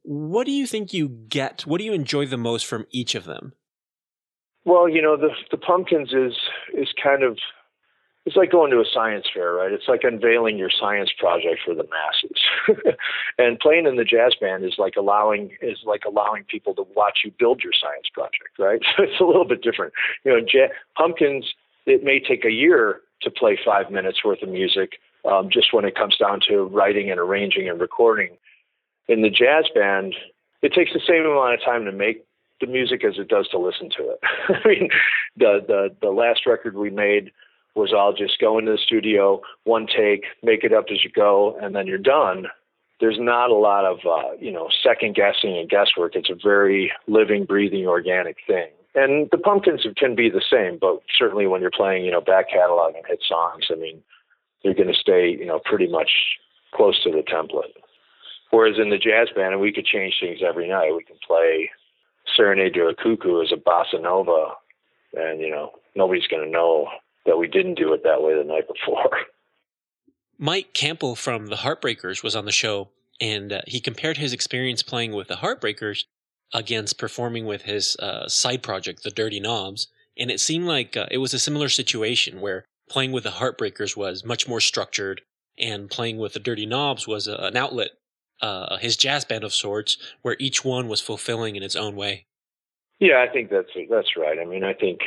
What 0.03 0.45
do 0.45 0.51
you 0.51 0.67
think 0.67 0.93
you 0.93 1.09
get? 1.09 1.65
What 1.65 1.79
do 1.79 1.83
you 1.83 1.93
enjoy 1.93 2.27
the 2.27 2.37
most 2.37 2.65
from 2.65 2.85
each 2.91 3.15
of 3.15 3.25
them? 3.25 3.53
Well, 4.63 4.87
you 4.87 5.01
know, 5.01 5.17
the 5.17 5.29
the 5.51 5.57
Pumpkins 5.57 6.13
is 6.13 6.33
is 6.73 6.89
kind 7.03 7.23
of 7.23 7.37
it's 8.25 8.35
like 8.35 8.51
going 8.51 8.71
to 8.71 8.79
a 8.79 8.85
science 8.91 9.27
fair, 9.31 9.53
right? 9.53 9.71
It's 9.71 9.87
like 9.87 10.03
unveiling 10.03 10.57
your 10.57 10.71
science 10.71 11.11
project 11.17 11.61
for 11.63 11.75
the 11.75 11.85
masses. 11.85 12.95
and 13.37 13.59
playing 13.59 13.85
in 13.85 13.97
the 13.97 14.03
jazz 14.03 14.33
band 14.39 14.65
is 14.65 14.75
like 14.77 14.95
allowing 14.97 15.55
is 15.61 15.79
like 15.85 16.03
allowing 16.07 16.43
people 16.43 16.73
to 16.75 16.85
watch 16.95 17.19
you 17.23 17.31
build 17.37 17.61
your 17.63 17.73
science 17.79 18.07
project, 18.13 18.57
right? 18.57 18.81
So 18.97 19.03
it's 19.03 19.19
a 19.19 19.25
little 19.25 19.45
bit 19.45 19.61
different. 19.61 19.93
You 20.23 20.31
know, 20.31 20.45
ja- 20.51 20.73
Pumpkins 20.97 21.53
it 21.85 22.03
may 22.03 22.19
take 22.19 22.45
a 22.45 22.51
year 22.51 23.01
to 23.21 23.29
play 23.29 23.57
five 23.63 23.91
minutes 23.91 24.23
worth 24.23 24.41
of 24.41 24.49
music 24.49 24.93
um, 25.23 25.49
just 25.51 25.73
when 25.73 25.85
it 25.85 25.95
comes 25.95 26.17
down 26.17 26.39
to 26.49 26.63
writing 26.63 27.11
and 27.11 27.19
arranging 27.19 27.69
and 27.69 27.79
recording. 27.79 28.37
In 29.07 29.21
the 29.21 29.29
jazz 29.29 29.65
band, 29.73 30.15
it 30.63 30.73
takes 30.73 30.93
the 30.93 31.01
same 31.07 31.25
amount 31.25 31.53
of 31.53 31.63
time 31.63 31.85
to 31.85 31.91
make 31.91 32.25
the 32.59 32.67
music 32.67 33.03
as 33.03 33.19
it 33.19 33.27
does 33.27 33.47
to 33.49 33.59
listen 33.59 33.89
to 33.97 34.09
it. 34.09 34.19
I 34.49 34.67
mean, 34.67 34.89
the, 35.37 35.59
the 35.67 35.95
the 36.01 36.09
last 36.09 36.47
record 36.47 36.75
we 36.75 36.89
made 36.89 37.31
was 37.75 37.93
I'll 37.95 38.13
just 38.13 38.39
go 38.39 38.57
into 38.57 38.71
the 38.71 38.77
studio, 38.77 39.41
one 39.65 39.85
take, 39.85 40.25
make 40.41 40.63
it 40.63 40.73
up 40.73 40.85
as 40.91 41.03
you 41.03 41.09
go, 41.11 41.57
and 41.61 41.75
then 41.75 41.87
you're 41.87 41.97
done. 41.97 42.47
There's 43.01 43.19
not 43.19 43.49
a 43.49 43.55
lot 43.55 43.83
of 43.85 43.99
uh, 44.05 44.35
you 44.39 44.51
know 44.51 44.69
second 44.81 45.15
guessing 45.15 45.57
and 45.57 45.69
guesswork. 45.69 46.15
It's 46.15 46.29
a 46.29 46.37
very 46.41 46.91
living, 47.07 47.45
breathing, 47.45 47.85
organic 47.85 48.37
thing. 48.47 48.69
And 48.95 49.27
the 49.31 49.37
Pumpkins 49.37 49.85
can 49.97 50.15
be 50.15 50.29
the 50.29 50.41
same, 50.49 50.77
but 50.79 51.01
certainly 51.17 51.47
when 51.47 51.59
you're 51.59 51.69
playing, 51.69 52.05
you 52.05 52.11
know, 52.11 52.21
back 52.21 52.49
catalog 52.49 52.95
and 52.95 53.03
hit 53.05 53.21
songs, 53.27 53.65
I 53.69 53.75
mean, 53.75 54.01
you're 54.61 54.73
going 54.73 54.87
to 54.87 54.97
stay, 54.97 55.29
you 55.29 55.45
know, 55.45 55.59
pretty 55.65 55.87
much 55.87 56.09
close 56.73 57.03
to 57.03 57.11
the 57.11 57.21
template. 57.21 57.75
Whereas 58.51 58.79
in 58.79 58.89
the 58.89 58.97
jazz 58.97 59.27
band, 59.35 59.51
and 59.51 59.61
we 59.61 59.73
could 59.73 59.85
change 59.85 60.15
things 60.21 60.39
every 60.47 60.69
night. 60.69 60.95
We 60.95 61.03
can 61.03 61.17
play 61.27 61.69
Serenade 62.35 62.73
to 62.75 62.87
a 62.87 62.95
Cuckoo 62.95 63.41
as 63.41 63.51
a 63.51 63.57
bossa 63.57 64.01
nova, 64.01 64.53
and 65.13 65.41
you 65.41 65.49
know, 65.49 65.71
nobody's 65.95 66.27
going 66.27 66.45
to 66.45 66.49
know 66.51 66.87
that 67.25 67.37
we 67.37 67.47
didn't 67.47 67.75
do 67.75 67.93
it 67.93 68.03
that 68.03 68.21
way 68.21 68.35
the 68.35 68.43
night 68.43 68.67
before. 68.67 69.09
Mike 70.37 70.73
Campbell 70.73 71.15
from 71.15 71.47
the 71.47 71.57
Heartbreakers 71.57 72.23
was 72.23 72.35
on 72.35 72.45
the 72.45 72.51
show, 72.51 72.89
and 73.21 73.53
uh, 73.53 73.61
he 73.67 73.79
compared 73.79 74.17
his 74.17 74.33
experience 74.33 74.83
playing 74.83 75.13
with 75.13 75.29
the 75.29 75.35
Heartbreakers 75.35 76.05
against 76.53 76.97
performing 76.97 77.45
with 77.45 77.63
his 77.63 77.95
uh, 77.97 78.27
side 78.27 78.61
project, 78.61 79.03
the 79.03 79.11
Dirty 79.11 79.39
Knobs, 79.39 79.87
and 80.17 80.29
it 80.29 80.39
seemed 80.39 80.65
like 80.65 80.95
uh, 80.95 81.05
it 81.09 81.17
was 81.17 81.33
a 81.33 81.39
similar 81.39 81.69
situation 81.69 82.41
where 82.41 82.65
playing 82.89 83.11
with 83.11 83.23
the 83.23 83.31
Heartbreakers 83.31 83.95
was 83.95 84.25
much 84.25 84.47
more 84.47 84.61
structured, 84.61 85.21
and 85.57 85.89
playing 85.89 86.17
with 86.17 86.33
the 86.33 86.39
Dirty 86.39 86.65
Knobs 86.65 87.07
was 87.07 87.27
a, 87.27 87.35
an 87.35 87.57
outlet, 87.57 87.91
uh, 88.41 88.77
his 88.77 88.97
jazz 88.97 89.25
band 89.25 89.43
of 89.43 89.53
sorts, 89.53 89.97
where 90.21 90.35
each 90.39 90.65
one 90.65 90.87
was 90.87 91.01
fulfilling 91.01 91.55
in 91.55 91.63
its 91.63 91.75
own 91.75 91.95
way. 91.95 92.25
Yeah, 92.99 93.25
I 93.27 93.31
think 93.31 93.49
that's 93.49 93.69
that's 93.89 94.15
right. 94.17 94.37
I 94.39 94.45
mean, 94.45 94.63
I 94.63 94.73
think 94.73 94.99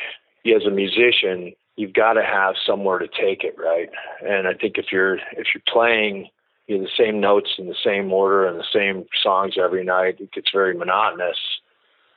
he 0.43 0.55
as 0.55 0.65
a 0.67 0.71
musician, 0.71 1.55
you've 1.79 1.95
got 1.95 2.15
to 2.15 2.25
have 2.25 2.57
somewhere 2.67 2.99
to 2.99 3.07
take 3.07 3.45
it, 3.45 3.55
right? 3.57 3.89
And 4.29 4.49
I 4.49 4.53
think 4.53 4.79
if 4.79 4.87
you're 4.91 5.15
if 5.37 5.47
you're 5.55 5.63
playing 5.67 6.29
you 6.67 6.77
know, 6.77 6.85
the 6.85 6.91
same 6.99 7.21
notes 7.21 7.51
in 7.57 7.69
the 7.69 7.77
same 7.83 8.13
order 8.13 8.47
and 8.47 8.59
the 8.59 8.65
same 8.71 9.07
songs 9.23 9.55
every 9.57 9.85
night, 9.85 10.17
it 10.21 10.33
gets 10.33 10.51
very 10.53 10.75
monotonous. 10.75 11.39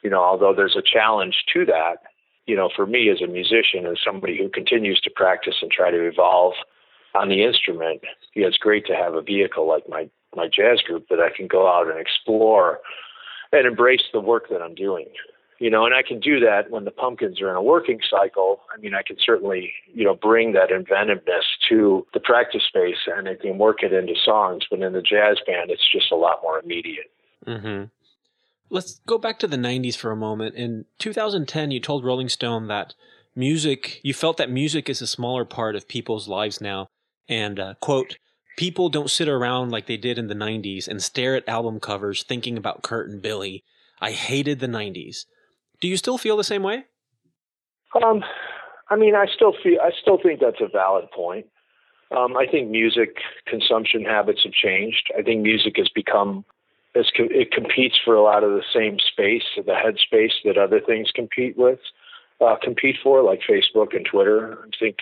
You 0.02 0.10
know, 0.10 0.22
although 0.22 0.54
there's 0.56 0.76
a 0.76 0.82
challenge 0.82 1.46
to 1.54 1.64
that, 1.68 1.98
you 2.48 2.56
know, 2.56 2.70
for 2.76 2.88
me 2.88 3.10
as 3.10 3.22
a 3.22 3.28
musician 3.28 3.86
and 3.86 4.00
somebody 4.04 4.36
who 4.36 4.50
continues 4.50 5.00
to 5.02 5.12
practice 5.12 5.56
and 5.62 5.72
try 5.72 5.92
to 5.92 6.08
evolve 6.08 6.54
on 7.14 7.30
the 7.30 7.44
instrument, 7.44 8.02
know, 8.42 8.48
it's 8.48 8.58
great 8.58 8.88
to 8.88 8.96
have 8.96 9.14
a 9.14 9.22
vehicle 9.22 9.68
like 9.68 9.88
my 9.88 10.10
my 10.36 10.48
jazz 10.48 10.82
group 10.82 11.08
that 11.10 11.20
I 11.20 11.30
can 11.36 11.46
go 11.46 11.68
out 11.68 11.88
and 11.88 12.00
explore 12.00 12.80
and 13.52 13.68
embrace 13.68 14.04
the 14.12 14.22
work 14.22 14.50
that 14.50 14.62
I'm 14.62 14.74
doing. 14.74 15.08
You 15.62 15.70
know, 15.70 15.86
and 15.86 15.94
I 15.94 16.02
can 16.02 16.20
do 16.20 16.40
that 16.40 16.72
when 16.72 16.86
the 16.86 16.92
pumpkins 16.92 17.40
are 17.40 17.52
in 17.52 17.56
a 17.56 17.62
working 17.62 18.00
cycle. 18.10 18.62
I 18.76 18.82
mean, 18.82 18.96
I 18.96 19.04
can 19.04 19.18
certainly, 19.24 19.72
you 19.94 20.04
know, 20.04 20.16
bring 20.16 20.54
that 20.54 20.72
inventiveness 20.72 21.46
to 21.70 22.08
the 22.16 22.20
practice 22.20 22.64
space 22.68 22.98
and 23.06 23.30
I 23.30 23.36
can 23.36 23.60
work 23.60 23.84
it 23.84 23.94
into 23.94 24.16
songs. 24.26 24.64
But 24.72 24.82
in 24.82 24.94
the 24.94 25.04
jazz 25.04 25.38
band, 25.46 25.70
it's 25.70 25.88
just 25.92 26.12
a 26.12 26.16
lot 26.16 26.40
more 26.42 26.60
immediate. 26.60 27.12
Mm-hmm. 27.46 27.84
Let's 28.72 29.02
go 29.06 29.20
back 29.20 29.38
to 29.38 29.48
the 29.48 29.56
90s 29.56 29.96
for 29.96 30.10
a 30.10 30.16
moment. 30.16 30.56
In 30.56 30.86
2010, 30.98 31.70
you 31.70 31.80
told 31.80 32.04
Rolling 32.04 32.30
Stone 32.30 32.68
that 32.70 32.96
music, 33.36 34.02
you 34.02 34.16
felt 34.16 34.38
that 34.38 34.50
music 34.50 34.90
is 34.90 35.00
a 35.00 35.06
smaller 35.06 35.46
part 35.46 35.76
of 35.76 35.88
people's 35.88 36.28
lives 36.28 36.60
now. 36.60 36.88
And, 37.30 37.60
uh, 37.60 37.76
quote, 37.80 38.18
people 38.58 38.90
don't 38.90 39.12
sit 39.12 39.28
around 39.30 39.70
like 39.70 39.86
they 39.86 39.98
did 39.98 40.18
in 40.18 40.26
the 40.26 40.34
90s 40.34 40.88
and 40.88 41.04
stare 41.04 41.36
at 41.36 41.48
album 41.48 41.80
covers 41.80 42.24
thinking 42.24 42.58
about 42.58 42.82
Kurt 42.82 43.12
and 43.12 43.22
Billy. 43.22 43.64
I 44.00 44.14
hated 44.14 44.60
the 44.60 44.66
90s. 44.66 45.26
Do 45.82 45.88
you 45.88 45.98
still 45.98 46.18
feel 46.18 46.38
the 46.38 46.44
same 46.44 46.64
way? 46.64 46.86
Um, 48.02 48.24
I 48.90 48.96
mean, 48.96 49.16
I 49.16 49.26
still 49.34 49.54
feel, 49.62 49.80
I 49.82 49.92
still 50.00 50.20
think 50.22 50.40
that's 50.40 50.62
a 50.62 50.70
valid 50.72 51.10
point. 51.12 51.48
Um, 52.16 52.38
I 52.38 52.46
think 52.46 52.70
music 52.70 53.18
consumption 53.48 54.04
habits 54.04 54.42
have 54.44 54.54
changed. 54.54 55.12
I 55.18 55.22
think 55.22 55.42
music 55.42 55.74
has 55.78 55.90
become, 55.90 56.46
it 56.94 57.52
competes 57.52 57.96
for 58.04 58.16
a 58.16 58.22
lot 58.22 58.44
of 58.44 58.52
the 58.52 58.64
same 58.74 58.98
space, 59.00 59.44
the 59.56 59.72
headspace 59.72 60.34
that 60.46 60.58
other 60.58 60.80
things 60.80 61.10
compete 61.16 61.58
with, 61.58 61.80
uh, 62.42 62.56
compete 62.62 62.98
for, 63.02 63.24
like 63.24 63.40
Facebook 63.50 63.96
and 63.96 64.06
Twitter. 64.06 64.58
I 64.62 64.70
think 64.78 64.98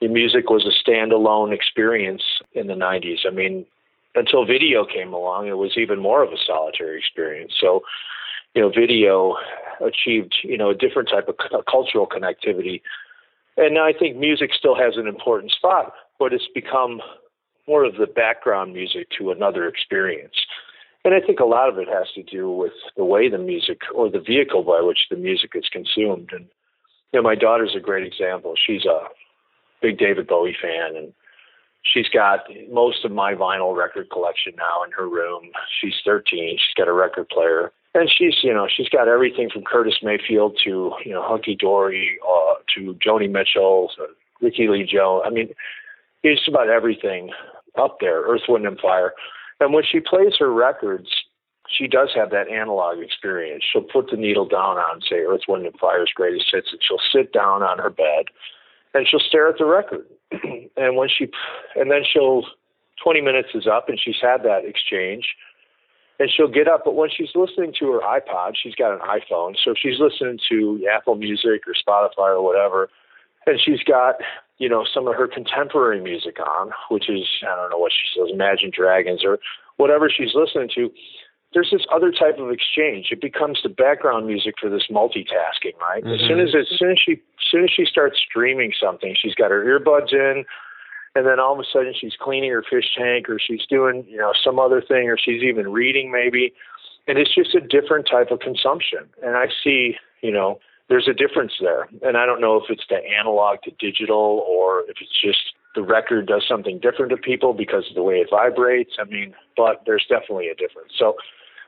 the 0.00 0.08
music 0.08 0.48
was 0.48 0.64
a 0.64 0.90
standalone 0.90 1.52
experience 1.52 2.22
in 2.52 2.68
the 2.68 2.74
90s. 2.74 3.26
I 3.26 3.30
mean, 3.30 3.66
until 4.14 4.46
video 4.46 4.86
came 4.86 5.12
along, 5.12 5.48
it 5.48 5.58
was 5.58 5.76
even 5.76 5.98
more 6.00 6.22
of 6.22 6.30
a 6.32 6.38
solitary 6.46 6.98
experience. 6.98 7.54
So, 7.60 7.82
you 8.54 8.62
know, 8.62 8.70
video 8.70 9.36
achieved, 9.84 10.34
you 10.42 10.56
know, 10.56 10.70
a 10.70 10.74
different 10.74 11.08
type 11.08 11.28
of 11.28 11.36
cultural 11.66 12.06
connectivity. 12.06 12.82
And 13.56 13.78
I 13.78 13.92
think 13.92 14.16
music 14.16 14.50
still 14.56 14.74
has 14.74 14.96
an 14.96 15.06
important 15.06 15.52
spot, 15.52 15.92
but 16.18 16.32
it's 16.32 16.48
become 16.54 17.00
more 17.66 17.84
of 17.84 17.96
the 17.96 18.06
background 18.06 18.72
music 18.72 19.08
to 19.18 19.30
another 19.30 19.68
experience. 19.68 20.34
And 21.04 21.14
I 21.14 21.20
think 21.24 21.38
a 21.40 21.44
lot 21.44 21.68
of 21.68 21.78
it 21.78 21.88
has 21.88 22.08
to 22.14 22.22
do 22.22 22.50
with 22.50 22.72
the 22.96 23.04
way 23.04 23.28
the 23.28 23.38
music 23.38 23.80
or 23.94 24.10
the 24.10 24.20
vehicle 24.20 24.62
by 24.62 24.80
which 24.80 25.06
the 25.10 25.16
music 25.16 25.52
is 25.54 25.68
consumed. 25.70 26.30
And 26.32 26.46
you 27.12 27.20
know, 27.20 27.22
my 27.22 27.34
daughter's 27.34 27.74
a 27.76 27.80
great 27.80 28.06
example. 28.06 28.54
She's 28.56 28.84
a 28.84 29.04
big 29.80 29.98
David 29.98 30.26
Bowie 30.26 30.56
fan, 30.60 30.96
and 30.96 31.12
she's 31.82 32.08
got 32.08 32.40
most 32.70 33.04
of 33.04 33.12
my 33.12 33.34
vinyl 33.34 33.76
record 33.76 34.10
collection 34.10 34.54
now 34.56 34.82
in 34.84 34.92
her 34.92 35.08
room. 35.08 35.50
She's 35.80 35.94
13. 36.04 36.58
She's 36.58 36.74
got 36.76 36.88
a 36.88 36.92
record 36.92 37.28
player, 37.28 37.72
and 37.94 38.10
she's 38.10 38.36
you 38.42 38.52
know 38.52 38.66
she's 38.74 38.88
got 38.88 39.08
everything 39.08 39.50
from 39.50 39.62
Curtis 39.62 39.96
Mayfield 40.02 40.58
to 40.64 40.92
you 41.04 41.12
know 41.12 41.22
Hunky 41.22 41.56
Dory 41.56 42.18
uh, 42.26 42.54
to 42.74 42.94
Joni 42.94 43.30
Mitchell, 43.30 43.90
to 43.96 44.06
Rickie 44.40 44.68
Lee 44.68 44.88
Jones. 44.90 45.24
I 45.26 45.30
mean, 45.30 45.50
it's 46.22 46.46
about 46.48 46.68
everything 46.68 47.30
up 47.78 47.98
there. 48.00 48.22
Earth, 48.22 48.42
Wind, 48.48 48.66
and 48.66 48.78
Fire. 48.78 49.12
And 49.60 49.72
when 49.72 49.84
she 49.84 50.00
plays 50.00 50.34
her 50.38 50.52
records, 50.52 51.08
she 51.68 51.86
does 51.86 52.10
have 52.14 52.30
that 52.30 52.48
analog 52.48 52.98
experience. 52.98 53.64
She'll 53.70 53.82
put 53.82 54.10
the 54.10 54.16
needle 54.16 54.46
down 54.46 54.78
on, 54.78 55.00
say, 55.00 55.16
Earth, 55.16 55.42
Wind, 55.48 55.66
and 55.66 55.78
Fire's 55.78 56.12
greatest 56.14 56.46
hits, 56.52 56.68
and 56.70 56.80
she'll 56.82 57.00
sit 57.12 57.32
down 57.32 57.62
on 57.62 57.78
her 57.78 57.90
bed 57.90 58.26
and 58.94 59.06
she'll 59.06 59.20
stare 59.20 59.48
at 59.48 59.58
the 59.58 59.66
record. 59.66 60.06
and 60.76 60.96
when 60.96 61.08
she, 61.08 61.28
and 61.76 61.90
then 61.90 62.02
she'll, 62.10 62.44
20 63.02 63.20
minutes 63.20 63.50
is 63.54 63.66
up 63.66 63.88
and 63.88 64.00
she's 64.02 64.16
had 64.20 64.42
that 64.42 64.64
exchange 64.64 65.26
and 66.18 66.30
she'll 66.34 66.48
get 66.50 66.68
up. 66.68 66.82
But 66.84 66.94
when 66.94 67.10
she's 67.14 67.30
listening 67.34 67.72
to 67.78 67.92
her 67.92 68.00
iPod, 68.00 68.52
she's 68.60 68.74
got 68.74 68.92
an 68.92 69.00
iPhone. 69.00 69.54
So 69.62 69.72
if 69.72 69.78
she's 69.80 70.00
listening 70.00 70.38
to 70.50 70.86
Apple 70.92 71.14
Music 71.14 71.62
or 71.66 71.74
Spotify 71.74 72.34
or 72.34 72.42
whatever, 72.42 72.90
and 73.46 73.60
she's 73.60 73.82
got, 73.82 74.16
you 74.58 74.68
know, 74.68 74.84
some 74.92 75.06
of 75.06 75.14
her 75.14 75.28
contemporary 75.28 76.00
music 76.00 76.38
on, 76.40 76.70
which 76.90 77.08
is, 77.08 77.26
I 77.42 77.56
don't 77.56 77.70
know 77.70 77.78
what 77.78 77.92
she 77.92 78.18
says, 78.18 78.30
Imagine 78.32 78.70
Dragons 78.74 79.24
or 79.24 79.38
whatever 79.76 80.10
she's 80.10 80.34
listening 80.34 80.68
to, 80.74 80.90
there's 81.54 81.70
this 81.72 81.86
other 81.90 82.12
type 82.12 82.38
of 82.38 82.50
exchange. 82.50 83.08
It 83.10 83.22
becomes 83.22 83.60
the 83.62 83.70
background 83.70 84.26
music 84.26 84.56
for 84.60 84.68
this 84.68 84.84
multitasking, 84.90 85.78
right? 85.80 86.04
Mm-hmm. 86.04 86.12
As 86.12 86.20
soon 86.28 86.40
as 86.40 86.54
as 86.54 86.78
soon 86.78 86.90
as 86.90 86.98
she 87.02 87.12
as 87.12 87.46
soon 87.50 87.64
as 87.64 87.70
she 87.74 87.86
starts 87.86 88.18
streaming 88.18 88.72
something, 88.78 89.14
she's 89.18 89.34
got 89.34 89.50
her 89.50 89.64
earbuds 89.64 90.12
in, 90.12 90.44
and 91.18 91.26
then 91.26 91.40
all 91.40 91.52
of 91.52 91.58
a 91.58 91.64
sudden 91.70 91.92
she's 91.98 92.14
cleaning 92.20 92.52
her 92.52 92.62
fish 92.62 92.94
tank 92.96 93.28
or 93.28 93.40
she's 93.44 93.66
doing 93.68 94.04
you 94.08 94.16
know 94.16 94.32
some 94.44 94.60
other 94.60 94.80
thing 94.80 95.08
or 95.08 95.18
she's 95.18 95.42
even 95.42 95.72
reading 95.72 96.12
maybe, 96.12 96.54
and 97.08 97.18
it's 97.18 97.34
just 97.34 97.56
a 97.56 97.60
different 97.60 98.06
type 98.08 98.30
of 98.30 98.38
consumption. 98.38 99.00
And 99.20 99.36
I 99.36 99.46
see 99.64 99.96
you 100.22 100.30
know 100.30 100.60
there's 100.88 101.08
a 101.08 101.12
difference 101.12 101.54
there, 101.60 101.88
and 102.02 102.16
I 102.16 102.24
don't 102.24 102.40
know 102.40 102.56
if 102.56 102.70
it's 102.70 102.84
the 102.88 103.00
analog 103.18 103.62
to 103.62 103.72
digital 103.80 104.44
or 104.46 104.82
if 104.82 104.98
it's 105.00 105.20
just 105.20 105.54
the 105.74 105.82
record 105.82 106.26
does 106.28 106.44
something 106.48 106.78
different 106.78 107.10
to 107.10 107.16
people 107.16 107.52
because 107.52 107.88
of 107.88 107.96
the 107.96 108.02
way 108.02 108.16
it 108.16 108.28
vibrates. 108.30 108.92
I 109.00 109.04
mean, 109.04 109.34
but 109.56 109.82
there's 109.86 110.06
definitely 110.08 110.48
a 110.48 110.54
difference. 110.54 110.92
So 110.96 111.16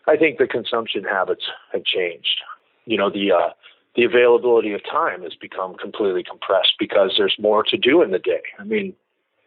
I 0.07 0.17
think 0.17 0.39
the 0.39 0.47
consumption 0.47 1.03
habits 1.03 1.45
have 1.73 1.85
changed. 1.85 2.41
You 2.87 2.99
know, 2.99 3.11
the 3.11 3.33
uh, 3.33 3.51
the 3.97 4.05
availability 4.05 4.73
of 4.75 4.81
time 4.85 5.23
has 5.23 5.35
become 5.35 5.75
completely 5.75 6.23
compressed 6.23 6.75
because 6.79 7.15
there's 7.19 7.35
more 7.41 7.65
to 7.65 7.77
do 7.77 8.01
in 8.03 8.13
the 8.13 8.19
day. 8.21 8.43
I 8.61 8.65
mean, 8.65 8.95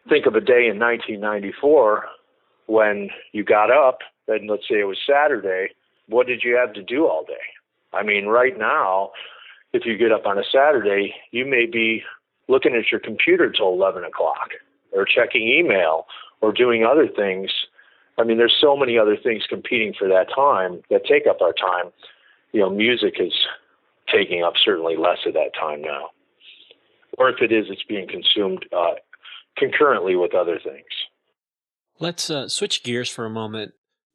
think 0.08 0.26
of 0.26 0.34
a 0.34 0.40
day 0.40 0.68
in 0.68 0.78
1994 0.78 2.04
when 2.66 3.10
you 3.32 3.44
got 3.44 3.70
up 3.70 3.98
and 4.28 4.48
let's 4.48 4.68
say 4.68 4.80
it 4.80 4.84
was 4.84 4.98
Saturday. 5.06 5.68
What 6.08 6.26
did 6.26 6.42
you 6.42 6.56
have 6.56 6.72
to 6.74 6.82
do 6.82 7.06
all 7.06 7.24
day? 7.24 7.34
I 7.92 8.02
mean, 8.02 8.26
right 8.26 8.58
now, 8.58 9.10
if 9.72 9.84
you 9.86 9.96
get 9.96 10.12
up 10.12 10.26
on 10.26 10.38
a 10.38 10.44
Saturday, 10.50 11.14
you 11.30 11.44
may 11.44 11.66
be 11.66 12.02
looking 12.48 12.74
at 12.74 12.90
your 12.90 13.00
computer 13.00 13.50
till 13.50 13.72
11 13.72 14.04
o'clock 14.04 14.50
or 14.92 15.04
checking 15.04 15.48
email 15.48 16.06
or 16.40 16.52
doing 16.52 16.84
other 16.84 17.08
things 17.08 17.50
I 18.18 18.24
mean, 18.24 18.38
there's 18.38 18.56
so 18.60 18.76
many 18.76 18.98
other 18.98 19.16
things 19.16 19.44
competing 19.48 19.92
for 19.98 20.08
that 20.08 20.26
time 20.34 20.82
that 20.90 21.04
take 21.04 21.26
up 21.26 21.40
our 21.40 21.52
time. 21.52 21.92
You 22.52 22.60
know, 22.60 22.70
music 22.70 23.14
is 23.18 23.32
taking 24.12 24.42
up 24.42 24.54
certainly 24.62 24.96
less 24.96 25.18
of 25.26 25.34
that 25.34 25.50
time 25.58 25.82
now. 25.82 26.10
Or 27.18 27.28
if 27.28 27.40
it 27.40 27.52
is, 27.52 27.66
it's 27.68 27.82
being 27.82 28.08
consumed 28.08 28.66
uh, 28.76 28.94
concurrently 29.56 30.16
with 30.16 30.34
other 30.34 30.58
things. 30.62 30.84
Let's 32.00 32.28
uh, 32.30 32.48
switch 32.48 32.82
gears 32.82 33.08
for 33.08 33.24
a 33.24 33.30
moment. 33.30 33.72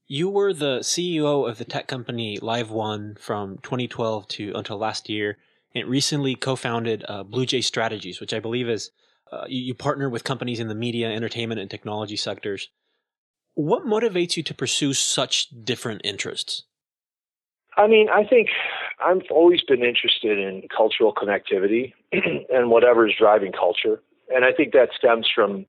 You 0.08 0.30
were 0.30 0.54
the 0.54 0.80
CEO 0.80 1.48
of 1.48 1.58
the 1.58 1.66
tech 1.66 1.88
company 1.88 2.38
LiveOne 2.40 3.20
from 3.20 3.58
2012 3.64 4.28
to 4.30 4.54
until 4.56 4.78
last 4.78 5.08
year, 5.08 5.38
and 5.76 5.88
recently 5.88 6.36
co-founded 6.36 7.06
uh, 7.08 7.24
Blue 7.24 7.46
Jay 7.46 7.62
Strategies, 7.62 8.20
which 8.20 8.34
I 8.34 8.40
believe 8.40 8.68
is 8.68 8.92
uh, 9.32 9.46
you, 9.48 9.62
you 9.62 9.74
partner 9.76 10.10
with 10.10 10.24
companies 10.24 10.60
in 10.60 10.68
the 10.68 10.76
media, 10.76 11.10
entertainment, 11.10 11.62
and 11.62 11.70
technology 11.70 12.16
sectors. 12.16 12.70
What 13.54 13.86
motivates 13.86 14.36
you 14.36 14.44
to 14.44 14.54
pursue 14.54 14.94
such 14.94 15.50
different 15.64 16.02
interests? 16.04 16.64
I 17.78 17.88
mean, 17.88 18.10
I 18.10 18.26
think 18.26 18.50
I've 19.00 19.22
always 19.32 19.62
been 19.62 19.84
interested 19.84 20.38
in 20.38 20.64
cultural 20.76 21.14
connectivity 21.14 21.94
and 22.12 22.70
whatever 22.70 23.08
is 23.08 23.14
driving 23.18 23.52
culture. 23.52 24.02
And 24.34 24.46
I 24.46 24.52
think 24.52 24.74
that 24.74 24.90
stems 24.98 25.28
from 25.34 25.66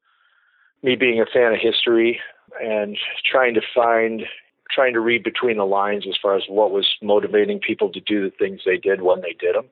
me 0.82 0.96
being 0.96 1.20
a 1.20 1.26
fan 1.26 1.52
of 1.52 1.60
history 1.60 2.20
and 2.62 2.96
trying 3.30 3.54
to 3.54 3.60
find, 3.74 4.22
trying 4.70 4.92
to 4.94 5.00
read 5.00 5.22
between 5.22 5.56
the 5.56 5.66
lines 5.66 6.04
as 6.08 6.16
far 6.20 6.36
as 6.36 6.42
what 6.48 6.70
was 6.70 6.86
motivating 7.02 7.58
people 7.58 7.90
to 7.92 8.00
do 8.00 8.22
the 8.22 8.30
things 8.36 8.60
they 8.64 8.76
did 8.76 9.02
when 9.02 9.20
they 9.20 9.34
did 9.38 9.54
them. 9.54 9.66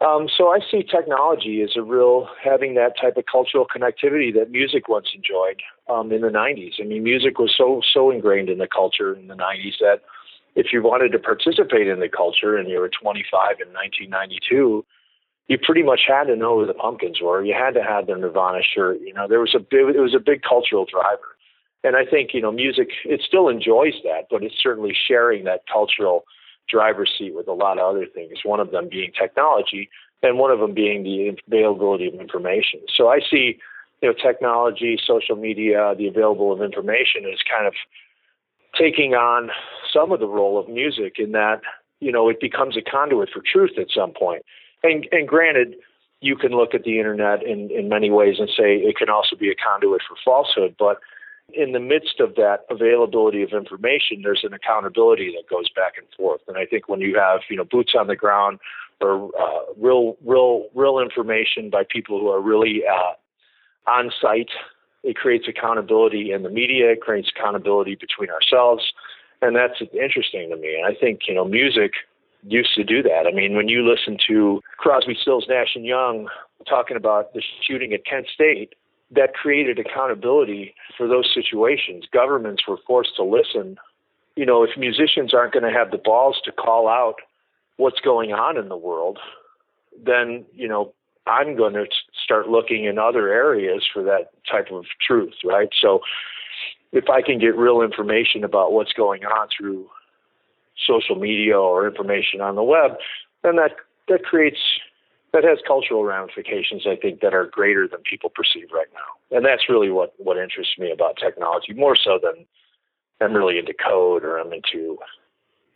Um, 0.00 0.28
so 0.34 0.48
I 0.48 0.58
see 0.58 0.82
technology 0.82 1.62
as 1.62 1.70
a 1.74 1.82
real 1.82 2.28
having 2.42 2.74
that 2.74 3.00
type 3.00 3.16
of 3.16 3.24
cultural 3.30 3.66
connectivity 3.66 4.34
that 4.34 4.50
music 4.50 4.88
once 4.88 5.08
enjoyed 5.14 5.62
um, 5.88 6.12
in 6.12 6.20
the 6.20 6.28
90s. 6.28 6.74
I 6.78 6.84
mean, 6.84 7.02
music 7.02 7.38
was 7.38 7.54
so 7.56 7.80
so 7.94 8.10
ingrained 8.10 8.50
in 8.50 8.58
the 8.58 8.68
culture 8.68 9.14
in 9.14 9.26
the 9.28 9.34
90s 9.34 9.78
that 9.80 10.02
if 10.54 10.66
you 10.72 10.82
wanted 10.82 11.12
to 11.12 11.18
participate 11.18 11.88
in 11.88 12.00
the 12.00 12.10
culture 12.10 12.56
and 12.56 12.68
you 12.68 12.78
were 12.78 12.90
25 12.90 13.60
in 13.60 13.72
1992, 13.72 14.84
you 15.48 15.58
pretty 15.58 15.82
much 15.82 16.00
had 16.06 16.24
to 16.24 16.36
know 16.36 16.58
who 16.58 16.66
the 16.66 16.74
Pumpkins 16.74 17.20
were. 17.20 17.44
You 17.44 17.54
had 17.54 17.74
to 17.74 17.82
have 17.82 18.06
the 18.06 18.16
Nirvana 18.16 18.60
shirt. 18.62 18.98
You 19.00 19.14
know, 19.14 19.28
there 19.28 19.40
was 19.40 19.54
a 19.54 19.60
big, 19.60 19.94
it 19.94 20.00
was 20.00 20.14
a 20.14 20.20
big 20.20 20.42
cultural 20.42 20.84
driver. 20.84 21.36
And 21.84 21.94
I 21.94 22.04
think 22.04 22.30
you 22.34 22.40
know, 22.40 22.50
music 22.50 22.88
it 23.04 23.22
still 23.26 23.48
enjoys 23.48 23.94
that, 24.02 24.26
but 24.30 24.42
it's 24.42 24.56
certainly 24.60 24.92
sharing 24.94 25.44
that 25.44 25.62
cultural 25.72 26.24
driver's 26.68 27.12
seat 27.16 27.34
with 27.34 27.46
a 27.46 27.52
lot 27.52 27.78
of 27.78 27.88
other 27.88 28.06
things, 28.06 28.38
one 28.42 28.58
of 28.58 28.72
them 28.72 28.88
being 28.90 29.12
technology 29.18 29.88
and 30.22 30.38
one 30.38 30.50
of 30.50 30.58
them 30.58 30.74
being 30.74 31.04
the 31.04 31.36
availability 31.46 32.08
of 32.08 32.14
information. 32.14 32.80
So 32.94 33.08
I 33.08 33.20
see, 33.20 33.58
you 34.02 34.08
know, 34.08 34.14
technology, 34.14 34.98
social 35.04 35.36
media, 35.36 35.94
the 35.96 36.08
available 36.08 36.52
of 36.52 36.60
information 36.60 37.22
is 37.32 37.38
kind 37.48 37.66
of 37.66 37.74
taking 38.76 39.14
on 39.14 39.50
some 39.92 40.10
of 40.10 40.20
the 40.20 40.26
role 40.26 40.58
of 40.58 40.68
music 40.68 41.16
in 41.18 41.32
that, 41.32 41.60
you 42.00 42.10
know, 42.10 42.28
it 42.28 42.40
becomes 42.40 42.76
a 42.76 42.82
conduit 42.82 43.30
for 43.32 43.40
truth 43.40 43.78
at 43.78 43.86
some 43.94 44.12
point. 44.12 44.42
And, 44.86 45.06
and 45.12 45.28
granted, 45.28 45.76
you 46.20 46.36
can 46.36 46.52
look 46.52 46.74
at 46.74 46.84
the 46.84 46.98
internet 46.98 47.42
in, 47.42 47.70
in 47.70 47.88
many 47.88 48.10
ways 48.10 48.36
and 48.38 48.48
say 48.48 48.76
it 48.76 48.96
can 48.96 49.10
also 49.10 49.36
be 49.36 49.50
a 49.50 49.54
conduit 49.54 50.02
for 50.08 50.16
falsehood, 50.24 50.74
but 50.78 50.98
in 51.52 51.72
the 51.72 51.80
midst 51.80 52.20
of 52.20 52.34
that 52.34 52.66
availability 52.70 53.42
of 53.42 53.52
information, 53.52 54.22
there's 54.22 54.42
an 54.42 54.52
accountability 54.52 55.32
that 55.36 55.48
goes 55.48 55.68
back 55.70 55.92
and 55.96 56.06
forth. 56.16 56.40
And 56.48 56.56
I 56.56 56.66
think 56.66 56.88
when 56.88 57.00
you 57.00 57.16
have, 57.18 57.40
you 57.48 57.56
know, 57.56 57.64
boots 57.64 57.92
on 57.98 58.08
the 58.08 58.16
ground 58.16 58.58
or 59.00 59.30
uh, 59.38 59.72
real, 59.78 60.16
real, 60.24 60.66
real 60.74 60.98
information 60.98 61.70
by 61.70 61.84
people 61.88 62.18
who 62.18 62.28
are 62.28 62.40
really 62.40 62.82
uh, 62.84 63.90
on 63.90 64.10
site, 64.20 64.50
it 65.04 65.16
creates 65.16 65.46
accountability 65.46 66.32
in 66.32 66.42
the 66.42 66.50
media. 66.50 66.92
It 66.92 67.00
creates 67.00 67.30
accountability 67.34 67.94
between 67.94 68.28
ourselves, 68.30 68.92
and 69.40 69.54
that's 69.54 69.80
interesting 69.92 70.50
to 70.50 70.56
me. 70.56 70.74
And 70.76 70.84
I 70.84 70.98
think 70.98 71.20
you 71.28 71.34
know, 71.34 71.44
music 71.44 71.92
used 72.42 72.74
to 72.74 72.84
do 72.84 73.02
that. 73.02 73.24
I 73.26 73.34
mean, 73.34 73.56
when 73.56 73.68
you 73.68 73.88
listen 73.88 74.18
to 74.28 74.60
Crosby, 74.78 75.16
Stills, 75.20 75.46
Nash 75.48 75.74
and 75.74 75.84
Young 75.84 76.28
talking 76.68 76.96
about 76.96 77.32
the 77.34 77.42
shooting 77.62 77.92
at 77.92 78.04
Kent 78.04 78.26
State, 78.32 78.74
that 79.10 79.34
created 79.34 79.78
accountability 79.78 80.74
for 80.96 81.06
those 81.06 81.30
situations. 81.32 82.04
Governments 82.12 82.64
were 82.66 82.78
forced 82.86 83.14
to 83.16 83.22
listen. 83.22 83.76
You 84.34 84.46
know, 84.46 84.64
if 84.64 84.70
musicians 84.76 85.32
aren't 85.32 85.52
going 85.52 85.70
to 85.70 85.76
have 85.76 85.90
the 85.90 85.98
balls 85.98 86.40
to 86.44 86.52
call 86.52 86.88
out 86.88 87.16
what's 87.76 88.00
going 88.00 88.32
on 88.32 88.56
in 88.56 88.68
the 88.68 88.76
world, 88.76 89.18
then, 90.04 90.44
you 90.52 90.68
know, 90.68 90.92
I'm 91.26 91.56
going 91.56 91.74
to 91.74 91.86
start 92.22 92.48
looking 92.48 92.84
in 92.84 92.98
other 92.98 93.28
areas 93.32 93.84
for 93.92 94.02
that 94.04 94.30
type 94.50 94.70
of 94.70 94.84
truth, 95.04 95.34
right? 95.44 95.68
So 95.80 96.00
if 96.92 97.08
I 97.08 97.22
can 97.22 97.38
get 97.38 97.56
real 97.56 97.82
information 97.82 98.44
about 98.44 98.72
what's 98.72 98.92
going 98.92 99.24
on 99.24 99.48
through 99.56 99.88
social 100.86 101.16
media 101.16 101.58
or 101.58 101.86
information 101.86 102.40
on 102.40 102.54
the 102.56 102.62
web, 102.62 102.92
then 103.42 103.56
that 103.56 103.72
that 104.08 104.24
creates 104.24 104.58
that 105.32 105.44
has 105.44 105.58
cultural 105.66 106.04
ramifications, 106.04 106.86
I 106.86 106.96
think, 106.96 107.20
that 107.20 107.34
are 107.34 107.46
greater 107.46 107.86
than 107.86 108.00
people 108.08 108.30
perceive 108.30 108.68
right 108.72 108.86
now. 108.94 109.36
And 109.36 109.44
that's 109.44 109.68
really 109.68 109.90
what, 109.90 110.14
what 110.16 110.38
interests 110.38 110.74
me 110.78 110.90
about 110.90 111.16
technology, 111.18 111.74
more 111.74 111.96
so 111.96 112.18
than 112.22 112.46
I'm 113.20 113.34
really 113.34 113.58
into 113.58 113.74
code 113.74 114.24
or 114.24 114.38
I'm 114.38 114.52
into 114.52 114.98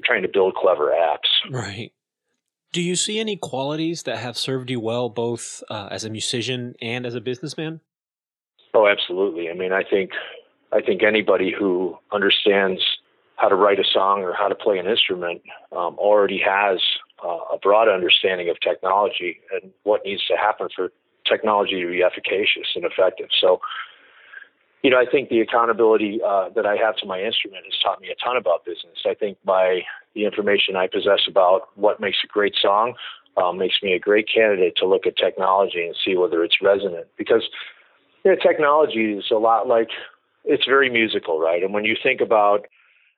trying 0.03 0.23
to 0.23 0.29
build 0.29 0.55
clever 0.55 0.91
apps. 0.91 1.53
Right. 1.53 1.93
Do 2.73 2.81
you 2.81 2.97
see 2.97 3.19
any 3.19 3.37
qualities 3.37 4.05
that 4.05 4.19
have 4.19 4.39
served 4.39 4.71
you 4.71 4.81
well, 4.81 5.09
both 5.11 5.63
uh, 5.69 5.89
as 5.91 6.05
a 6.05 6.11
musician 6.11 6.75
and 6.81 7.05
as 7.05 7.15
a 7.15 7.21
businessman? 7.21 7.81
Oh, 8.73 8.87
absolutely. 8.87 9.51
I 9.51 9.55
mean, 9.55 9.73
I 9.73 9.83
think 9.83 10.13
I 10.73 10.81
think 10.81 11.03
anybody 11.03 11.53
who 11.53 11.99
understands 12.13 12.81
how 13.41 13.49
to 13.49 13.57
write 13.57 13.81
a 13.81 13.85
song 13.91 14.21
or 14.21 14.35
how 14.35 14.49
to 14.49 14.55
play 14.55 14.79
an 14.79 14.87
instrument 14.87 15.41
um, 15.73 15.97
already 15.97 16.39
has 16.39 16.79
uh, 17.25 17.55
a 17.55 17.59
broad 17.59 17.89
understanding 17.89 18.51
of 18.51 18.61
technology 18.61 19.41
and 19.51 19.73
what 19.85 20.03
needs 20.05 20.27
to 20.27 20.37
happen 20.37 20.69
for 20.77 20.93
technology 21.27 21.81
to 21.81 21.89
be 21.89 22.03
efficacious 22.03 22.69
and 22.75 22.85
effective. 22.85 23.29
So, 23.41 23.61
you 24.83 24.91
know, 24.91 24.99
I 24.99 25.07
think 25.11 25.31
the 25.31 25.41
accountability 25.41 26.21
uh, 26.27 26.51
that 26.55 26.67
I 26.67 26.77
have 26.77 26.97
to 26.97 27.07
my 27.07 27.23
instrument 27.23 27.65
has 27.65 27.79
taught 27.83 28.01
me 28.03 28.09
a 28.09 28.15
ton 28.23 28.37
about 28.37 28.67
business. 28.67 28.99
I 29.07 29.15
think 29.15 29.39
by 29.43 29.81
the 30.15 30.27
information 30.27 30.77
I 30.77 30.87
possess 30.87 31.21
about 31.27 31.69
what 31.77 31.99
makes 31.99 32.19
a 32.23 32.27
great 32.27 32.55
song 32.61 32.93
um, 33.39 33.57
makes 33.57 33.77
me 33.83 33.95
a 33.95 33.99
great 33.99 34.29
candidate 34.29 34.77
to 34.77 34.87
look 34.87 35.07
at 35.07 35.17
technology 35.17 35.87
and 35.87 35.97
see 36.05 36.15
whether 36.15 36.45
it's 36.45 36.57
resonant. 36.61 37.07
Because 37.17 37.49
you 38.23 38.33
know, 38.33 38.37
technology 38.37 39.15
is 39.15 39.31
a 39.31 39.39
lot 39.39 39.67
like 39.67 39.89
it's 40.45 40.67
very 40.67 40.91
musical, 40.91 41.41
right? 41.41 41.63
And 41.63 41.73
when 41.73 41.87
you 41.87 41.97
think 42.03 42.21
about 42.21 42.67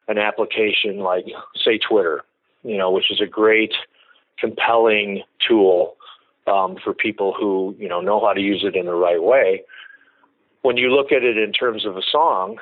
an 0.09 0.18
application 0.18 0.98
like, 0.98 1.24
say, 1.57 1.78
Twitter, 1.78 2.22
you 2.62 2.76
know, 2.76 2.90
which 2.90 3.11
is 3.11 3.20
a 3.20 3.26
great 3.26 3.72
compelling 4.38 5.22
tool 5.46 5.96
um, 6.46 6.76
for 6.82 6.92
people 6.92 7.34
who 7.38 7.76
you 7.78 7.88
know 7.88 8.00
know 8.00 8.20
how 8.24 8.32
to 8.32 8.40
use 8.40 8.64
it 8.64 8.76
in 8.76 8.86
the 8.86 8.94
right 8.94 9.22
way. 9.22 9.62
When 10.62 10.76
you 10.76 10.94
look 10.94 11.12
at 11.12 11.22
it 11.22 11.36
in 11.36 11.53
terms 11.53 11.84
of 11.86 11.96
a 11.96 12.03
song, 12.03 12.59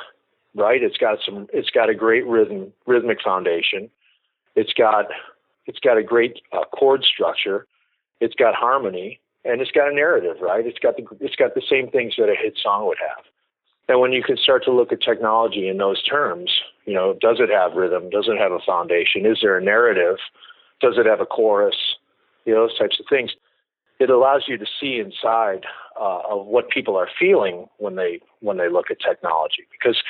right? 0.55 0.83
It's 0.83 0.97
got 0.97 1.19
some. 1.25 1.49
It's 1.53 1.71
got 1.71 1.89
a 1.89 1.95
great 1.95 2.27
rhythm, 2.27 2.73
rhythmic 2.87 3.19
foundation. 3.23 3.91
It's 4.55 4.73
got 4.73 5.07
it's 5.67 5.79
got 5.79 5.97
a 5.97 6.03
great 6.03 6.41
uh, 6.53 6.65
chord 6.77 7.05
structure. 7.05 7.67
It's 8.21 8.35
got 8.35 8.55
harmony, 8.55 9.21
and 9.45 9.61
it's 9.61 9.71
got 9.71 9.91
a 9.91 9.95
narrative, 9.95 10.37
right? 10.41 10.67
It's 10.67 10.79
got 10.79 10.97
the 10.97 11.07
it's 11.21 11.37
got 11.37 11.55
the 11.55 11.63
same 11.69 11.91
things 11.91 12.15
that 12.19 12.29
a 12.29 12.35
hit 12.41 12.59
song 12.63 12.87
would 12.87 12.99
have. 12.99 13.25
And 13.89 14.01
when 14.01 14.13
you 14.13 14.23
can 14.23 14.37
start 14.37 14.65
to 14.65 14.73
look 14.73 14.93
at 14.93 15.01
technology 15.01 15.69
in 15.69 15.79
those 15.79 16.03
terms, 16.05 16.53
you 16.87 16.95
know, 16.95 17.17
does 17.21 17.37
it 17.41 17.51
have 17.51 17.75
rhythm? 17.75 18.11
Does 18.11 18.29
it 18.29 18.39
have 18.39 18.53
a 18.53 18.59
foundation? 18.65 19.27
Is 19.27 19.39
there 19.43 19.57
a 19.57 19.63
narrative? 19.63 20.17
Does 20.81 20.95
it 20.97 21.07
have 21.07 21.21
a 21.21 21.27
chorus? 21.27 21.77
You 22.45 22.55
know, 22.55 22.67
those 22.67 22.79
types 22.79 22.99
of 22.99 23.07
things. 23.09 23.33
It 23.99 24.09
allows 24.09 24.45
you 24.49 24.57
to 24.57 24.67
see 24.81 24.99
inside 24.99 25.67
uh, 26.01 26.21
of 26.31 26.47
what 26.47 26.71
people 26.71 26.97
are 26.97 27.09
feeling 27.19 27.69
when 27.79 27.97
they 27.97 28.21
when 28.41 28.57
they 28.57 28.71
look 28.71 28.91
at 28.91 28.99
technology. 28.99 29.67
Because 29.71 30.03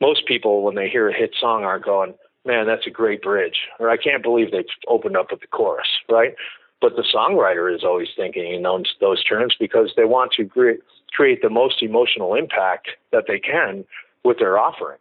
most 0.00 0.26
people, 0.26 0.62
when 0.62 0.74
they 0.74 0.88
hear 0.88 1.08
a 1.08 1.16
hit 1.16 1.34
song, 1.38 1.62
aren't 1.62 1.84
going, 1.84 2.14
"Man, 2.44 2.66
that's 2.66 2.86
a 2.86 2.90
great 2.90 3.22
bridge," 3.22 3.68
or 3.78 3.90
"I 3.90 3.96
can't 3.96 4.22
believe 4.22 4.50
they 4.50 4.64
opened 4.88 5.16
up 5.16 5.30
with 5.30 5.40
the 5.40 5.46
chorus," 5.46 5.88
right? 6.08 6.34
But 6.80 6.96
the 6.96 7.02
songwriter 7.02 7.74
is 7.74 7.82
always 7.82 8.08
thinking 8.16 8.54
in 8.54 8.62
those, 8.62 8.94
those 9.00 9.22
terms 9.24 9.56
because 9.58 9.92
they 9.96 10.04
want 10.04 10.32
to 10.32 10.44
create, 10.44 10.80
create 11.12 11.42
the 11.42 11.50
most 11.50 11.82
emotional 11.82 12.34
impact 12.34 12.90
that 13.10 13.24
they 13.26 13.40
can 13.40 13.84
with 14.24 14.38
their 14.38 14.58
offering. 14.58 14.98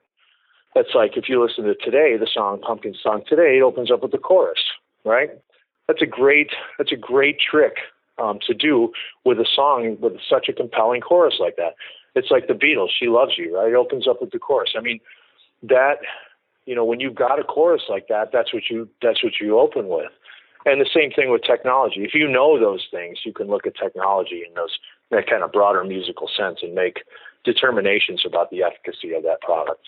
That's 0.77 0.93
like 0.93 1.17
if 1.17 1.27
you 1.27 1.41
listen 1.41 1.63
to 1.63 1.73
today, 1.73 2.17
the 2.17 2.29
song 2.31 2.61
Pumpkin 2.61 2.93
Song 3.01 3.23
Today, 3.27 3.57
it 3.57 3.63
opens 3.63 3.89
up 3.89 4.03
with 4.03 4.11
the 4.11 4.19
chorus 4.19 4.61
right? 5.07 5.29
That's 5.87 6.01
a 6.01 6.05
great 6.05 6.51
that's 6.77 6.91
a 6.91 6.97
great 6.97 7.37
trick 7.39 7.77
um, 8.21 8.39
to 8.45 8.53
do 8.53 8.91
with 9.25 9.39
a 9.39 9.47
song 9.55 9.97
with 9.99 10.13
such 10.29 10.49
a 10.49 10.53
compelling 10.53 11.01
chorus 11.01 11.35
like 11.39 11.55
that. 11.55 11.75
It's 12.13 12.29
like 12.29 12.47
the 12.47 12.53
Beatles, 12.53 12.89
"She 12.97 13.07
Loves 13.07 13.33
You," 13.37 13.55
right? 13.55 13.69
It 13.69 13.75
opens 13.75 14.07
up 14.07 14.21
with 14.21 14.31
the 14.31 14.39
chorus. 14.39 14.73
I 14.77 14.81
mean, 14.81 14.99
that 15.63 15.99
you 16.65 16.75
know 16.75 16.83
when 16.83 16.99
you've 16.99 17.15
got 17.15 17.39
a 17.39 17.43
chorus 17.43 17.83
like 17.89 18.07
that, 18.09 18.31
that's 18.33 18.53
what 18.53 18.63
you 18.69 18.89
that's 19.01 19.23
what 19.23 19.33
you 19.39 19.57
open 19.57 19.87
with. 19.87 20.11
And 20.65 20.81
the 20.81 20.89
same 20.93 21.11
thing 21.11 21.31
with 21.31 21.43
technology. 21.43 22.03
If 22.03 22.13
you 22.13 22.27
know 22.27 22.59
those 22.59 22.85
things, 22.91 23.19
you 23.23 23.31
can 23.31 23.47
look 23.47 23.65
at 23.65 23.75
technology 23.75 24.43
in 24.45 24.53
those 24.55 24.77
that 25.11 25.29
kind 25.29 25.43
of 25.43 25.53
broader 25.53 25.83
musical 25.85 26.29
sense 26.35 26.59
and 26.61 26.75
make 26.75 27.03
determinations 27.45 28.23
about 28.25 28.51
the 28.51 28.63
efficacy 28.63 29.13
of 29.13 29.23
that 29.23 29.39
product. 29.39 29.87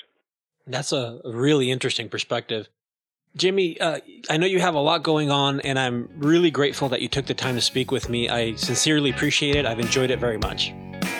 That's 0.70 0.92
a 0.92 1.20
really 1.26 1.72
interesting 1.72 2.10
perspective. 2.10 2.70
Jimmy, 3.36 3.80
uh, 3.80 4.00
I 4.30 4.38
know 4.38 4.46
you 4.46 4.60
have 4.60 4.76
a 4.76 4.80
lot 4.80 5.04
going 5.04 5.30
on, 5.30 5.60
and 5.62 5.78
I'm 5.78 6.10
really 6.18 6.52
grateful 6.52 6.90
that 6.90 7.02
you 7.02 7.08
took 7.08 7.26
the 7.26 7.34
time 7.34 7.56
to 7.56 7.62
speak 7.62 7.92
with 7.92 8.10
me. 8.10 8.30
I 8.30 8.56
sincerely 8.56 9.10
appreciate 9.10 9.56
it. 9.56 9.66
I've 9.66 9.80
enjoyed 9.80 10.10
it 10.10 10.20
very 10.20 10.38
much. 10.38 10.74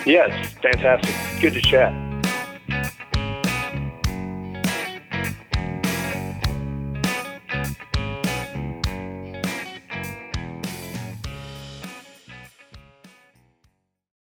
Yes, 0.06 0.52
fantastic. 0.62 1.14
Good 1.40 1.54
to 1.54 1.60
chat. 1.60 2.09